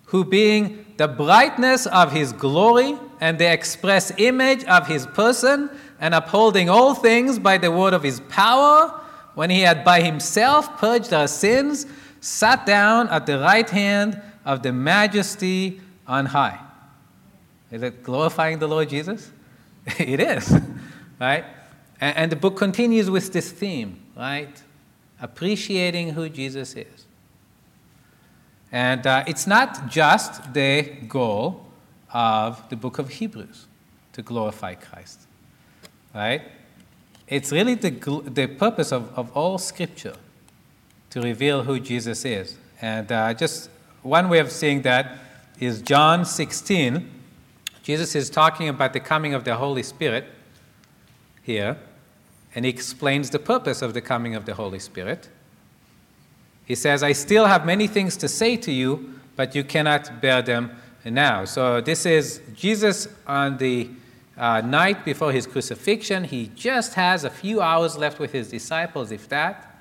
who 0.06 0.24
being 0.24 0.86
the 0.96 1.10
brightness 1.10 1.88
of 1.88 2.14
his 2.14 2.32
glory 2.32 2.98
and 3.20 3.38
the 3.38 3.52
express 3.52 4.14
image 4.18 4.64
of 4.64 4.88
his 4.88 5.06
person, 5.08 5.70
and 6.00 6.14
upholding 6.14 6.70
all 6.70 6.94
things 6.96 7.38
by 7.38 7.58
the 7.58 7.72
word 7.72 7.94
of 7.94 8.04
his 8.04 8.22
power, 8.30 9.02
when 9.34 9.50
he 9.50 9.60
had 9.60 9.84
by 9.84 10.02
himself 10.02 10.78
purged 10.78 11.12
our 11.12 11.28
sins, 11.28 11.86
sat 12.22 12.66
down 12.66 13.10
at 13.10 13.26
the 13.26 13.40
right 13.40 13.70
hand 13.70 14.22
of 14.46 14.64
the 14.64 14.72
majesty 14.72 15.82
on 16.08 16.28
high. 16.28 16.65
Is 17.76 17.84
it 17.84 18.04
glorifying 18.04 18.60
the 18.60 18.68
Lord 18.68 18.88
Jesus? 18.88 19.30
it 20.00 20.22
is, 20.22 20.50
right? 21.20 21.44
And, 22.00 22.18
and 22.18 22.32
the 22.32 22.38
book 22.38 22.56
continues 22.56 23.10
with 23.10 23.34
this 23.34 23.52
theme, 23.52 24.02
right? 24.16 24.64
Appreciating 25.22 26.12
who 26.12 26.30
Jesus 26.30 26.74
is. 26.74 27.06
And 28.72 29.06
uh, 29.06 29.26
it's 29.28 29.46
not 29.46 29.90
just 29.90 30.54
the 30.54 30.84
goal 31.10 31.66
of 32.14 32.64
the 32.70 32.78
book 32.78 32.98
of 32.98 33.10
Hebrews 33.10 33.68
to 34.14 34.22
glorify 34.22 34.76
Christ, 34.76 35.28
right? 36.14 36.44
It's 37.28 37.52
really 37.52 37.76
the, 37.76 37.92
the 38.24 38.48
purpose 38.48 38.94
of, 38.94 39.14
of 39.20 39.36
all 39.36 39.58
scripture 39.58 40.16
to 41.10 41.20
reveal 41.20 41.64
who 41.64 41.82
Jesus 41.82 42.24
is. 42.24 42.58
And 42.82 43.12
uh, 43.12 43.34
just 43.34 43.70
one 44.02 44.30
way 44.30 44.40
of 44.40 44.50
seeing 44.50 44.82
that 44.84 45.18
is 45.60 45.82
John 45.82 46.24
16. 46.24 47.12
Jesus 47.86 48.16
is 48.16 48.32
talking 48.32 48.68
about 48.68 48.94
the 48.94 49.00
coming 49.00 49.36
of 49.36 49.44
the 49.44 49.58
Holy 49.58 49.84
Spirit 49.84 50.26
here, 51.44 51.78
and 52.56 52.66
he 52.66 52.72
explains 52.72 53.30
the 53.30 53.38
purpose 53.38 53.84
of 53.84 53.94
the 53.94 54.02
coming 54.02 54.34
of 54.34 54.48
the 54.48 54.56
Holy 54.56 54.80
Spirit. 54.80 55.30
He 56.66 56.74
says, 56.74 57.04
I 57.04 57.12
still 57.12 57.46
have 57.46 57.64
many 57.64 57.86
things 57.86 58.18
to 58.18 58.28
say 58.28 58.58
to 58.58 58.72
you, 58.72 59.20
but 59.36 59.54
you 59.54 59.64
cannot 59.64 60.20
bear 60.20 60.42
them 60.42 60.72
now. 61.06 61.46
So, 61.46 61.80
this 61.80 62.08
is 62.08 62.42
Jesus 62.56 63.08
on 63.28 63.58
the 63.58 63.92
uh, 64.36 64.62
night 64.62 65.06
before 65.06 65.32
his 65.32 65.46
crucifixion. 65.46 66.24
He 66.24 66.48
just 66.56 66.96
has 66.96 67.24
a 67.24 67.30
few 67.30 67.62
hours 67.62 68.00
left 68.00 68.18
with 68.18 68.32
his 68.32 68.50
disciples, 68.50 69.12
if 69.12 69.30
that. 69.30 69.78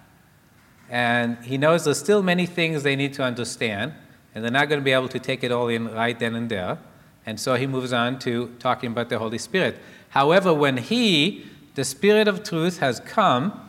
And 0.90 1.38
he 1.42 1.56
knows 1.56 1.86
there's 1.86 2.00
still 2.00 2.22
many 2.22 2.44
things 2.44 2.82
they 2.82 2.96
need 2.96 3.14
to 3.14 3.22
understand, 3.22 3.94
and 4.34 4.44
they're 4.44 4.52
not 4.52 4.68
going 4.68 4.82
to 4.82 4.84
be 4.84 4.92
able 4.92 5.08
to 5.08 5.18
take 5.18 5.42
it 5.42 5.50
all 5.50 5.68
in 5.68 5.90
right 5.90 6.18
then 6.18 6.34
and 6.34 6.50
there. 6.50 6.76
And 7.26 7.40
so 7.40 7.54
he 7.54 7.66
moves 7.66 7.92
on 7.92 8.18
to 8.20 8.54
talking 8.58 8.90
about 8.90 9.08
the 9.08 9.18
Holy 9.18 9.38
Spirit. 9.38 9.78
However, 10.10 10.52
when 10.52 10.76
he 10.76 11.46
the 11.74 11.84
Spirit 11.84 12.28
of 12.28 12.44
truth 12.44 12.78
has 12.78 13.00
come, 13.00 13.60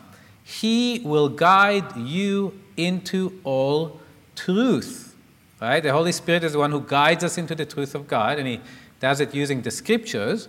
he 0.43 1.01
will 1.03 1.29
guide 1.29 1.95
you 1.97 2.59
into 2.77 3.39
all 3.43 3.99
truth. 4.35 5.15
Right? 5.59 5.81
The 5.81 5.91
Holy 5.91 6.11
Spirit 6.11 6.43
is 6.43 6.53
the 6.53 6.59
one 6.59 6.71
who 6.71 6.81
guides 6.81 7.23
us 7.23 7.37
into 7.37 7.55
the 7.55 7.65
truth 7.65 7.95
of 7.95 8.07
God, 8.07 8.37
and 8.37 8.47
he 8.47 8.61
does 8.99 9.19
it 9.19 9.33
using 9.33 9.61
the 9.61 9.71
scriptures. 9.71 10.47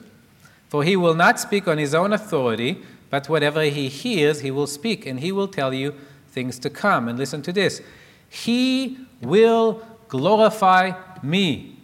For 0.69 0.83
he 0.83 0.97
will 0.97 1.15
not 1.15 1.41
speak 1.41 1.67
on 1.69 1.79
his 1.79 1.95
own 1.95 2.13
authority, 2.13 2.83
but 3.09 3.29
whatever 3.29 3.63
he 3.63 3.89
hears, 3.89 4.41
he 4.41 4.51
will 4.51 4.67
speak, 4.67 5.07
and 5.07 5.21
he 5.21 5.33
will 5.33 5.49
tell 5.49 5.73
you 5.73 5.95
things 6.29 6.59
to 6.59 6.69
come. 6.69 7.09
And 7.09 7.19
listen 7.19 7.41
to 7.43 7.53
this 7.53 7.81
He 8.29 8.99
will 9.23 9.87
glorify 10.09 10.93
me, 11.23 11.76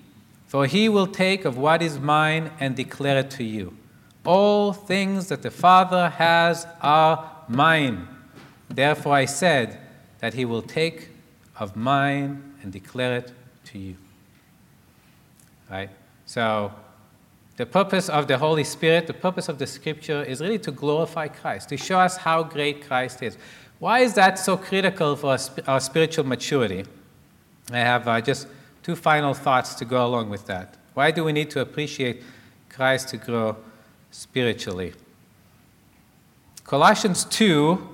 for 0.53 0.67
he 0.67 0.87
will 0.87 1.07
take 1.07 1.47
of 1.47 1.57
what 1.57 1.81
is 1.81 1.99
mine 1.99 2.51
and 2.61 2.77
declare 2.77 3.21
it 3.21 3.31
to 3.31 3.43
you. 3.43 3.75
All 4.27 4.75
things 4.75 5.29
that 5.29 5.41
the 5.41 5.51
Father 5.51 6.11
has 6.11 6.67
are 6.83 7.43
mine. 7.49 8.07
Therefore 8.69 9.15
I 9.15 9.25
said 9.25 9.79
that 10.19 10.35
he 10.35 10.45
will 10.45 10.61
take 10.61 11.09
of 11.59 11.75
mine 11.75 12.53
and 12.63 12.71
declare 12.71 13.17
it 13.17 13.33
to 13.65 13.79
you. 13.79 13.97
Right? 15.71 15.89
So, 16.27 16.71
the 17.57 17.65
purpose 17.65 18.11
of 18.11 18.29
the 18.29 18.37
Holy 18.37 18.65
Spirit, 18.65 19.07
the 19.07 19.15
purpose 19.15 19.49
of 19.49 19.57
the 19.57 19.67
Scripture 19.67 20.23
is 20.23 20.43
really 20.43 20.59
to 20.59 20.71
glorify 20.71 21.29
Christ, 21.29 21.71
to 21.71 21.79
show 21.79 21.99
us 21.99 22.19
how 22.19 22.43
great 22.43 22.87
Christ 22.87 23.23
is. 23.23 23.39
Why 23.79 24.01
is 24.01 24.13
that 24.15 24.39
so 24.39 24.59
critical 24.59 25.17
for 25.17 25.39
our 25.67 25.81
spiritual 25.81 26.25
maturity? 26.25 26.85
I 27.73 27.79
have 27.79 28.07
uh, 28.07 28.21
just 28.21 28.49
two 28.83 28.97
final 28.97 29.35
thoughts 29.35 29.75
to 29.75 29.85
go 29.85 30.05
along 30.05 30.31
with 30.31 30.47
that. 30.47 30.77
Why 30.95 31.11
do 31.11 31.25
we 31.25 31.33
need 31.33 31.51
to 31.51 31.61
appreciate 31.61 32.23
Christ 32.73 33.09
to 33.09 33.17
grow 33.19 33.57
spiritually. 34.11 34.95
Colossians 36.65 37.25
2 37.25 37.89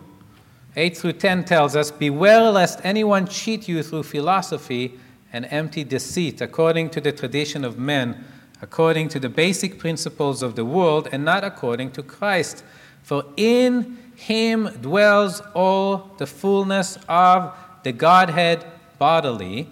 8 0.76 0.96
through 0.96 1.14
10 1.14 1.44
tells 1.44 1.74
us 1.74 1.90
Beware 1.90 2.50
lest 2.50 2.80
anyone 2.84 3.26
cheat 3.26 3.66
you 3.66 3.82
through 3.82 4.04
philosophy 4.04 4.98
and 5.32 5.46
empty 5.50 5.82
deceit 5.82 6.40
according 6.40 6.90
to 6.90 7.00
the 7.00 7.10
tradition 7.10 7.64
of 7.64 7.78
men, 7.78 8.24
according 8.62 9.08
to 9.08 9.18
the 9.18 9.28
basic 9.28 9.78
principles 9.78 10.42
of 10.42 10.54
the 10.54 10.64
world, 10.64 11.08
and 11.10 11.24
not 11.24 11.42
according 11.42 11.90
to 11.92 12.02
Christ. 12.02 12.62
For 13.02 13.24
in 13.36 13.98
him 14.14 14.68
dwells 14.80 15.40
all 15.54 16.10
the 16.18 16.26
fullness 16.26 16.98
of 17.08 17.56
the 17.82 17.92
Godhead 17.92 18.64
bodily, 18.98 19.68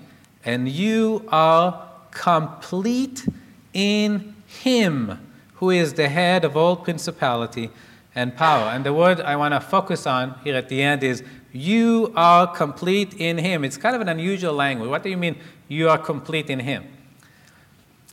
and 0.47 0.69
you 0.69 1.25
are 1.29 1.91
complete 2.13 3.29
in 3.75 4.35
him, 4.47 5.19
who 5.55 5.71
is 5.71 5.95
the 5.95 6.09
head 6.09 6.45
of 6.45 6.57
all 6.57 6.77
principality 6.77 7.69
and 8.15 8.35
power. 8.35 8.71
And 8.71 8.87
the 8.87 8.95
word 8.95 9.21
I 9.21 9.35
want 9.37 9.55
to 9.55 9.61
focus 9.61 10.07
on 10.07 10.39
here 10.45 10.55
at 10.55 10.69
the 10.69 10.81
end 10.81 11.03
is 11.03 11.25
you 11.53 12.13
are 12.15 12.47
complete 12.47 13.15
in 13.15 13.39
him. 13.39 13.65
It's 13.65 13.77
kind 13.77 13.97
of 13.97 14.01
an 14.01 14.09
unusual 14.09 14.55
language. 14.55 14.89
What 14.89 15.03
do 15.03 15.11
you 15.11 15.17
mean 15.17 15.37
you 15.69 15.91
are 15.91 15.99
complete 15.99 16.49
in 16.49 16.61
him? 16.61 16.85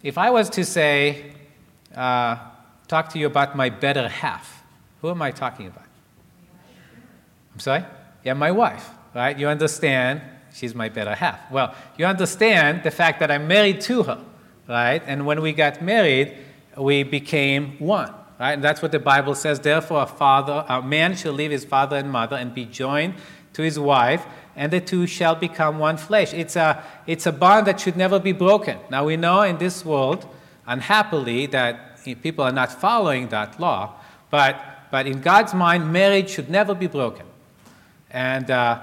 If 0.02 0.18
I 0.18 0.32
was 0.32 0.50
to 0.52 0.66
say, 0.66 1.34
uh, 1.96 2.38
talk 2.88 3.10
to 3.10 3.20
you 3.20 3.28
about 3.28 3.56
my 3.56 3.70
better 3.70 4.10
half, 4.10 4.64
who 5.02 5.10
am 5.12 5.22
I 5.22 5.32
talking 5.32 5.68
about? 5.68 5.86
I'm 7.54 7.60
sorry? 7.60 7.86
Yeah, 8.24 8.34
my 8.34 8.52
wife, 8.52 8.90
right? 9.14 9.38
You 9.38 9.48
understand 9.48 10.22
she's 10.54 10.74
my 10.74 10.88
better 10.89 11.16
half. 11.16 11.51
Well, 11.51 11.76
you 11.97 12.06
understand 12.06 12.84
the 12.84 12.91
fact 12.91 13.20
that 13.20 13.32
I'm 13.32 13.47
married 13.47 13.82
to 13.82 14.04
her, 14.04 14.20
right? 14.68 15.01
And 15.06 15.26
when 15.26 15.41
we 15.41 15.51
got 15.51 15.82
married, 15.82 16.38
we 16.78 17.04
became 17.04 17.78
one, 17.80 18.14
right? 18.39 18.54
And 18.54 18.64
that's 18.64 18.82
what 18.82 18.91
the 18.91 18.99
Bible 18.99 19.36
says. 19.36 19.60
Therefore, 19.60 20.04
a 20.04 20.06
father, 20.06 20.64
a 20.70 20.82
man 20.82 21.16
shall 21.16 21.34
leave 21.34 21.51
his 21.51 21.66
father 21.66 21.97
and 21.97 22.12
mother 22.12 22.36
and 22.36 22.54
be 22.54 22.66
joined 22.66 23.16
to 23.54 23.62
his 23.62 23.78
wife, 23.80 24.26
and 24.56 24.72
the 24.72 24.80
two 24.80 25.08
shall 25.08 25.36
become 25.36 25.80
one 25.80 25.97
flesh. 25.97 26.34
It's 26.34 26.56
a, 26.56 26.84
it's 27.08 27.26
a 27.26 27.32
bond 27.32 27.68
that 27.68 27.80
should 27.80 27.97
never 27.97 28.20
be 28.20 28.32
broken. 28.32 28.78
Now, 28.89 29.06
we 29.06 29.18
know 29.18 29.41
in 29.41 29.58
this 29.58 29.84
world, 29.84 30.28
unhappily, 30.68 31.47
that 31.47 32.04
people 32.22 32.43
are 32.43 32.51
not 32.51 32.72
following 32.72 33.30
that 33.30 33.60
law, 33.60 33.93
but, 34.30 34.60
but 34.91 35.08
in 35.08 35.22
God's 35.22 35.54
mind, 35.54 35.91
marriage 35.91 36.30
should 36.30 36.49
never 36.49 36.74
be 36.76 36.88
broken. 36.88 37.26
And, 38.12 38.49
uh, 38.49 38.80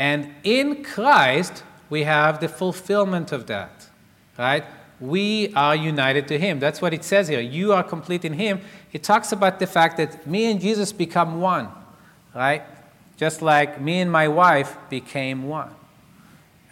and 0.00 0.32
in 0.44 0.82
Christ, 0.82 1.62
we 1.90 2.04
have 2.04 2.40
the 2.40 2.48
fulfillment 2.48 3.32
of 3.32 3.46
that, 3.48 3.90
right? 4.38 4.64
We 4.98 5.52
are 5.54 5.76
united 5.76 6.26
to 6.28 6.38
Him. 6.38 6.58
That's 6.58 6.80
what 6.80 6.94
it 6.94 7.04
says 7.04 7.28
here. 7.28 7.40
You 7.40 7.74
are 7.74 7.82
complete 7.82 8.24
in 8.24 8.32
Him. 8.32 8.62
It 8.94 9.02
talks 9.02 9.30
about 9.30 9.58
the 9.58 9.66
fact 9.66 9.98
that 9.98 10.26
me 10.26 10.50
and 10.50 10.58
Jesus 10.58 10.90
become 10.90 11.42
one, 11.42 11.68
right? 12.34 12.62
Just 13.18 13.42
like 13.42 13.78
me 13.78 14.00
and 14.00 14.10
my 14.10 14.26
wife 14.26 14.74
became 14.88 15.46
one. 15.46 15.74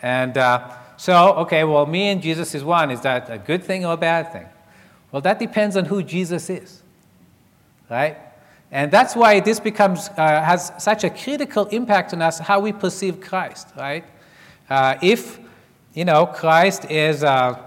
And 0.01 0.39
uh, 0.39 0.75
so, 0.97 1.35
okay, 1.35 1.65
well, 1.65 1.85
me 1.85 2.09
and 2.09 2.23
Jesus 2.23 2.55
is 2.55 2.65
one. 2.65 2.91
Is 2.91 3.03
that 3.03 3.29
a 3.29 3.37
good 3.37 3.63
thing 3.63 3.85
or 3.85 3.93
a 3.93 3.99
bad 3.99 4.33
thing? 4.33 4.47
Well, 5.13 5.21
that 5.21 5.39
depends 5.39 5.77
on 5.77 5.85
who 5.85 6.03
Jesus 6.03 6.49
is, 6.49 6.83
right? 7.91 8.17
And 8.71 8.91
that's 8.91 9.17
why 9.17 9.41
this 9.41 9.61
becomes, 9.61 10.09
uh, 10.11 10.43
has 10.43 10.73
such 10.79 11.05
a 11.05 11.11
critical 11.11 11.67
impact 11.67 12.13
on 12.13 12.21
us, 12.21 12.39
how 12.39 12.61
we 12.61 12.73
perceive 12.73 13.21
Christ, 13.21 13.69
right? 13.77 14.05
Uh, 14.69 14.97
if, 15.01 15.39
you 15.95 16.05
know, 16.05 16.27
Christ 16.27 16.91
is, 16.91 17.25
uh, 17.25 17.59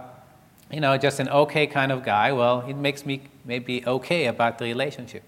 you 0.72 0.80
know, 0.80 0.98
just 0.98 1.20
an 1.20 1.28
okay 1.30 1.66
kind 1.66 1.92
of 1.92 2.04
guy, 2.04 2.32
well, 2.32 2.64
it 2.68 2.76
makes 2.76 3.06
me 3.06 3.22
maybe 3.46 3.84
okay 3.86 4.28
about 4.28 4.60
the 4.60 4.66
relationship. 4.66 5.24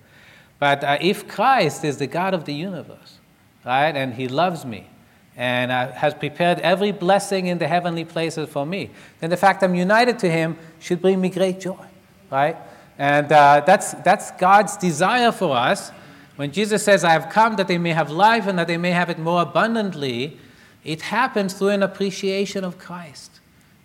But 0.59 0.83
uh, 0.83 0.97
if 1.01 1.27
Christ 1.27 1.83
is 1.83 1.97
the 1.97 2.07
God 2.07 2.35
of 2.35 2.45
the 2.45 2.53
universe, 2.53 3.17
right, 3.65 3.95
and 3.95 4.13
he 4.13 4.27
loves 4.27 4.65
me, 4.65 4.87
and 5.35 5.71
uh, 5.71 5.91
has 5.93 6.13
prepared 6.13 6.59
every 6.59 6.91
blessing 6.91 7.47
in 7.47 7.57
the 7.57 7.67
heavenly 7.67 8.05
places 8.05 8.47
for 8.47 8.65
me, 8.65 8.91
then 9.19 9.31
the 9.31 9.37
fact 9.37 9.63
I'm 9.63 9.73
united 9.73 10.19
to 10.19 10.29
him 10.29 10.57
should 10.79 11.01
bring 11.01 11.19
me 11.19 11.29
great 11.29 11.59
joy, 11.59 11.83
right? 12.29 12.55
And 12.97 13.31
uh, 13.31 13.63
that's, 13.65 13.93
that's 13.95 14.31
God's 14.31 14.77
desire 14.77 15.31
for 15.31 15.55
us. 15.55 15.91
When 16.35 16.51
Jesus 16.51 16.83
says, 16.83 17.03
I 17.03 17.11
have 17.11 17.29
come 17.29 17.55
that 17.57 17.67
they 17.67 17.77
may 17.77 17.91
have 17.91 18.09
life 18.09 18.47
and 18.47 18.57
that 18.57 18.67
they 18.67 18.77
may 18.77 18.91
have 18.91 19.09
it 19.09 19.19
more 19.19 19.41
abundantly, 19.41 20.39
it 20.83 21.01
happens 21.03 21.53
through 21.53 21.69
an 21.69 21.83
appreciation 21.83 22.63
of 22.63 22.77
Christ, 22.77 23.39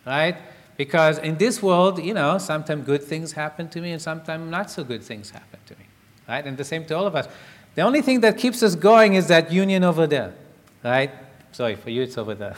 right? 0.07 0.37
Because 0.77 1.19
in 1.19 1.37
this 1.39 1.63
world, 1.63 2.03
you 2.03 2.15
know, 2.15 2.39
sometimes 2.39 2.87
good 2.87 3.03
things 3.03 3.33
happen 3.33 3.69
to 3.71 3.81
me 3.81 3.93
and 3.93 4.01
sometimes 4.01 4.51
not 4.51 4.71
so 4.71 4.85
good 4.85 5.03
things 5.03 5.31
happen 5.31 5.61
to 5.67 5.75
me, 5.75 5.85
right? 6.29 6.47
And 6.47 6.57
the 6.57 6.65
same 6.65 6.85
to 6.87 6.97
all 6.97 7.07
of 7.07 7.15
us. 7.15 7.29
The 7.75 7.83
only 7.83 8.03
thing 8.03 8.21
that 8.21 8.39
keeps 8.39 8.63
us 8.63 8.75
going 8.75 9.15
is 9.15 9.29
that 9.29 9.53
union 9.53 9.85
over 9.85 10.07
there, 10.07 10.35
right? 10.83 11.11
Sorry, 11.53 11.77
for 11.77 11.91
you 11.91 12.03
it's 12.03 12.19
over 12.19 12.35
there, 12.35 12.57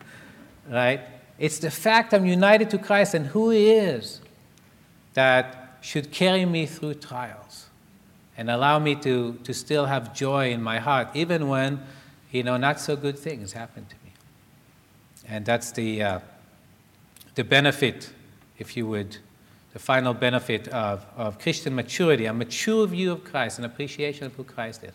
right? 0.70 1.00
It's 1.38 1.58
the 1.58 1.70
fact 1.70 2.14
I'm 2.14 2.26
united 2.26 2.70
to 2.70 2.78
Christ 2.78 3.14
and 3.14 3.26
who 3.26 3.50
He 3.50 3.70
is 3.70 4.20
that 5.14 5.63
should 5.84 6.10
carry 6.10 6.46
me 6.46 6.64
through 6.64 6.94
trials 6.94 7.66
and 8.38 8.50
allow 8.50 8.78
me 8.78 8.94
to, 8.94 9.34
to 9.44 9.52
still 9.52 9.84
have 9.84 10.14
joy 10.14 10.50
in 10.50 10.62
my 10.62 10.78
heart, 10.78 11.08
even 11.12 11.46
when, 11.46 11.78
you 12.32 12.42
know, 12.42 12.56
not 12.56 12.80
so 12.80 12.96
good 12.96 13.18
things 13.18 13.52
happen 13.52 13.84
to 13.84 13.94
me. 14.02 14.12
And 15.28 15.44
that's 15.44 15.72
the, 15.72 16.02
uh, 16.02 16.20
the 17.34 17.44
benefit, 17.44 18.10
if 18.58 18.78
you 18.78 18.86
would, 18.86 19.18
the 19.74 19.78
final 19.78 20.14
benefit 20.14 20.68
of, 20.68 21.04
of 21.18 21.38
Christian 21.38 21.74
maturity, 21.74 22.24
a 22.24 22.32
mature 22.32 22.86
view 22.86 23.12
of 23.12 23.22
Christ, 23.22 23.58
an 23.58 23.66
appreciation 23.66 24.24
of 24.24 24.32
who 24.32 24.44
Christ 24.44 24.84
is. 24.84 24.94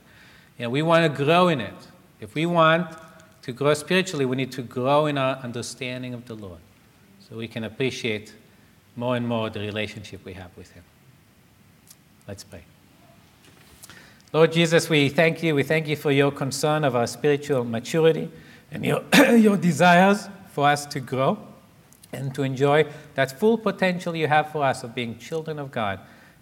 You 0.58 0.64
know, 0.64 0.72
we 0.72 0.82
want 0.82 1.04
to 1.04 1.24
grow 1.24 1.50
in 1.50 1.62
it. 1.62 1.88
If 2.20 2.34
we 2.34 2.48
want 2.48 2.98
to 3.44 3.52
grow 3.52 3.76
spiritually, 3.76 4.26
we 4.26 4.36
need 4.36 4.52
to 4.54 4.64
grow 4.64 5.06
in 5.06 5.20
our 5.20 5.36
understanding 5.36 6.16
of 6.16 6.26
the 6.26 6.34
Lord 6.34 6.60
so 7.20 7.38
we 7.38 7.48
can 7.48 7.64
appreciate 7.64 8.34
more 8.96 9.16
and 9.16 9.28
more 9.28 9.50
the 9.50 9.60
relationship 9.60 10.24
we 10.26 10.34
have 10.34 10.56
with 10.58 10.72
Him. 10.72 10.84
Let's 12.28 12.44
pray. 12.44 12.64
Lord 14.32 14.52
Jesus, 14.52 14.90
we 14.90 15.10
thank 15.10 15.42
you. 15.42 15.56
We 15.56 15.64
thank 15.64 15.88
you 15.88 15.96
for 15.96 16.12
your 16.12 16.32
concern 16.32 16.84
of 16.84 16.96
our 16.96 17.08
spiritual 17.08 17.64
maturity 17.64 18.30
and 18.72 18.86
your, 18.86 19.04
your 19.36 19.58
desires 19.58 20.30
for 20.52 20.68
us 20.68 20.86
to 20.88 21.00
grow 21.00 21.40
and 22.14 22.34
to 22.36 22.44
enjoy 22.44 22.86
that 23.16 23.40
full 23.40 23.58
potential 23.58 24.16
you 24.16 24.28
have 24.28 24.52
for 24.52 24.64
us 24.64 24.84
of 24.84 24.94
being 24.94 25.18
children 25.18 25.58
of 25.58 25.72
God 25.72 26.00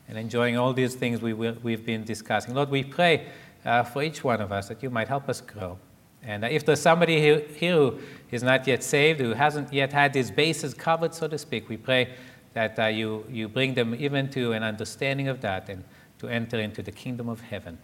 and 0.08 0.18
enjoying 0.18 0.58
all 0.58 0.74
these 0.74 0.96
things 0.96 1.22
we 1.22 1.34
will, 1.34 1.56
we've 1.64 1.86
been 1.86 2.04
discussing. 2.04 2.54
Lord, 2.54 2.70
we 2.70 2.84
pray 2.84 3.28
uh, 3.66 3.84
for 3.84 4.04
each 4.04 4.24
one 4.24 4.42
of 4.42 4.52
us 4.52 4.68
that 4.70 4.82
you 4.82 4.90
might 4.90 5.08
help 5.08 5.28
us 5.30 5.42
grow. 5.42 5.78
And 6.24 6.44
uh, 6.44 6.48
if 6.48 6.66
there's 6.66 6.82
somebody 6.82 7.20
here, 7.20 7.40
who 7.60 8.00
is 8.32 8.44
not 8.44 8.68
yet 8.68 8.84
saved, 8.84 9.20
who 9.20 9.34
hasn't 9.34 9.72
yet 9.74 9.94
had 9.94 10.16
his 10.16 10.32
bases 10.32 10.74
covered, 10.74 11.14
so 11.14 11.28
to 11.28 11.38
speak, 11.38 11.70
we 11.70 11.78
pray 11.78 12.16
that 12.58 12.80
uh, 12.80 12.88
you, 12.88 13.24
you 13.30 13.48
bring 13.48 13.76
them 13.76 13.94
even 13.94 14.32
to 14.32 14.54
an 14.54 14.64
understanding 14.64 15.28
of 15.28 15.42
that 15.42 15.70
and 15.70 15.84
to 16.18 16.28
enter 16.28 16.60
into 16.60 16.82
the 16.82 16.92
kingdom 16.92 17.30
of 17.30 17.40
heaven. 17.40 17.78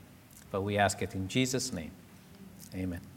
But 0.49 0.63
we 0.63 0.79
ask 0.79 1.03
it 1.03 1.13
in 1.13 1.27
Jesus' 1.27 1.71
name. 1.71 1.91
Amen. 2.73 3.12